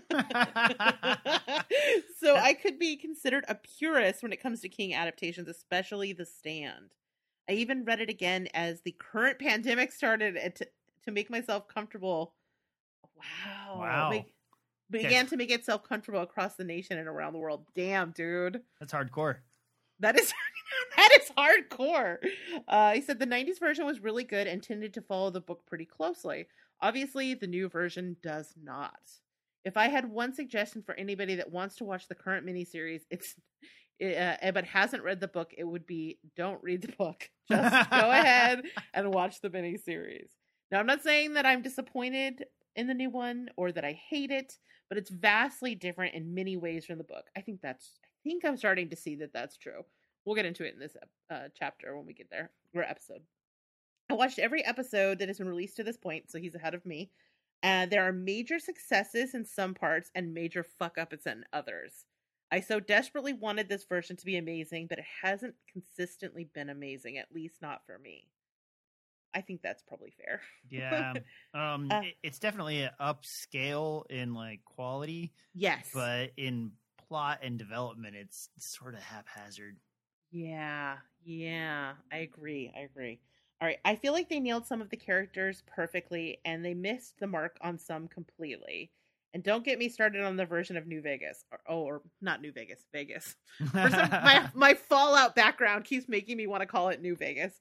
[2.20, 6.26] so I could be considered a purist when it comes to King adaptations, especially The
[6.26, 6.94] Stand.
[7.50, 10.68] I even read it again as the current pandemic started to,
[11.04, 12.34] to make myself comfortable.
[13.46, 13.80] Wow.
[13.80, 14.10] Wow.
[14.10, 14.34] Make,
[14.90, 17.66] began to make itself comfortable across the nation and around the world.
[17.76, 18.62] Damn, dude.
[18.80, 19.38] That's hardcore.
[20.00, 20.34] That is
[20.98, 22.18] that is hardcore.
[22.68, 25.66] Uh, he said the 90s version was really good and tended to follow the book
[25.66, 26.48] pretty closely.
[26.82, 29.00] Obviously, the new version does not.
[29.64, 33.36] If I had one suggestion for anybody that wants to watch the current miniseries, it's
[34.04, 37.30] uh, but hasn't read the book, it would be don't read the book.
[37.50, 38.64] Just go ahead
[38.94, 40.30] and watch the miniseries.
[40.72, 42.46] Now, I'm not saying that I'm disappointed
[42.76, 44.58] in the new one or that I hate it,
[44.90, 47.26] but it's vastly different in many ways from the book.
[47.36, 48.00] I think that's.
[48.04, 49.84] I think I'm starting to see that that's true.
[50.26, 50.96] We'll get into it in this
[51.30, 53.22] uh, chapter when we get there or episode.
[54.10, 56.86] I watched every episode that has been released to this point, so he's ahead of
[56.86, 57.12] me.
[57.64, 62.06] And there are major successes in some parts and major fuck ups in others.
[62.52, 67.18] I so desperately wanted this version to be amazing, but it hasn't consistently been amazing,
[67.18, 68.28] at least not for me.
[69.34, 70.42] I think that's probably fair.
[70.70, 71.14] Yeah.
[71.54, 75.90] Um Uh, it- it's definitely an upscale in like quality, Yes.
[75.94, 76.72] but in
[77.08, 79.78] plot and development it's sort of haphazard.
[80.32, 82.72] Yeah, yeah, I agree.
[82.76, 83.20] I agree.
[83.62, 87.20] All right, I feel like they nailed some of the characters perfectly and they missed
[87.20, 88.92] the mark on some completely.
[89.36, 91.46] And don't get me started on the version of New Vegas.
[91.52, 93.36] Or, oh, or not New Vegas, Vegas.
[93.60, 97.54] Some, my my Fallout background keeps making me want to call it New Vegas.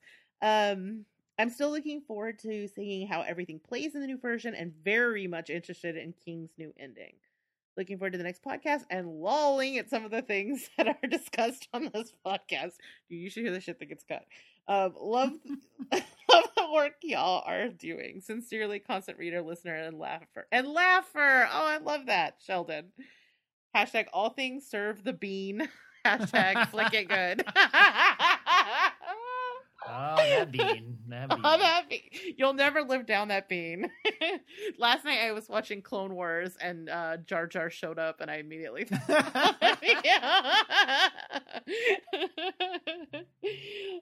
[0.43, 1.05] Um,
[1.43, 5.27] I'm still looking forward to seeing how everything plays in the new version, and very
[5.27, 7.15] much interested in King's new ending.
[7.77, 11.09] Looking forward to the next podcast and lolling at some of the things that are
[11.09, 12.75] discussed on this podcast.
[13.09, 14.25] You should hear the shit that gets cut.
[14.69, 15.33] Um, love,
[15.93, 18.21] love the work y'all are doing.
[18.21, 20.47] Sincerely, constant reader, listener, and laugher.
[20.53, 21.49] And laugher.
[21.53, 22.93] Oh, I love that, Sheldon.
[23.77, 25.69] Hashtag all things serve the bean.
[26.07, 27.45] Hashtag flick it good.
[29.93, 30.99] Oh, that bean.
[31.09, 31.41] That bean.
[31.45, 32.01] Oh, that bean.
[32.37, 33.91] You'll never live down that bean.
[34.79, 38.37] Last night I was watching Clone Wars and uh, Jar Jar showed up and I
[38.37, 38.87] immediately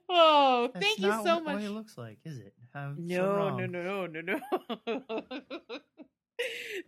[0.09, 1.55] oh, That's thank you so what, much.
[1.55, 2.55] What it looks like, is it?
[2.73, 3.57] So No, wrong.
[3.59, 4.41] no, no, no, no,
[4.87, 5.01] no.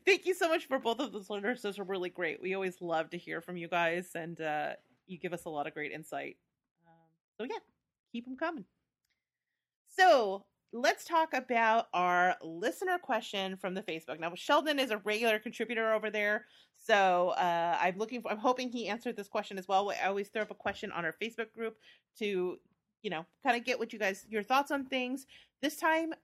[0.07, 1.63] Thank you so much for both of those letters.
[1.63, 2.41] Those are really great.
[2.41, 4.71] We always love to hear from you guys, and uh,
[5.07, 6.37] you give us a lot of great insight.
[6.87, 6.95] Um,
[7.37, 7.59] so yeah,
[8.13, 8.65] keep them coming.
[9.97, 14.19] So let's talk about our listener question from the Facebook.
[14.19, 16.47] Now Sheldon is a regular contributor over there,
[16.79, 18.31] so uh, I'm looking for.
[18.31, 19.91] I'm hoping he answered this question as well.
[19.91, 21.77] I always throw up a question on our Facebook group
[22.19, 22.59] to,
[23.03, 25.27] you know, kind of get what you guys your thoughts on things.
[25.61, 26.15] This time,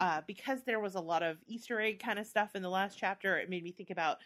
[0.00, 2.98] uh, because there was a lot of Easter egg kind of stuff in the last
[2.98, 4.18] chapter, it made me think about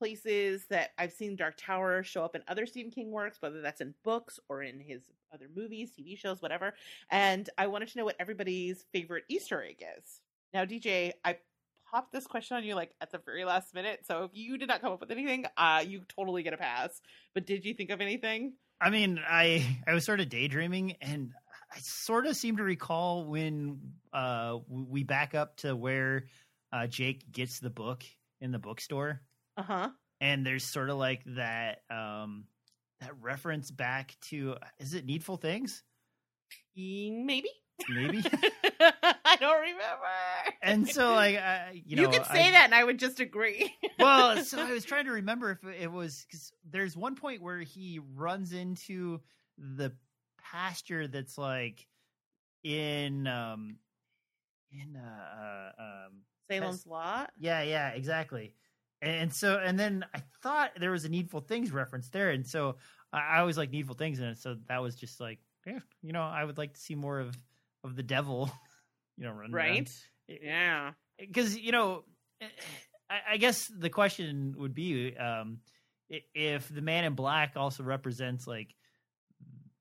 [0.00, 3.82] places that I've seen Dark Tower show up in other Stephen King works, whether that's
[3.82, 5.02] in books or in his
[5.32, 6.72] other movies, TV shows, whatever.
[7.10, 10.22] And I wanted to know what everybody's favorite Easter egg is.
[10.54, 11.36] Now, DJ, I
[11.90, 14.00] popped this question on you like at the very last minute.
[14.06, 17.02] So if you did not come up with anything, uh, you totally get a pass.
[17.34, 18.54] But did you think of anything?
[18.80, 21.32] I mean, I I was sort of daydreaming, and
[21.70, 23.80] I sort of seem to recall when
[24.14, 26.24] uh we back up to where
[26.72, 28.02] uh Jake gets the book
[28.40, 29.20] in the bookstore,
[29.56, 29.88] Uh huh.
[30.20, 32.44] and there's sort of like that um
[33.00, 35.82] that reference back to is it Needful Things?
[36.76, 37.48] Maybe.
[37.88, 38.22] Maybe.
[38.80, 40.56] I don't remember.
[40.62, 43.20] and so like I, you know, you could say I- that, and I would just
[43.20, 43.72] agree.
[43.98, 47.58] well, so I was trying to remember if it was because there's one point where
[47.60, 49.20] he runs into
[49.58, 49.92] the
[50.42, 51.86] pasture that's like
[52.64, 53.76] in um
[54.72, 56.12] in uh, uh um
[56.50, 57.30] Salem's Lot.
[57.38, 58.54] yeah yeah exactly
[59.02, 62.76] and so and then I thought there was a needful things reference there and so
[63.12, 66.44] I, always like needful things and so that was just like yeah you know I
[66.44, 67.36] would like to see more of
[67.84, 68.50] of the devil
[69.16, 69.70] you know running around.
[69.70, 69.90] Right?
[70.28, 70.92] Yeah.
[71.18, 72.04] because you know
[73.10, 75.58] I, I guess the question would be um
[76.34, 78.74] if the man in black also represents like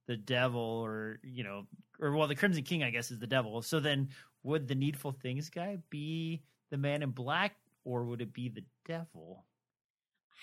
[0.07, 1.63] the devil or you know
[1.99, 4.09] or well the crimson king i guess is the devil so then
[4.43, 6.41] would the needful things guy be
[6.71, 7.55] the man in black
[7.89, 9.45] or would it be the devil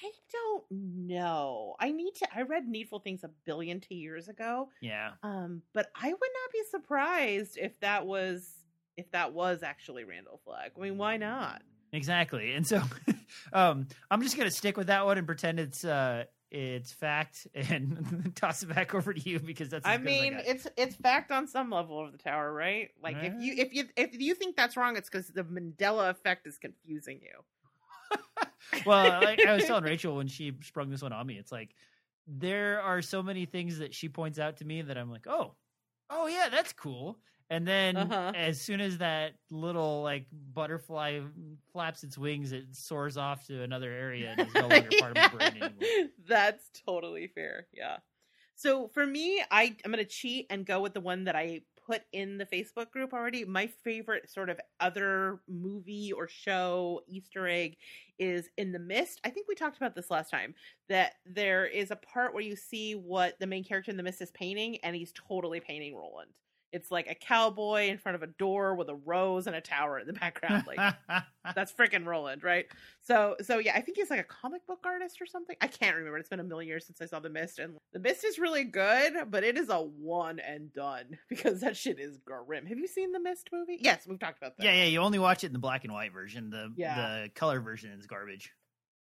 [0.03, 1.75] I don't know.
[1.81, 2.29] I need to.
[2.35, 4.69] I read Needful Things a billion two years ago.
[4.83, 8.47] yeah Um, but I would not be surprised if that was
[8.99, 10.73] if that was actually Randall Flagg.
[10.77, 11.63] I mean, why not?
[11.93, 12.83] exactly and so
[13.53, 18.33] um i'm just gonna stick with that one and pretend it's uh it's fact and
[18.35, 20.47] toss it back over to you because that's I mean, got.
[20.47, 22.91] it's it's fact on some level of the tower, right?
[23.03, 26.47] Like if you if you if you think that's wrong, it's because the Mandela effect
[26.47, 28.19] is confusing you.
[28.87, 31.75] well, like I was telling Rachel when she sprung this one on me, it's like
[32.27, 35.55] there are so many things that she points out to me that I'm like, oh,
[36.11, 37.19] oh yeah, that's cool.
[37.49, 38.33] And then Uh-huh.
[38.35, 41.21] as soon as that little like butterfly
[41.73, 45.17] flaps its wings, it soars off to another area and is no longer part of
[45.17, 46.11] my brain anymore.
[46.27, 47.69] That's totally fair.
[47.73, 47.99] Yeah.
[48.57, 52.03] So for me, I I'm gonna cheat and go with the one that I put
[52.13, 53.45] in the Facebook group already.
[53.45, 57.77] My favorite sort of other movie or show Easter egg
[58.19, 59.21] is in the mist.
[59.25, 60.55] I think we talked about this last time.
[60.89, 64.21] That there is a part where you see what the main character in the mist
[64.21, 66.31] is painting, and he's totally painting Roland.
[66.73, 69.99] It's like a cowboy in front of a door with a rose and a tower
[69.99, 70.65] in the background.
[70.67, 70.95] Like
[71.55, 72.67] that's freaking Roland, right?
[73.03, 75.57] So, so yeah, I think he's like a comic book artist or something.
[75.61, 76.19] I can't remember.
[76.19, 78.65] It's been a million years since I saw The Mist, and The Mist is really
[78.65, 82.67] good, but it is a one and done because that shit is grim.
[82.67, 83.79] Have you seen The Mist movie?
[83.81, 84.65] Yes, we've talked about that.
[84.65, 84.85] yeah, yeah.
[84.85, 86.51] You only watch it in the black and white version.
[86.51, 87.23] The Yeah.
[87.23, 88.53] the color version is garbage.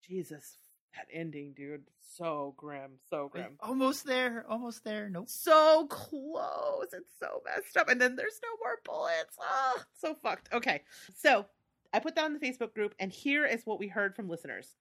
[0.08, 0.58] Jesus,
[0.96, 3.54] that ending, dude, so grim, so grim.
[3.60, 4.46] Almost there.
[4.50, 5.10] Almost there.
[5.10, 5.30] Nope.
[5.30, 6.88] So close.
[6.94, 7.90] It's so messed up.
[7.90, 9.38] And then there's no more bullets.
[9.40, 10.50] Oh, so fucked.
[10.54, 10.82] Okay.
[11.16, 11.46] So
[11.94, 14.76] I put that on the Facebook group, and here is what we heard from listeners.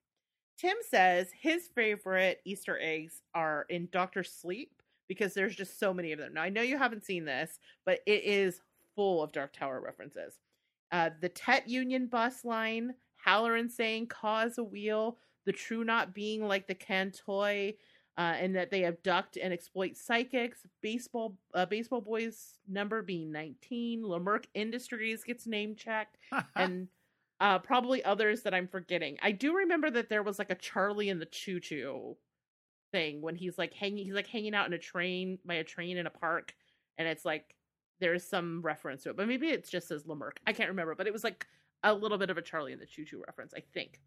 [0.58, 6.12] Tim says his favorite Easter eggs are in Doctor Sleep because there's just so many
[6.12, 6.34] of them.
[6.34, 8.60] Now, I know you haven't seen this, but it is
[8.94, 10.34] full of Dark Tower references.
[10.92, 12.94] Uh, the Tet Union bus line,
[13.26, 15.16] Hallorann saying ka's a wheel,
[15.46, 17.74] the True Knot being like the can-toi,
[18.18, 20.66] uh, and that they abduct and exploit psychics.
[20.82, 24.02] Baseball, uh, baseball boys number being nineteen.
[24.02, 26.18] LaMerk Industries gets name checked,
[26.56, 26.88] and
[27.40, 29.16] uh, probably others that I'm forgetting.
[29.22, 32.16] I do remember that there was like a Charlie and the Choo Choo
[32.92, 35.96] thing when he's like hanging, he's like hanging out in a train by a train
[35.96, 36.54] in a park,
[36.98, 37.54] and it's like
[38.00, 40.38] there's some reference to it, but maybe it's just as LaMerk.
[40.46, 41.46] I can't remember, but it was like
[41.82, 44.00] a little bit of a Charlie and the Choo Choo reference, I think.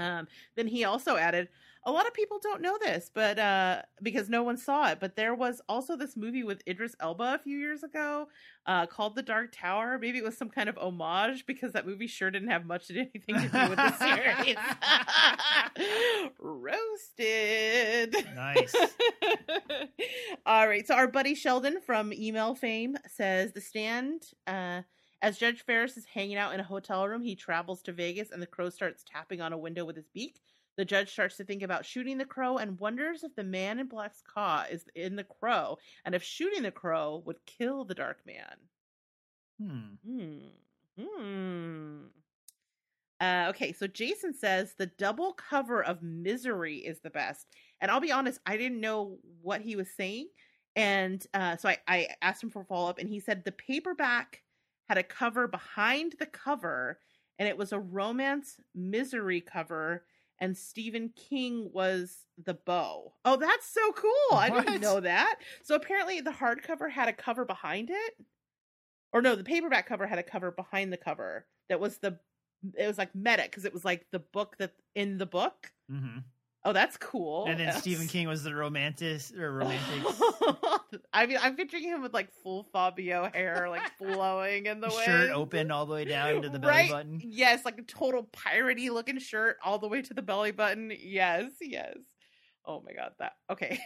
[0.00, 1.48] Um, then he also added,
[1.84, 5.16] a lot of people don't know this, but uh, because no one saw it, but
[5.16, 8.28] there was also this movie with Idris Elba a few years ago
[8.66, 9.98] uh, called The Dark Tower.
[9.98, 12.92] Maybe it was some kind of homage because that movie sure didn't have much to
[12.92, 14.56] do anything to do with the series.
[16.38, 18.14] Roasted.
[18.34, 18.74] Nice.
[20.46, 20.86] All right.
[20.86, 24.24] So our buddy Sheldon from email fame says the stand.
[24.46, 24.82] Uh,
[25.22, 28.40] as Judge Farris is hanging out in a hotel room, he travels to Vegas and
[28.40, 30.40] the crow starts tapping on a window with his beak.
[30.76, 33.86] The judge starts to think about shooting the crow and wonders if the man in
[33.86, 38.20] black's caw is in the crow and if shooting the crow would kill the dark
[38.24, 38.56] man.
[39.60, 39.94] Hmm.
[40.06, 40.38] Hmm.
[40.98, 41.98] Hmm.
[43.20, 47.46] Uh, okay, so Jason says the double cover of Misery is the best.
[47.82, 50.28] And I'll be honest, I didn't know what he was saying.
[50.76, 54.42] And uh, so I, I asked him for follow up, and he said the paperback
[54.90, 56.98] had a cover behind the cover,
[57.38, 60.04] and it was a romance misery cover,
[60.40, 63.12] and Stephen King was the bow.
[63.24, 64.36] Oh, that's so cool.
[64.36, 65.36] I didn't know that.
[65.62, 68.14] So apparently the hardcover had a cover behind it.
[69.12, 72.18] Or no, the paperback cover had a cover behind the cover that was the
[72.76, 75.70] it was like meta because it was like the book that in the book.
[75.88, 76.18] hmm
[76.62, 77.46] Oh, that's cool.
[77.46, 80.04] And then That's- Stephen King was the romantic or romantic
[81.12, 85.02] I mean, I'm picturing him with like full Fabio hair, like flowing in the wind.
[85.04, 86.90] shirt open all the way down to the belly right?
[86.90, 87.20] button.
[87.24, 90.92] Yes, like a total piratey looking shirt all the way to the belly button.
[91.00, 91.96] Yes, yes.
[92.66, 93.78] Oh my god, that okay.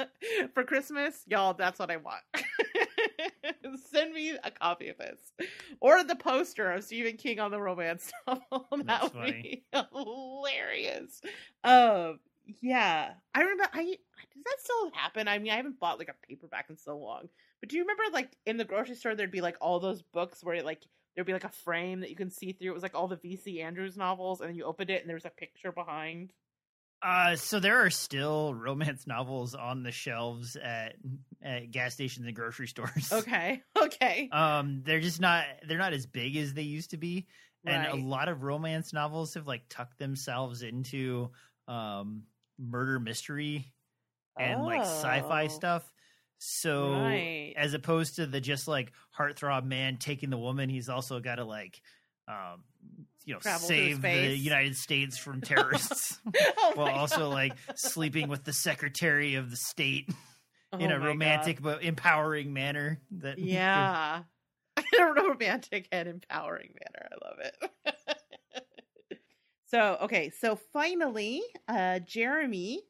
[0.54, 2.22] For Christmas, y'all, that's what I want.
[3.90, 5.20] Send me a copy of this.
[5.80, 8.68] Or the poster of Stephen King on the romance novel.
[8.70, 11.20] that That's would be hilarious.
[11.64, 12.20] Um
[12.60, 13.12] yeah.
[13.34, 15.28] I remember I does that still happen?
[15.28, 17.28] I mean, I haven't bought like a paperback in so long.
[17.60, 20.44] But do you remember like in the grocery store there'd be like all those books
[20.44, 20.82] where like
[21.18, 22.70] there'd be like a frame that you can see through.
[22.70, 25.16] It was like all the VC Andrews novels, and then you opened it and there
[25.16, 26.32] was a picture behind.
[27.02, 30.96] Uh, so there are still romance novels on the shelves at
[31.42, 33.12] at gas stations and grocery stores.
[33.12, 37.28] Okay, okay, Um, they're just not they're not as big as they used to be,
[37.66, 37.92] and Right.
[37.92, 41.30] a lot of romance novels have like tucked themselves into
[41.66, 42.24] um
[42.58, 43.72] murder mystery
[44.38, 45.92] and like sci-fi Oh, stuff.
[46.38, 47.54] So right.
[47.56, 51.44] as opposed to the just like heartthrob man taking the woman, he's also got to
[51.44, 51.80] like
[52.28, 52.64] um
[53.28, 54.34] you know Travel save the.
[54.34, 56.18] United States from terrorists
[56.58, 57.28] Oh while also God.
[57.34, 60.08] like sleeping with the secretary of the state
[60.78, 63.46] in Oh a my romantic but empowering manner that God.
[63.46, 64.22] Yeah,
[64.78, 67.08] in a romantic and empowering manner.
[67.12, 67.38] I love
[69.10, 69.18] it.
[69.66, 72.80] so okay, so finally, uh, Jeremy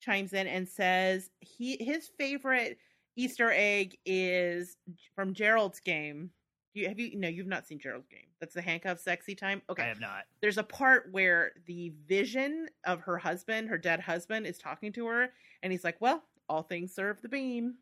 [0.00, 2.78] chimes in and says he his favorite
[3.16, 4.76] Easter egg is
[5.14, 6.30] from Gerald's game.
[6.74, 8.25] You have you no, you've not seen Gerald's game.
[8.40, 9.62] That's the handcuff sexy time.
[9.70, 9.84] Okay.
[9.84, 10.24] I have not.
[10.42, 15.06] There's a part where the vision of her husband, her dead husband, is talking to
[15.06, 15.30] her,
[15.62, 17.76] and he's like, Well, all things serve the beam.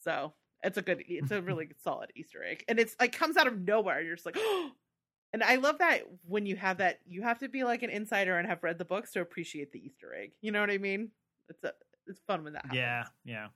[0.00, 0.32] So
[0.62, 2.64] it's a good it's a really solid Easter egg.
[2.68, 4.00] And it's like comes out of nowhere.
[4.00, 4.70] You're just like, Oh,
[5.32, 8.38] and I love that when you have that, you have to be like an insider
[8.38, 10.32] and have read the books to appreciate the Easter egg.
[10.40, 11.10] You know what I mean?
[11.48, 11.72] It's a
[12.06, 12.78] it's fun when that happens.
[12.78, 13.46] Yeah, yeah.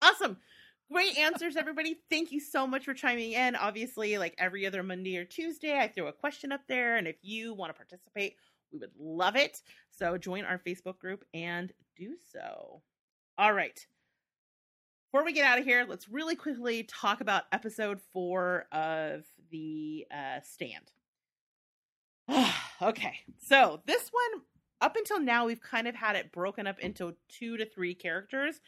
[0.00, 0.36] Awesome.
[0.92, 1.96] Great answers, everybody.
[2.10, 3.56] Thank you so much for chiming in.
[3.56, 6.96] Obviously, like every other Monday or Tuesday, I throw a question up there.
[6.96, 8.36] And if you want to participate,
[8.70, 9.62] we would love it.
[9.90, 12.82] So join our Facebook group and do so.
[13.38, 13.86] All right.
[15.10, 20.04] Before we get out of here, let's really quickly talk about episode four of the
[20.10, 20.92] uh, stand.
[22.82, 23.14] okay.
[23.38, 24.42] So this one,
[24.82, 28.60] up until now, we've kind of had it broken up into two to three characters.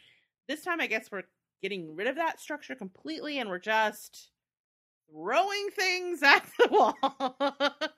[0.48, 1.24] This time, I guess we're
[1.62, 4.31] getting rid of that structure completely and we're just
[5.10, 6.97] throwing things at the wall.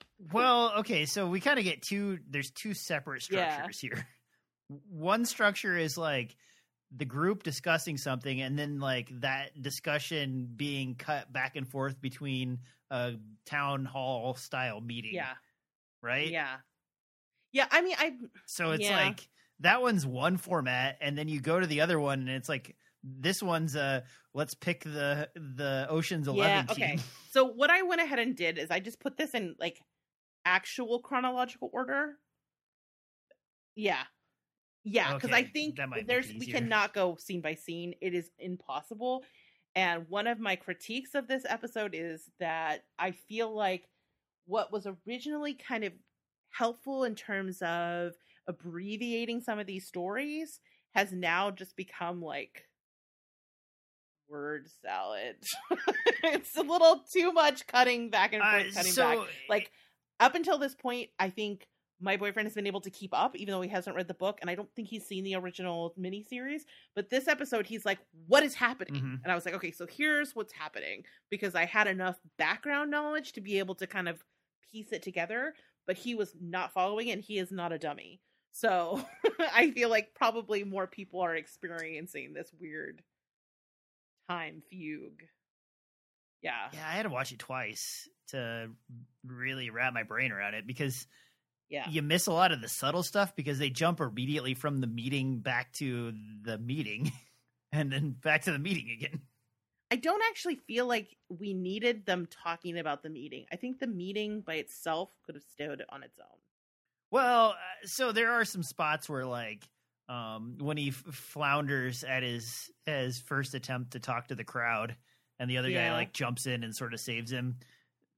[0.32, 3.90] well, okay, so we kind of get two there's two separate structures yeah.
[3.90, 4.06] here.
[4.88, 6.36] One structure is like
[6.96, 12.58] the group discussing something and then like that discussion being cut back and forth between
[12.90, 13.14] a
[13.44, 15.14] town hall style meeting.
[15.14, 15.34] Yeah.
[16.02, 16.30] Right?
[16.30, 16.56] Yeah.
[17.52, 18.12] Yeah, I mean I
[18.46, 18.96] So it's yeah.
[18.96, 19.28] like
[19.60, 22.76] that one's one format and then you go to the other one and it's like
[23.02, 24.00] this one's uh
[24.34, 26.84] let's pick the the Ocean's 11 yeah, team.
[26.84, 26.98] okay.
[27.30, 29.82] So what I went ahead and did is I just put this in like
[30.46, 32.14] actual chronological order.
[33.74, 34.02] Yeah.
[34.84, 37.94] Yeah, because Okay, I think there's we cannot go scene by scene.
[38.00, 39.24] It is impossible.
[39.74, 43.88] And one of my critiques of this episode is that I feel like
[44.46, 45.92] what was originally kind of
[46.50, 48.14] helpful in terms of
[48.48, 50.60] abbreviating some of these stories
[50.94, 52.65] has now just become like
[54.28, 55.36] word salad.
[56.24, 59.28] it's a little too much cutting back and forth, Uh, cutting so back.
[59.48, 59.72] Like
[60.20, 61.68] up until this point, I think
[62.00, 64.38] my boyfriend has been able to keep up, even though he hasn't read the book,
[64.42, 66.62] and I don't think he's seen the original miniseries.
[66.94, 69.22] But this episode, he's like, "What is happening?" Mhm.
[69.22, 73.32] And I was like, "Okay, so here's what's happening," because I had enough background knowledge
[73.32, 74.22] to be able to kind of
[74.70, 75.54] piece it together.
[75.86, 78.20] But he was not following, and he is not a dummy.
[78.52, 79.02] So
[79.54, 83.02] I feel like probably more people are experiencing this weird
[84.28, 85.22] time fugue.
[86.42, 86.68] Yeah.
[86.72, 88.68] yeah, I had to watch it twice to
[89.26, 91.06] really wrap my brain around it because
[91.68, 91.88] Yeah.
[91.88, 95.40] you miss a lot of the subtle stuff because they jump immediately from the meeting
[95.40, 96.12] back to
[96.42, 97.10] the meeting
[97.72, 99.22] and then back to the meeting again.
[99.90, 103.46] I don't actually feel like we needed them talking about the meeting.
[103.52, 106.38] I think the meeting by itself could have stood on its own.
[107.12, 109.64] Well, uh, so there are some spots where like
[110.08, 114.94] um when he f- flounders at his his first attempt to talk to the crowd
[115.38, 117.56] and the other guy like jumps in and sort of saves him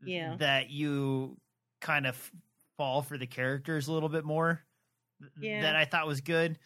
[0.04, 0.36] Yeah.
[0.36, 1.36] that you
[1.80, 2.30] kind of
[2.76, 4.60] fall for the characters a little bit more
[5.40, 5.62] Yeah.
[5.62, 6.58] that I thought was good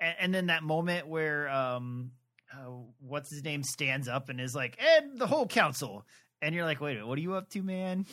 [0.00, 2.12] and, and then that moment where um
[2.52, 2.70] uh,
[3.00, 6.06] what's his name stands up and is like and the whole council
[6.42, 8.04] and you're like wait a minute what are you up to man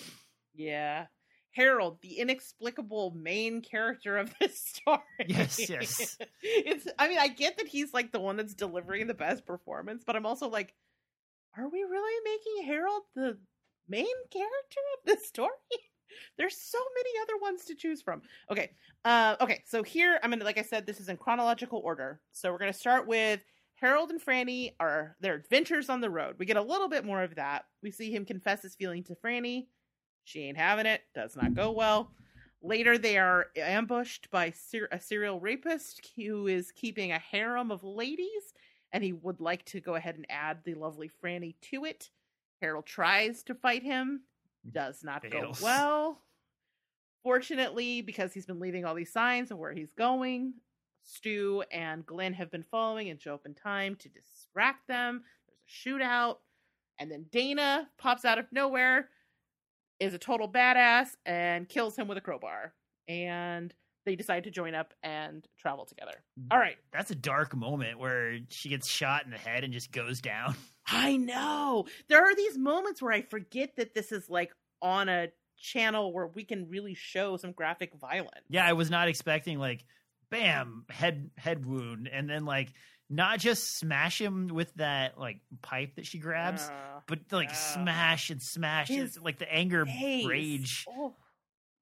[0.54, 1.06] Yeah.
[1.56, 5.00] Harold, the inexplicable main character of this story.
[5.26, 6.18] Yes, yes.
[6.42, 10.04] it's I mean, I get that he's like the one that's delivering the best performance,
[10.06, 10.74] but I'm also like,
[11.58, 13.38] are we really making Harold the
[13.88, 15.50] main character of this story?
[16.38, 18.22] There's so many other ones to choose from.
[18.52, 18.72] Okay.
[19.06, 22.20] Uh okay, so here I'm gonna like I said, this is in chronological order.
[22.32, 23.40] So we're gonna start with
[23.76, 26.36] Harold and Franny are their adventures on the road.
[26.38, 27.64] We get a little bit more of that.
[27.82, 29.68] We see him confess his feeling to Franny.
[30.26, 31.02] She ain't having it.
[31.14, 32.12] Does not go well.
[32.62, 37.84] Later, they are ambushed by ser- a serial rapist who is keeping a harem of
[37.84, 38.54] ladies,
[38.92, 42.10] and he would like to go ahead and add the lovely Franny to it.
[42.62, 44.22] Harold tries to fight him,
[44.72, 45.60] does not Fails.
[45.60, 46.22] go well.
[47.22, 50.54] Fortunately, because he's been leaving all these signs of where he's going,
[51.04, 55.24] Stu and Glenn have been following and show up in time to distract them.
[55.48, 56.38] There's a shootout,
[57.00, 59.10] and then Dana pops out of nowhere,
[60.00, 62.74] is a total badass, and kills him with a crowbar.
[63.08, 63.74] And
[64.06, 66.24] they decide to join up and travel together.
[66.40, 66.78] Mm, All right.
[66.94, 70.56] That's a dark moment where she gets shot in the head and just goes down.
[70.88, 71.86] I know.
[72.08, 74.52] There are these moments where I forget that this is like
[74.82, 78.46] on a channel where we can really show some graphic violence.
[78.50, 79.86] Yeah, I was not expecting like
[80.30, 82.74] bam, head head wound and then like
[83.10, 87.54] not just smash him with that like pipe that she grabs, Uh, but like yeah.
[87.56, 90.26] smash and smash His like the anger face.
[90.26, 90.86] rage.
[90.90, 91.16] Oh.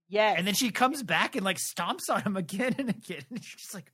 [0.10, 0.36] Yes.
[0.38, 3.24] And then she comes back and like stomps on him again and again.
[3.30, 3.92] And she's just like,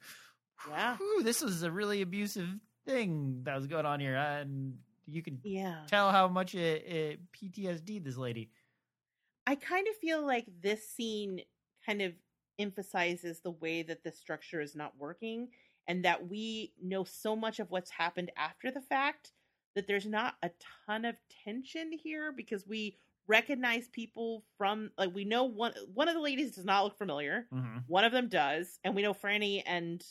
[0.70, 0.98] Yeah.
[1.22, 2.50] This was a really abusive
[2.86, 5.86] thing that was going on here." And you can Yeah.
[5.88, 8.50] tell how much it, it PTSD this lady.
[9.48, 11.42] I kind of feel like this scene
[11.86, 12.14] kind of
[12.60, 15.48] emphasizes the way that the structure is not working
[15.90, 19.34] and that we know so much of what's happened after the fact
[19.76, 20.52] that there's not a
[20.86, 22.96] ton of tension here because we
[23.28, 27.48] recognize people from like we know one one of the ladies does not look familiar.
[27.54, 27.80] Mm-hmm.
[27.88, 30.04] one of them does and we know franny and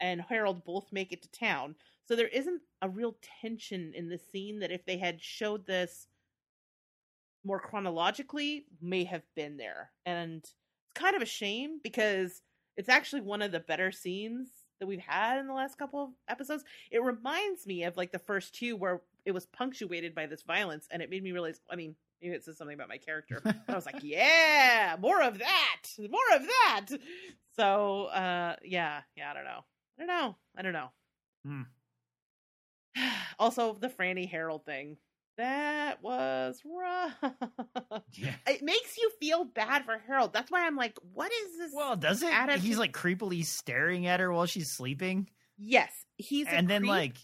[0.00, 1.74] and harold both make it to town.
[2.06, 6.08] So there isn't a real tension in the scene that if they had showed this
[7.44, 9.92] more chronologically may have been there.
[10.04, 10.54] And it's
[10.94, 12.42] kind of a shame because
[12.76, 14.48] it's actually one of the better scenes
[14.80, 18.18] that we've had in the last couple of episodes it reminds me of like the
[18.18, 21.76] first two where it was punctuated by this violence and it made me realize i
[21.76, 25.80] mean maybe it says something about my character i was like yeah more of that
[25.98, 26.86] more of that.
[27.56, 29.64] So uh yeah yeah i don't know.
[29.98, 30.36] I don't know.
[30.56, 30.88] I don't know.
[31.44, 31.62] Hmm.
[33.38, 34.96] also the franny harold thing
[35.40, 37.14] that was rough
[38.14, 38.34] Yeah.
[38.46, 41.96] it makes you feel bad for harold that's why i'm like what is this Well,
[41.96, 42.32] does it?
[42.32, 46.90] Adaptation- He's like creepily staring at her while she's sleeping, yes he's and then creep.
[46.90, 47.16] like,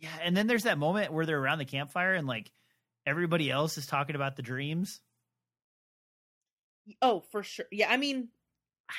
[0.00, 2.52] yeah, and then there's that moment where they're around the campfire and like
[3.06, 5.00] everybody else is talking about the dreams.
[7.02, 7.66] Oh, for sure.
[7.70, 8.28] Yeah, I mean,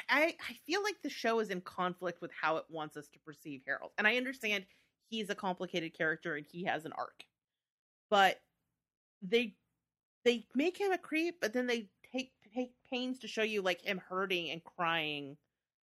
[0.09, 3.19] I I feel like the show is in conflict with how it wants us to
[3.19, 4.65] perceive Harold, and I understand
[5.09, 7.23] he's a complicated character and he has an arc,
[8.09, 8.39] but
[9.21, 9.55] they
[10.25, 13.81] they make him a creep, but then they take take pains to show you like
[13.81, 15.37] him hurting and crying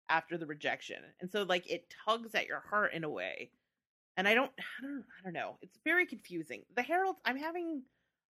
[0.08, 3.50] after the rejection, and so like it tugs at your heart in a way,
[4.16, 5.58] and I don't I don't I don't know.
[5.62, 6.62] It's very confusing.
[6.74, 7.82] The Harold, I'm having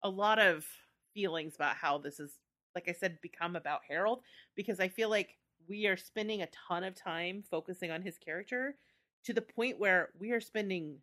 [0.03, 0.65] a lot of
[1.13, 2.39] feelings about how this is
[2.75, 4.21] like I said, become about Harold
[4.55, 8.75] because I feel like we are spending a ton of time focusing on his character
[9.23, 10.97] to the point where we are spending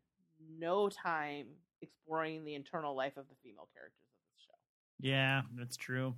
[0.59, 1.47] no time
[1.82, 4.59] exploring the internal life of the female characters of this show.
[5.00, 6.14] Yeah, that's true.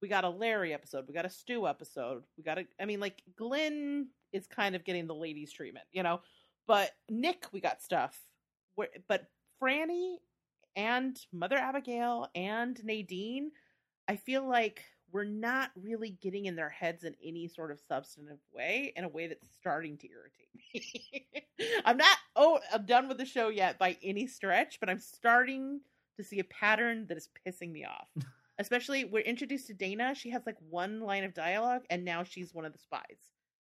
[0.00, 2.98] We got a Larry episode, we got a Stu episode, we got a I mean
[3.00, 6.20] like Glenn is kind of getting the ladies treatment, you know,
[6.66, 8.18] but Nick we got stuff.
[9.06, 9.26] But
[9.62, 10.16] Franny
[10.74, 13.52] and Mother Abigail and Nadine
[14.08, 18.38] I feel like we're not really getting in their heads in any sort of substantive
[18.52, 21.26] way, in a way that's starting to irritate me.
[21.84, 25.80] I'm not oh I'm done with the show yet by any stretch, but I'm starting
[26.16, 28.08] to see a pattern that is pissing me off.
[28.58, 30.14] Especially we're introduced to Dana.
[30.14, 33.02] She has like one line of dialogue, and now she's one of the spies.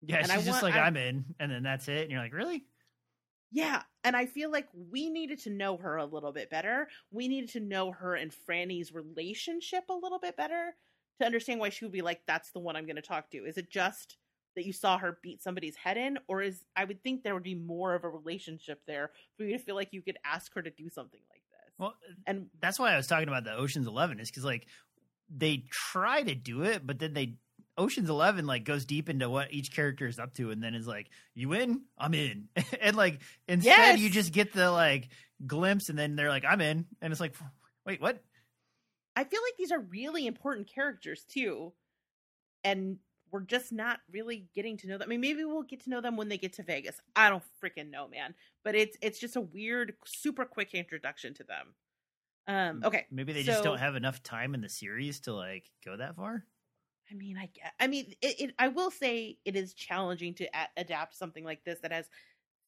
[0.04, 2.02] Yeah, And she's I just want- like I- I'm in, and then that's it.
[2.04, 2.66] And you're like, really?
[3.54, 6.88] Yeah, and I feel like we needed to know her a little bit better.
[7.12, 10.74] We needed to know her and Franny's relationship a little bit better
[11.22, 13.46] to understand why she would be like, that's the one I'm going to talk to.
[13.46, 14.18] Is it just
[14.56, 16.20] that you saw her beat somebody's head in?
[16.28, 19.58] Or is, I would think there would be more of a relationship there for you
[19.58, 21.74] to feel like you could ask her to do something like this.
[21.78, 21.96] Well,
[22.28, 24.68] and that's why I was talking about the Ocean's Eleven is because like
[25.36, 27.36] they try to do it, but then they
[27.78, 30.86] Ocean's Eleven like goes deep into what each character is up to, and then is
[30.86, 31.82] like, "You in?
[31.98, 32.50] I'm in,"
[32.82, 34.00] and like instead Yes!
[34.00, 35.10] you just get the like
[35.46, 37.36] glimpse, and then they're like, "I'm in," and it's like,
[37.86, 38.22] "Wait, what?"
[39.16, 41.74] I feel like these are really important characters too.
[42.64, 42.98] And
[43.32, 45.08] we're just not really getting to know them.
[45.08, 47.00] I mean, maybe we'll get to know them when they get to Vegas.
[47.16, 48.36] I don't freaking know, man.
[48.64, 51.74] But it's it's just a weird, super quick introduction to them.
[52.48, 53.06] Um, okay.
[53.10, 56.44] Maybe they just don't have enough time in the series to like go that far.
[57.10, 58.56] I mean, I I mean, it, it.
[58.60, 62.10] I will say it is challenging to a- adapt something like this that has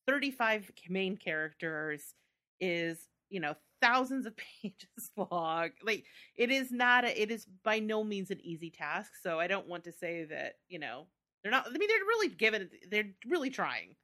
[0.07, 2.13] thirty-five main characters,
[2.59, 5.69] is you know thousands of pages long.
[5.83, 6.05] Like
[6.35, 7.05] it is not.
[7.05, 9.11] A, it is by no means an easy task.
[9.21, 11.07] So I don't want to say that you know
[11.43, 11.67] they're not.
[11.67, 12.61] I mean, they're really giving.
[12.63, 13.95] it- They're really trying.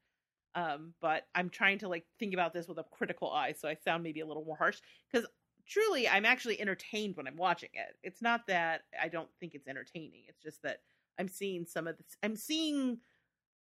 [0.55, 3.75] Um, but I'm trying to like think about this with a critical eye, so I
[3.75, 4.79] sound maybe a little more harsh
[5.11, 5.27] because
[5.67, 9.67] truly i'm actually entertained when i'm watching it it's not that i don't think it's
[9.67, 10.79] entertaining it's just that
[11.19, 12.97] i'm seeing some of this i'm seeing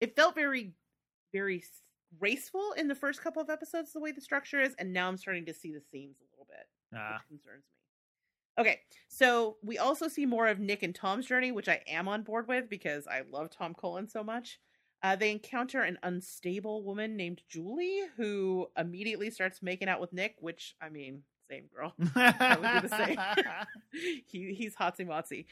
[0.01, 0.73] it felt very
[1.33, 1.63] very
[2.19, 5.17] graceful in the first couple of episodes the way the structure is and now i'm
[5.17, 6.67] starting to see the seams a little bit
[6.97, 11.53] Ah, which concerns me okay so we also see more of nick and tom's journey
[11.53, 14.61] which i am on board with because i love tom cullen so much
[15.03, 20.37] uh, they encounter an unstable woman named julie who immediately starts making out with nick
[20.41, 23.19] which i mean same girl I would do the same.
[24.27, 25.45] he he's hotsy motsy.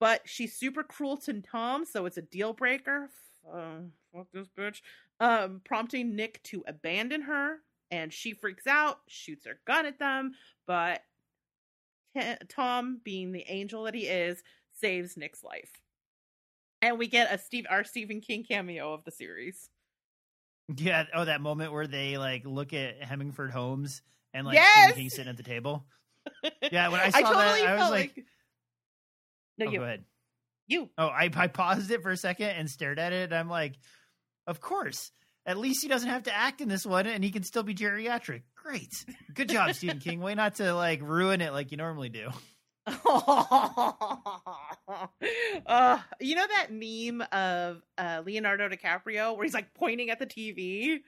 [0.00, 3.08] But she's super cruel to Tom, so it's a deal breaker.
[3.48, 3.82] Uh,
[4.12, 4.80] fuck this bitch.
[5.20, 7.56] Um, prompting Nick to abandon her,
[7.90, 10.32] and she freaks out, shoots her gun at them,
[10.66, 11.02] but
[12.16, 14.42] T- Tom, being the angel that he is,
[14.72, 15.72] saves Nick's life.
[16.82, 19.68] And we get a Steve our Stephen King cameo of the series.
[20.76, 21.04] yeah.
[21.14, 24.70] Oh, that moment where they like look at Hemingford Holmes and like Yes!
[24.74, 25.86] Stephen King sitting at the table.
[26.70, 28.26] Yeah, when I saw I totally that, I was like, like,
[29.56, 30.04] no, oh, you, go ahead.
[30.66, 30.90] you.
[30.98, 33.24] Oh, I, I paused it for a second and stared at it.
[33.24, 33.78] And I'm like,
[34.48, 35.12] of course.
[35.46, 37.74] At least he doesn't have to act in this one, and he can still be
[37.74, 38.42] geriatric.
[38.54, 38.92] Great,
[39.32, 40.20] good job, Stephen King.
[40.20, 42.28] Way not to like ruin it like you normally do.
[45.66, 50.26] uh, you know that meme of uh, Leonardo DiCaprio where he's like pointing at the
[50.26, 50.98] TV?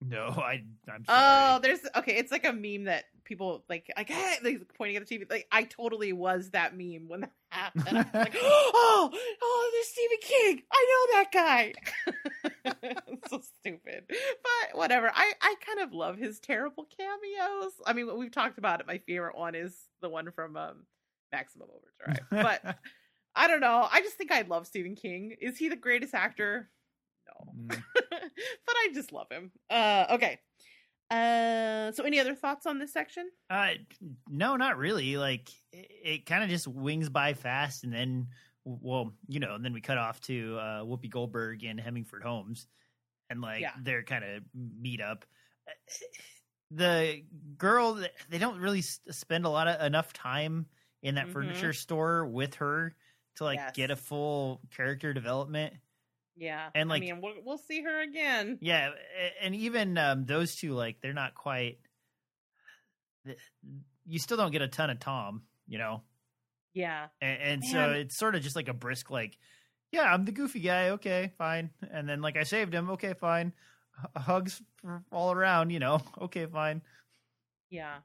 [0.00, 1.06] No, I I'm sorry.
[1.08, 2.16] Oh, there's okay.
[2.16, 5.28] It's like a meme that people like, like hey, like pointing at the TV.
[5.28, 7.98] Like I totally was that meme when that happened.
[7.98, 9.10] I was like, oh,
[9.42, 10.62] oh, there's Stephen King.
[10.72, 11.72] I know that guy.
[13.28, 15.10] so stupid, but whatever.
[15.14, 17.72] I I kind of love his terrible cameos.
[17.86, 18.86] I mean, we've talked about it.
[18.86, 20.84] My favorite one is the one from um,
[21.32, 22.26] Maximum Overdrive,
[22.64, 22.78] but.
[23.38, 23.86] I don't know.
[23.92, 25.36] I just think I love Stephen King.
[25.38, 26.70] Is he the greatest actor?
[27.26, 27.52] No.
[27.52, 27.82] Mm.
[27.92, 29.52] but I just love him.
[29.68, 30.40] Uh okay.
[31.10, 33.30] Uh so any other thoughts on this section?
[33.48, 33.74] Uh,
[34.28, 35.16] no, not really.
[35.16, 38.28] Like it, it kind of just wings by fast, and then,
[38.64, 42.66] well, you know, and then we cut off to uh, Whoopi Goldberg and Hemingford Holmes,
[43.30, 43.76] and like Yeah.
[43.76, 45.26] they're kind of meet up.
[46.70, 47.24] The
[47.56, 47.94] girl,
[48.28, 50.66] they don't really spend a lot of enough time
[51.02, 51.32] in that Mhm.
[51.32, 52.96] furniture store with her
[53.36, 53.72] to like Yes.
[53.72, 55.74] get a full character development.
[56.36, 56.68] Yeah.
[56.74, 58.58] And, I like- mean, we'll, we'll see her again.
[58.60, 58.90] Yeah,
[59.40, 61.78] and even um, those two, like, they're not quite.
[64.06, 66.02] You still don't get a ton of Tom, you know,
[66.74, 67.06] Yeah.
[67.20, 69.36] and, and so it's sort of just like a brisk, like,
[69.90, 73.52] yeah, I'm the goofy guy, okay, fine, and then like I saved him, okay, fine,
[74.00, 74.62] H- hugs
[75.10, 76.82] all around, you know, okay, fine.
[77.70, 77.96] Yeah.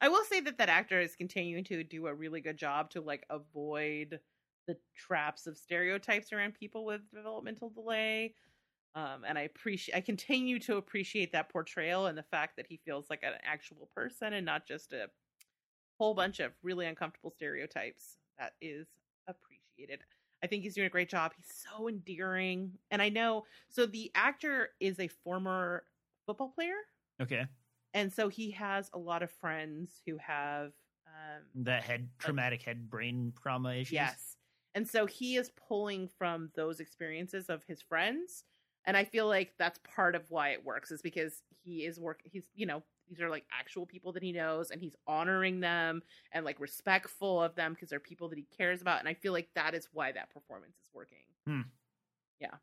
[0.00, 3.02] I will say that that actor is continuing to do a really good job to
[3.02, 4.20] like avoid
[4.70, 8.34] the traps of stereotypes around people with developmental delay.
[8.94, 12.80] Um, and I appreciate, I continue to appreciate that portrayal and the fact that he
[12.84, 15.08] feels like an actual person and not just a
[15.98, 18.18] whole bunch of really uncomfortable stereotypes.
[18.38, 18.88] That is
[19.28, 20.02] appreciated.
[20.42, 21.32] I think he's doing a great job.
[21.36, 22.78] He's so endearing.
[22.90, 25.84] And I know, so the actor is a former
[26.26, 26.74] football player
[27.20, 27.46] Okay,
[27.94, 30.72] and so he has a lot of friends who have
[31.06, 33.94] um that head traumatic head brain trauma issues.
[33.94, 34.36] yes
[34.74, 38.44] and so he is pulling from those experiences of his friends.
[38.86, 42.20] And i feel like that's part of why it works is because he is work
[42.24, 46.00] he's you know these are like actual people that he knows and he's honoring them
[46.32, 49.00] and like respectful of them because they're people that he cares about.
[49.00, 51.18] And i feel like that is why that performance is working.
[51.46, 51.62] Hmm.
[52.40, 52.54] yeah.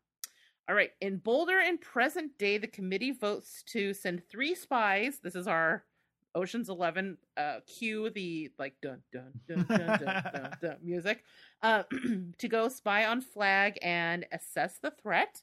[0.68, 0.90] All right.
[1.00, 5.84] In boulder in present day the committee votes to send three spies this is our
[6.34, 9.98] oceans 11 uh cue the like dun dun dun dun dun
[10.32, 11.24] dun, dun music
[11.62, 11.82] uh
[12.38, 15.42] to go spy on flagg and assess the threat.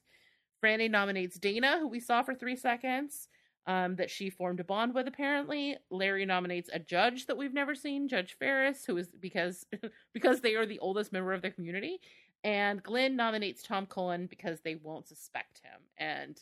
[0.62, 3.28] Franny nominates dana who we saw for three seconds
[3.66, 5.76] um, that she formed a bond with apparently.
[5.90, 9.66] Larry nominates a judge that we've never seen judge Farris who is because
[10.14, 12.00] because they are the oldest member of the community.
[12.44, 15.80] And glenn nominates tom cullen because they won't suspect him.
[15.98, 16.40] And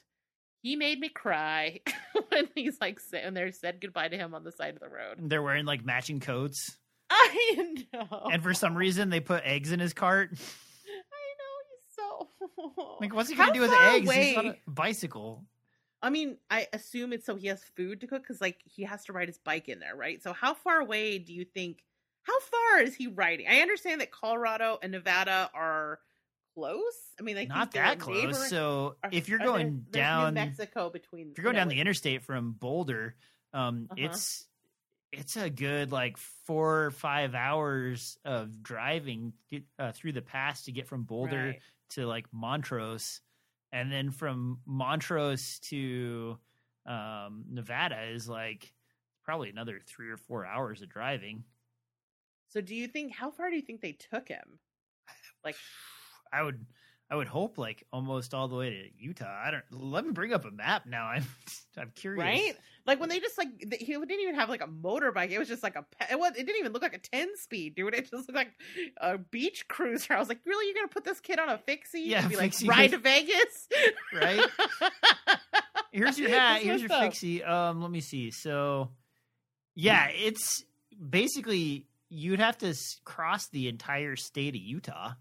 [0.65, 1.81] he made me cry
[2.31, 5.19] when he's like when they said goodbye to him on the side of the road
[5.19, 6.77] they're wearing like matching coats,
[7.11, 10.31] i know and for some reason they put eggs in his cart.
[10.33, 12.29] i know he's so
[13.01, 14.11] Like, what's he gonna do with eggs?
[14.11, 15.45] He's on a bicycle.
[16.03, 19.05] I mean, I assume it's so he has food to cook because, like, he has
[19.07, 20.23] to ride his bike in there, right?
[20.23, 21.83] So, how far away do you think?
[22.23, 23.47] How far is he riding?
[23.49, 25.99] I understand that Colorado and Nevada are
[26.55, 26.95] close.
[27.19, 28.49] I mean, like Not that close.
[28.49, 31.59] So are- if you're are there- going down, New Mexico between, if you're going you
[31.61, 33.15] know, down the interstate from Boulder,
[33.53, 34.05] um, Uh-huh.
[34.07, 34.47] it's
[35.13, 40.65] it's a good like four or five hours of driving get, uh, through the pass
[40.65, 41.63] to get from Boulder Right.
[41.91, 43.21] to like Montrose,
[43.71, 46.39] and then from Montrose to
[46.87, 48.75] um, Nevada is like
[49.23, 51.45] probably another three or four hours of driving.
[52.49, 54.59] So, do you think how far do you think they took him?
[55.45, 55.57] Like,
[56.35, 56.65] I would
[57.11, 59.27] I would hope like almost all the way to Utah.
[59.27, 59.65] I don't.
[59.71, 61.05] Let me bring up a map now.
[61.09, 61.25] I'm
[61.77, 62.25] I'm curious.
[62.25, 62.57] right?
[62.87, 65.31] Like when they just like he didn't even have like a motorbike.
[65.31, 66.33] It was just like a it was.
[66.33, 67.95] It didn't even look like a ten speed, dude.
[67.95, 68.53] It just looked like
[68.99, 70.15] a beach cruiser.
[70.15, 70.67] I was like, really?
[70.67, 72.01] You're gonna put this kid on a fixie?
[72.01, 73.69] Yeah, and be like ride to Vegas,
[74.13, 74.45] Right?
[75.93, 76.63] Here's your hat.
[76.63, 77.45] Here's your fixie.
[77.45, 78.31] Um, let me see.
[78.31, 78.91] So,
[79.75, 80.65] yeah, it's
[81.09, 82.75] basically you'd have to
[83.05, 85.13] cross the entire state of Utah.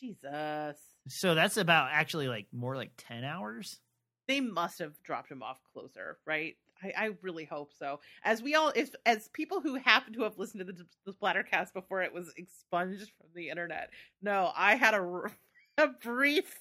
[0.00, 0.76] Jesus.
[1.08, 3.80] So that's about actually like more like ten hours.
[4.28, 6.56] They must have dropped him off closer, right?
[6.82, 8.00] I, I really hope so.
[8.24, 11.72] As we all, if as people who happen to have listened to the, the Splattercast
[11.74, 13.90] before it was expunged from the internet,
[14.22, 15.22] no, I had a,
[15.78, 16.60] a brief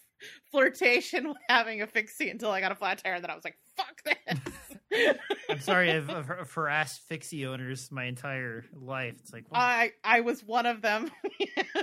[0.52, 3.44] flirtation with having a fixie until I got a flat tire, and then I was
[3.44, 5.18] like, "Fuck this."
[5.50, 9.16] I'm sorry, I've, I've harassed fixie owners my entire life.
[9.20, 11.12] It's like I I was one of them.
[11.40, 11.76] yes.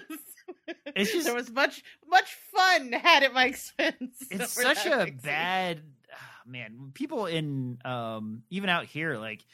[0.95, 4.17] It's just- there was much much fun had at my expense.
[4.31, 5.83] it's such a bad
[6.13, 6.17] ah,
[6.47, 6.91] man.
[6.95, 9.45] People in um even out here, like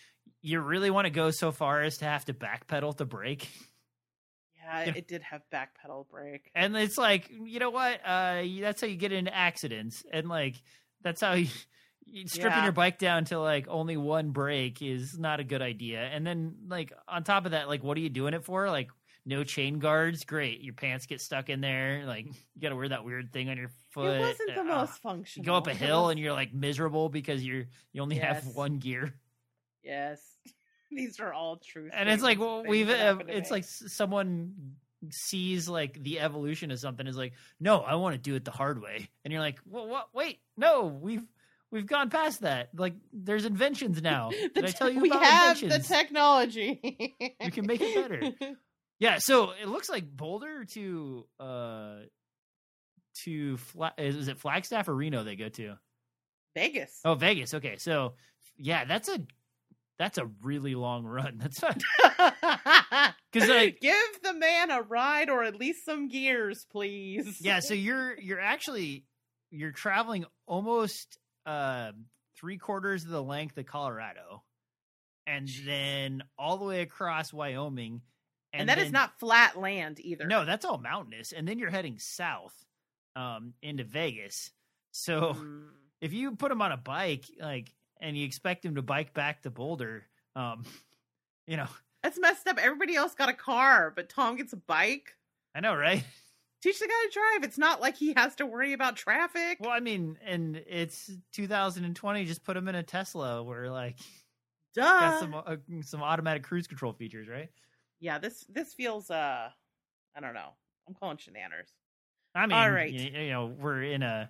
[0.41, 3.49] you really want to go so far as to have to backpedal to brake.
[4.57, 6.51] Yeah, it did have back pedal brake.
[6.55, 8.01] And it's like, you know what?
[8.05, 10.55] Uh, that's how you get into accidents, and like
[11.03, 11.49] that's how you,
[12.07, 12.63] you stripping Yeah.
[12.65, 16.01] your bike down to like only one brake is not a good idea.
[16.03, 18.69] And then like on top of that, like what are you doing it for?
[18.71, 18.91] Like
[19.25, 20.61] no chain guards, great.
[20.63, 22.05] Your pants get stuck in there.
[22.07, 24.17] Like you got to wear that weird thing on your foot.
[24.17, 25.45] it wasn't the Uh, most You functional.
[25.47, 29.15] go up a hill and you're like miserable because you're you only have one gear.
[29.85, 30.21] yes,
[30.91, 31.89] these are all true.
[31.93, 34.75] and it's like well we've uh, it's like someone
[35.11, 38.53] sees like the evolution of something is like no i want to do it the
[38.53, 41.25] hard way and you're like well what wait no we've
[41.73, 45.61] we've gone past that like there's inventions now did i tell you we about have
[45.61, 47.17] inventions the technology.
[47.43, 48.55] We can make it better.
[49.03, 51.97] yeah so it looks like boulder to uh
[53.25, 55.75] to Fla- is it flagstaff or reno they go to
[56.55, 57.01] Vegas.
[57.05, 58.15] oh vegas okay so
[58.57, 59.19] yeah that's a
[59.99, 61.81] that's a really long run that's not
[63.33, 67.39] 'Cause, like- give the man a ride or at least some gears, please.
[67.41, 69.05] yeah so you're you're actually
[69.51, 71.93] you're traveling almost uh
[72.39, 74.43] three quarters of the length of colorado
[75.27, 78.01] and then all the way across wyoming
[78.53, 80.27] and, that is then- not flat land either.
[80.27, 82.55] no that's all mountainous and then you're heading south
[83.17, 84.51] um into vegas
[84.93, 85.69] so Mm.
[86.01, 89.43] if you put him on a bike like and you expect him to bike back
[89.43, 90.05] to boulder
[90.37, 90.65] um
[91.47, 91.69] you know
[92.03, 92.59] That's messed up.
[92.59, 95.17] Everybody else got a car, but Tom gets a bike.
[95.55, 96.05] i know right
[96.63, 97.43] Teach the guy to drive.
[97.49, 99.59] It's not like he has to worry about traffic.
[99.61, 103.99] well i mean and it's 2020 just put him in a tesla where like
[104.75, 104.83] Duh.
[104.83, 107.51] got some uh, some automatic cruise control features, right?
[108.03, 109.49] Yeah, this this feels uh
[110.17, 110.51] I don't know.
[110.89, 111.73] I'm calling shenanigans.
[112.35, 112.93] I mean, All right.
[112.93, 114.29] you, you know, we're in a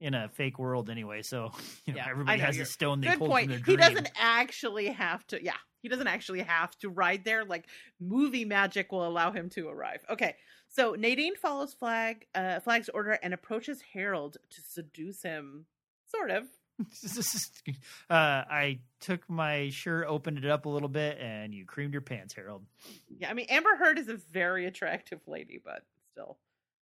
[0.00, 1.52] in a fake world anyway, so
[1.86, 3.44] you know Yeah, everybody know, has a stone they Good pulled point.
[3.52, 5.42] from their He doesn't actually have to.
[5.42, 7.44] Yeah, he doesn't actually have to ride there.
[7.44, 7.68] Like
[8.00, 10.04] movie magic will allow him to arrive.
[10.10, 10.34] Okay,
[10.68, 15.66] so Nadine follows Flagg, uh, Flagg's order and approaches Harold to seduce him.
[16.06, 16.48] Sort of.
[18.10, 22.02] uh, I took my shirt, opened it up a little bit, and you creamed your
[22.02, 22.64] pants, Harold.
[23.08, 25.82] Yeah, I mean Amber Heard is a very attractive lady, but
[26.12, 26.38] still,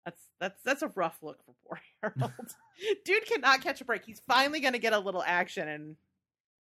[0.04, 2.32] that's that's that's a rough look for poor Harold.
[3.04, 4.04] Dude cannot catch a break.
[4.04, 5.96] He's finally gonna get a little action, and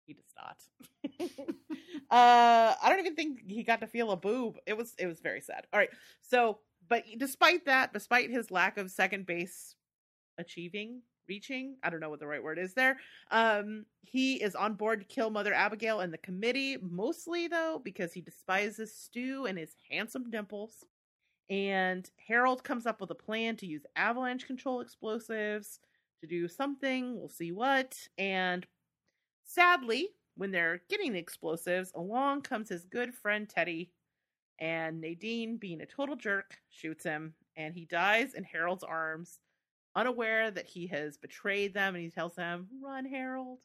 [0.06, 0.56] he does not.
[2.10, 4.58] uh, I don't even think he got to feel a boob.
[4.66, 5.66] It was it was very sad.
[5.72, 5.90] All right,
[6.22, 9.76] so but despite that, despite his lack of second base
[10.38, 12.98] achieving reaching i don't know what the right word is there
[13.30, 18.12] um he is on board to kill mother abigail and the committee mostly though because
[18.12, 20.84] he despises stu and his handsome dimples.
[21.50, 25.80] And harold comes up with a plan to use avalanche control explosives
[26.20, 27.18] to do something.
[27.18, 27.96] We'll see what.
[28.16, 28.66] And
[29.44, 33.90] sadly when they're getting the explosives along comes his good friend teddy.
[34.58, 39.40] And nadine being a total jerk shoots him and he dies in harold's arms
[39.94, 43.58] unaware that he has betrayed them and he tells them run harold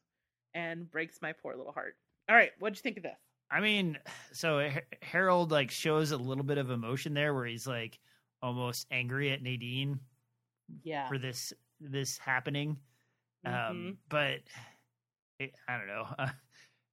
[0.53, 1.95] and breaks my poor little heart
[2.29, 3.17] all right what'd you think of this
[3.49, 3.97] I mean,
[4.33, 7.97] so Har- Harold like shows a little bit of emotion there, where he's like
[8.41, 10.01] almost angry at Nadine
[10.83, 12.77] yeah for this this happening.
[13.45, 13.69] Mhm.
[13.69, 14.39] Um, but
[15.39, 16.07] it, I don't know.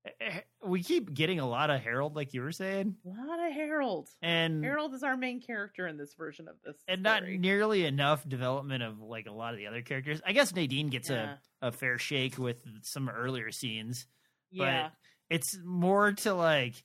[0.06, 3.52] Uh, we keep getting a lot of Harold, like you were saying, a lot of
[3.52, 7.86] harold and harold is our main character in this version of this and not nearly
[7.86, 10.20] enough development of like a lot of the other characters.
[10.26, 11.36] I guess Nadine gets yeah.
[11.62, 14.06] a, a fair shake with some earlier scenes.
[14.50, 14.90] yeah
[15.30, 16.82] It's more to like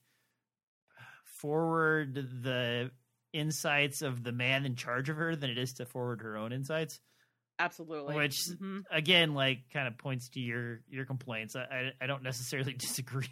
[1.24, 2.90] forward the
[3.32, 6.52] insights of the man in charge of her than it is to forward her own
[6.52, 7.00] insights.
[7.60, 8.84] Absolutely Which Mhm.
[8.90, 11.54] again, like, kind of points to your your complaints.
[11.56, 13.28] I I, I don't necessarily disagree.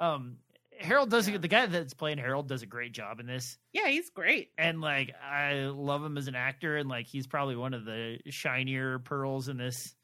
[0.00, 0.38] Um,
[0.80, 1.38] Harold does Yeah.
[1.38, 4.80] the guy that's playing Harold does a great job in this, yeah he's great and
[4.80, 8.98] like I love him as an actor, and like he's probably one of the shinier
[8.98, 9.94] pearls in this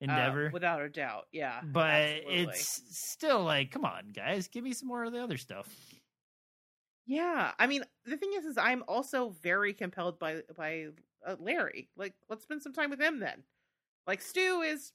[0.00, 0.50] uh, endeavor.
[0.52, 2.44] without a doubt yeah but absolutely.
[2.52, 2.82] it's
[3.12, 5.68] still like, come on, guys, give me some more of the other stuff.
[7.06, 10.86] Yeah, I mean, the thing is, is I'm also very compelled by by
[11.26, 11.88] uh, Larry.
[11.96, 13.42] Like, let's spend some time with him then.
[14.06, 14.92] Like, Stu is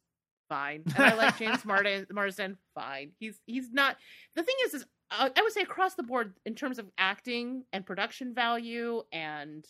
[0.49, 2.05] fine, and I like James Martin.
[2.11, 3.11] Marsden, fine.
[3.19, 3.97] He's he's not.
[4.35, 7.63] The thing is, is uh, I would say across the board in terms of acting
[7.71, 9.65] and production value and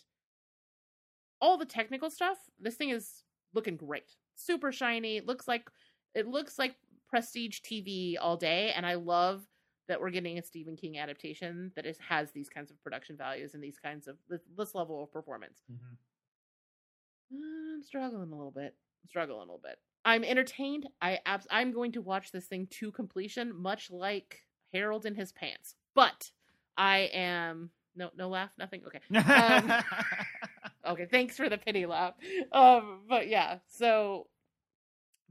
[1.39, 3.23] all the technical stuff, this thing is
[3.53, 4.15] looking great.
[4.35, 5.17] Super shiny.
[5.17, 5.69] It looks like
[6.15, 6.75] it looks like
[7.09, 9.43] prestige TV all day, and I love
[9.87, 13.53] that we're getting a Stephen King adaptation that is, has these kinds of production values
[13.53, 15.61] and these kinds of this, this level of performance.
[17.31, 18.75] I'm struggling a little bit.
[19.03, 19.77] I'm struggling a little bit.
[20.05, 20.87] I'm entertained.
[21.01, 24.41] I abs- I'm going to watch this thing to completion, much like
[24.73, 25.75] Harold in his pants.
[25.93, 26.31] But
[26.77, 28.83] I am no no laugh, nothing.
[28.87, 29.71] Okay, Um,
[30.93, 31.07] okay.
[31.11, 32.13] Thanks for the pity laugh.
[32.51, 33.57] Um, but yeah.
[33.67, 34.27] So,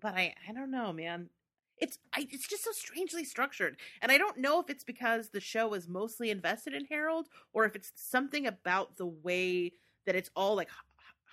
[0.01, 1.31] but I I don't know, man.
[1.79, 5.41] It's I, it's just so strangely structured, and I don't know if it's because the
[5.41, 9.73] show is mostly invested in Harold, or if it's something about the way
[10.07, 10.71] that it's all like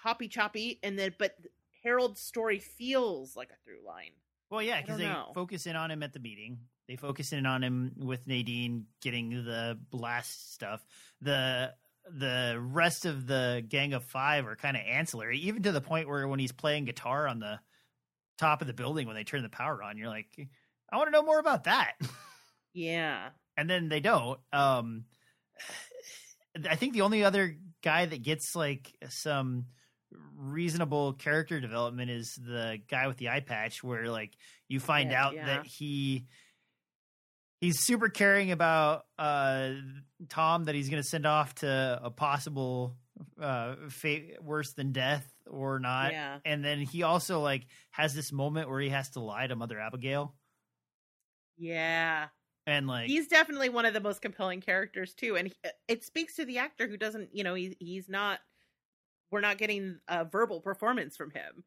[0.04, 1.36] hoppy choppy, and then but
[1.84, 4.12] Harold's story feels like a through line.
[4.50, 5.32] Well, yeah, because they know.
[5.34, 6.60] focus in on him at the meeting.
[6.88, 10.86] They focus in on him with Nadine getting the blast stuff.
[11.22, 11.74] The
[12.12, 16.10] the rest of the gang of five are kind of ancillary, even to the point
[16.10, 17.60] where when he's playing guitar on the
[18.38, 20.28] top of the building when they turn the power on, you're like,
[20.92, 21.94] I want to know more about that.
[22.76, 24.40] Yeah, and then they don't.
[24.52, 25.06] Um,
[26.68, 29.66] I think the only other guy that gets like some
[30.36, 34.34] reasonable character development is the guy with the eye patch, where like
[34.68, 35.46] you find Yeah, out yeah.
[35.46, 36.28] that he
[37.62, 39.72] he's super caring about uh
[40.30, 42.98] Tom that he's going to send off to a possible
[43.40, 46.12] uh fate worse than death or not.
[46.12, 49.56] yeah, And then he also like has this moment where he has to lie to
[49.56, 50.36] Mother Abigail
[51.58, 52.28] yeah.
[52.66, 55.54] and like he's definitely one of the most compelling characters too and he,
[55.88, 58.40] it speaks to the actor who doesn't you know he, he's not
[59.34, 61.64] we're not getting a verbal performance from him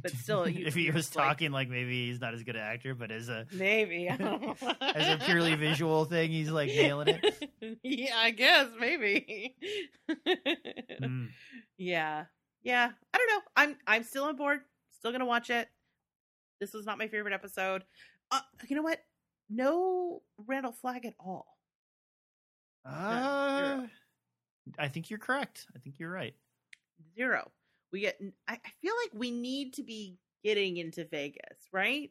[0.00, 2.56] but still you, if he was just like, talking like maybe he's not as good
[2.56, 4.08] an actor, but as a maybe.
[4.08, 4.18] as
[4.80, 7.78] a purely visual thing, he's like nailing it.
[7.82, 9.56] yeah i guess maybe.
[11.02, 11.28] Mm.
[11.76, 12.24] yeah.
[12.62, 12.90] Yeah.
[13.14, 13.40] I don't know.
[13.56, 14.60] I'm i'm still on board.
[14.98, 15.68] Still gonna watch it.
[16.60, 17.84] This was not my favorite episode.
[18.30, 18.98] Uh, you know what?
[19.48, 21.46] No randall flagg at all.
[22.84, 23.86] Uh,
[24.78, 25.66] I think you're correct.
[25.74, 26.34] I think you're right.
[27.14, 27.50] Zero.
[27.92, 28.18] We get.
[28.46, 32.10] I, I feel like we need to be getting into Vegas, right?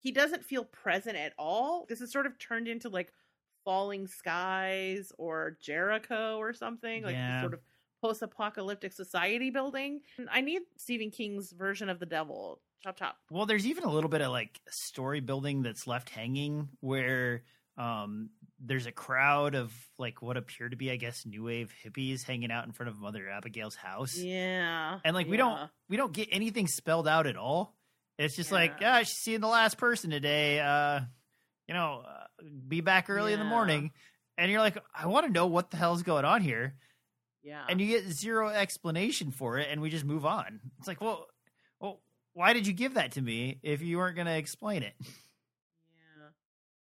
[0.00, 1.86] He doesn't feel present at all.
[1.88, 3.12] This is sort of turned into like
[3.64, 7.40] Falling Skies or Jericho or something, like Yeah.
[7.40, 7.60] sort of
[8.02, 10.00] post-apocalyptic society building.
[10.30, 12.60] I need Stephen King's version of the devil.
[12.82, 13.16] Chop chop.
[13.30, 17.44] Well, there's even a little bit of like story building that's left hanging where
[17.78, 18.28] um
[18.66, 22.50] there's a crowd of like what appear to be, I guess, new wave hippies hanging
[22.50, 24.16] out in front of Mother Abigail's house.
[24.16, 27.76] Yeah, And like we don't we don't get anything spelled out at all.
[28.18, 28.96] It's just like, Yeah.
[28.96, 30.60] ah, she's seeing the last person today.
[30.60, 31.00] Uh,
[31.66, 32.24] you know, uh,
[32.68, 33.90] be back early in the morning.
[34.38, 36.74] And you're like, I want to know what the hell's going on here.
[37.42, 40.60] Yeah, And you get zero explanation for it, and we just move on.
[40.78, 41.26] It's like, well,
[41.78, 42.00] well,
[42.32, 44.94] why did you give that to me if you weren't going to explain it?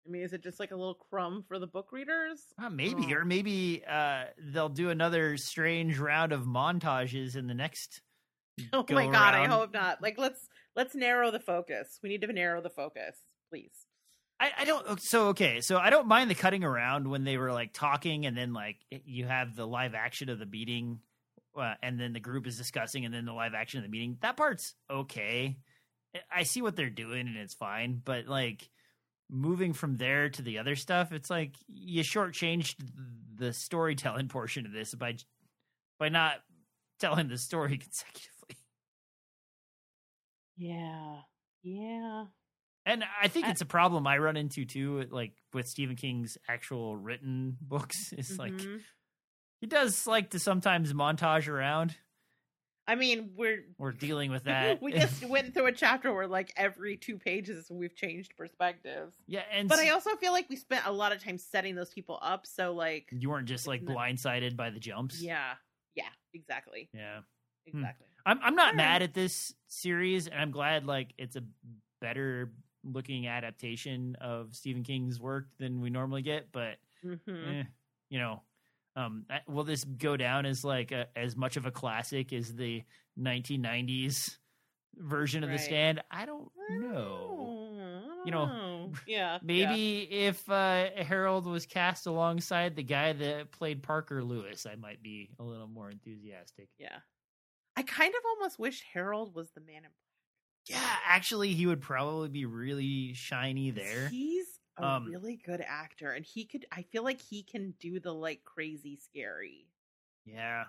[0.06, 2.40] I mean, is it just like a little crumb for the book readers?
[2.62, 3.14] Uh, maybe, Oh.
[3.14, 8.00] or maybe uh, they'll do another strange round of montages in the next.
[8.72, 10.00] Oh my god, I hope not.
[10.00, 11.98] Like let's let's narrow the focus.
[12.04, 13.16] We need to narrow the focus,
[13.50, 13.72] please.
[14.38, 15.00] I, I don't.
[15.00, 18.36] So okay, so I don't mind the cutting around when they were like talking, and
[18.36, 21.00] then like you have the live action of the meeting,
[21.58, 24.18] uh, and then the group is discussing, and then the live action of the meeting.
[24.22, 25.56] That part's okay.
[26.32, 28.00] I see what they're doing, and it's fine.
[28.04, 28.68] But like
[29.30, 32.76] moving from there to the other stuff, it's like you shortchanged
[33.36, 35.16] the storytelling portion of this by
[35.98, 36.36] by not
[37.00, 38.56] telling the story consecutively.
[40.56, 41.16] Yeah.
[41.62, 42.24] Yeah.
[42.86, 46.36] And I think I- it's a problem I run into too, like with Stephen King's
[46.48, 48.12] actual written books.
[48.16, 48.80] Is like Mhm.
[49.60, 51.96] he does like to sometimes montage around.
[52.86, 54.82] I mean, we're We're dealing with that.
[54.82, 59.14] we just went through a chapter where like every two pages we've changed perspectives.
[59.26, 61.90] yeah, and But I also feel like we spent a lot of time setting those
[61.90, 65.20] people up, so like you weren't just like blindsided by the jumps.
[65.22, 65.54] yeah.
[65.94, 66.04] Yeah,
[66.34, 66.88] exactly.
[66.92, 67.20] yeah.
[67.66, 68.06] Exactly.
[68.26, 71.42] I'm I'm not mad at this series, and I'm glad like it's a
[72.00, 72.52] better
[72.82, 76.52] looking adaptation of Stephen King's work than we normally get.
[76.52, 77.60] But Mhm.
[77.60, 77.64] eh,
[78.10, 78.42] you know,
[78.96, 82.82] um, will this go down as like a, as much of a classic as the
[83.18, 84.36] 1990s
[84.96, 86.02] version of The Stand?
[86.10, 87.60] I don't know.
[88.24, 94.24] You know, yeah, Maybe if uh, Harold was cast alongside the guy that played Parker
[94.24, 96.68] Lewis, I might be a little more enthusiastic.
[96.78, 96.88] yeah.
[96.90, 96.98] yeah.
[97.76, 99.90] I kind of almost wish Harold was the man in black.
[100.66, 104.08] Yeah, actually, he would probably be really shiny there.
[104.08, 104.46] He's
[104.76, 106.66] a Um, really good actor, and he could.
[106.72, 109.68] I feel like he can do the like crazy scary.
[110.24, 110.64] Yeah,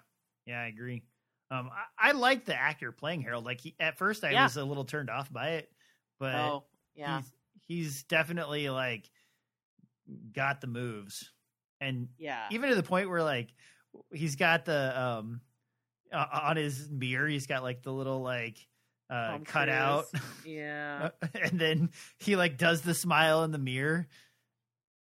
[0.45, 1.03] yeah, I agree.
[1.52, 3.45] Um, I, I like the actor playing Harold.
[3.45, 4.36] Like he, at first, I Yeah.
[4.36, 5.72] was a little turned off by it,
[6.19, 7.22] but oh, yeah.
[7.22, 7.34] he's
[7.68, 9.10] he's definitely like
[10.32, 11.32] got the moves,
[11.80, 12.49] and Yeah.
[12.49, 13.53] even to the point where like
[14.14, 15.41] he's got the um
[16.11, 18.68] uh, on his mirror, he's got like the little like
[19.10, 20.06] uh cut out,
[20.45, 21.10] Yeah.
[21.41, 24.07] and then he like does the smile in the mirror.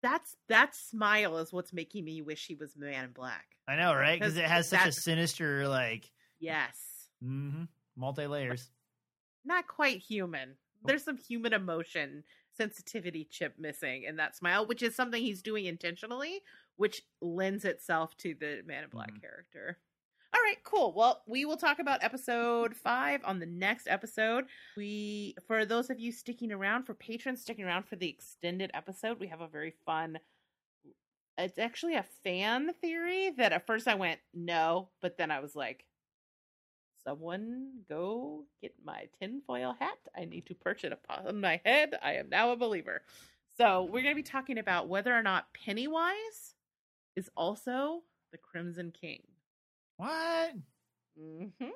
[0.02, 3.46] That's that smile is what's making me wish he was Man in Black.
[3.68, 4.20] I know, right?
[4.20, 6.76] Because it has such a sinister like Yes.
[7.24, 7.66] Mm-hmm,
[7.96, 8.70] multi layers.
[9.46, 10.56] Not quite human.
[10.84, 12.24] There's some human emotion
[12.58, 16.42] sensitivity chip missing in that smile, which is something he's doing intentionally,
[16.76, 19.22] which lends itself to the Man in Black Mhm.
[19.22, 19.78] character.
[20.34, 20.94] All right, cool.
[20.94, 24.46] Well, we will talk about episode five on the next episode.
[24.78, 29.20] We, for those of you sticking around, for patrons sticking around for the extended episode,
[29.20, 30.20] we have a very fun.
[31.38, 35.54] It's actually a fan theory that at first I went no, but then I was
[35.54, 35.84] like,
[37.04, 39.98] someone go get my tinfoil hat.
[40.16, 41.98] I need to perch it upon my head.
[42.02, 43.02] I am now a believer.
[43.58, 46.56] So we're going to be talking about whether or not Pennywise
[47.18, 49.24] is also the Crimson King.
[50.02, 50.54] What?
[51.16, 51.70] hmm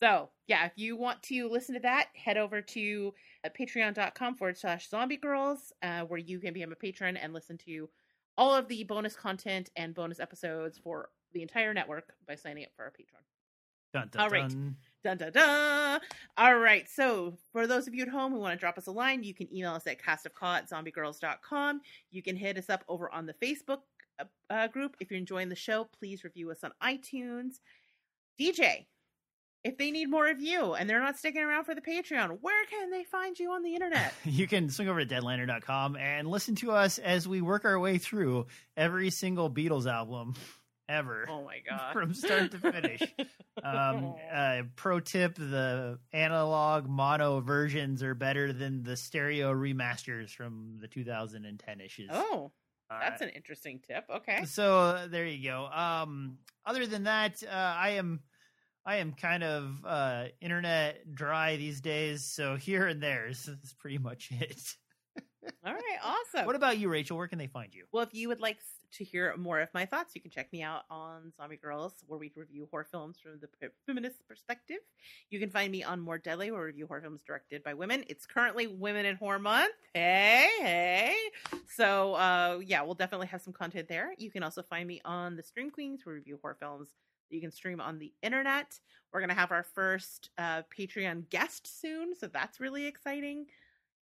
[0.00, 4.58] So, yeah, if you want to listen to that, head over to uh, patreon.com forward
[4.58, 7.88] slash zombie grrlz, uh, where you can become a patron and listen to
[8.36, 12.70] all of the bonus content and bonus episodes for the entire network by signing up
[12.74, 13.22] for our Patreon.
[13.92, 14.48] Dun, dun, All right.
[14.48, 14.76] dun.
[15.04, 16.00] Dun dun dun.
[16.36, 16.88] All right.
[16.88, 19.32] So, for those of you at home who want to drop us a line, you
[19.32, 21.80] can email us at castofka at zombiegrrlz.com.
[22.10, 23.82] You can hit us up over on the Facebook
[24.18, 24.96] uh, uh, group.
[25.00, 27.60] If you're enjoying the show, please review us on iTunes.
[28.40, 28.86] DJ,
[29.64, 32.64] if they need more of you and they're not sticking around for the Patreon, where
[32.66, 34.14] can they find you on the internet?
[34.24, 37.98] You can swing over to deadliner.com and listen to us as we work our way
[37.98, 38.46] through
[38.76, 40.34] every single Beatles album
[40.88, 41.26] ever.
[41.28, 41.92] oh my God.
[41.92, 43.02] From start to finish.
[43.62, 50.78] Um, uh, pro tip: the analog mono versions are better than the stereo remasters from
[50.80, 52.10] the 2010 issues.
[52.12, 52.52] oh,
[52.90, 54.04] That's an interesting tip.
[54.14, 54.44] Okay.
[54.44, 55.66] so uh, there you go.
[55.66, 58.20] Um, other than that, uh, I am
[58.88, 62.24] I am kind of uh, internet dry these days.
[62.24, 64.62] So here and there is, is pretty much it.
[65.64, 65.82] All right.
[66.02, 66.46] Awesome.
[66.46, 67.16] what about you, Rachel?
[67.16, 67.84] Where can they find you?
[67.92, 68.58] Well, if you would like
[68.92, 72.18] to hear more of my thoughts, you can check me out on Zombie Grrlz, where
[72.18, 74.78] we review horror films from the feminist perspective.
[75.30, 78.04] You can find me on More Deadly, where we review horror films directed by women.
[78.08, 79.74] It's currently Women in Horror Month.
[79.94, 81.16] Hey, hey.
[81.74, 84.12] So, uh, yeah, we'll definitely have some content there.
[84.18, 86.88] You can also find me on the Stream Queens, where we review horror films
[87.28, 88.78] that you can stream on the internet.
[89.12, 93.46] We're going to have our first uh, Patreon guest soon, so that's really exciting.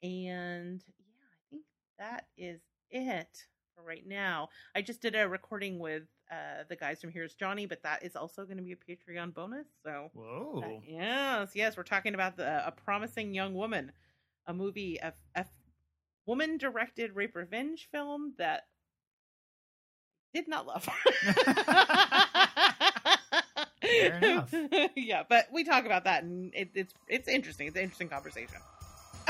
[0.03, 1.63] And yeah, I think
[1.99, 3.47] that is it
[3.83, 4.49] right now.
[4.75, 8.17] I just did a recording with uh, the guys from Here's Johnny, but that is
[8.17, 9.67] also going to be a Patreon bonus.
[9.85, 10.83] So uh, Whoa.
[10.87, 13.93] yes, yes, we're talking about the a promising young woman,
[14.47, 15.45] a movie, a, a
[16.27, 18.67] woman directed rape revenge film that
[20.33, 20.89] did not love.
[23.83, 24.55] Fair enough.
[24.97, 27.69] yeah, but we talk about that, and it, it's it's interesting.
[27.69, 28.57] It's an interesting conversation.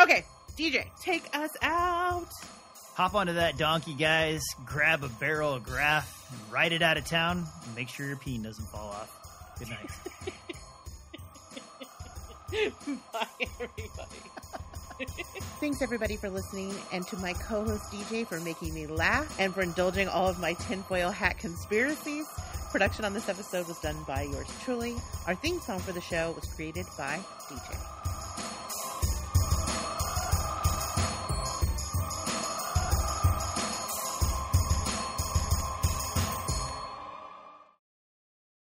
[0.01, 0.25] Okay,
[0.57, 2.31] DJ, take us out.
[2.95, 4.45] Hop onto that donkey, guys.
[4.65, 7.45] Grab a barrel of Graf and ride it out of town.
[7.67, 9.57] And make sure your peen doesn't fall off.
[9.59, 9.91] Good night.
[13.13, 15.11] Bye, everybody.
[15.59, 19.53] Thanks, everybody, for listening, and to my co host DJ for making me laugh and
[19.53, 22.27] for indulging all of my tinfoil hat conspiracies.
[22.71, 24.95] Production on this episode was done by yours truly.
[25.27, 27.19] Our theme song for the show was created by
[27.49, 27.94] DJ.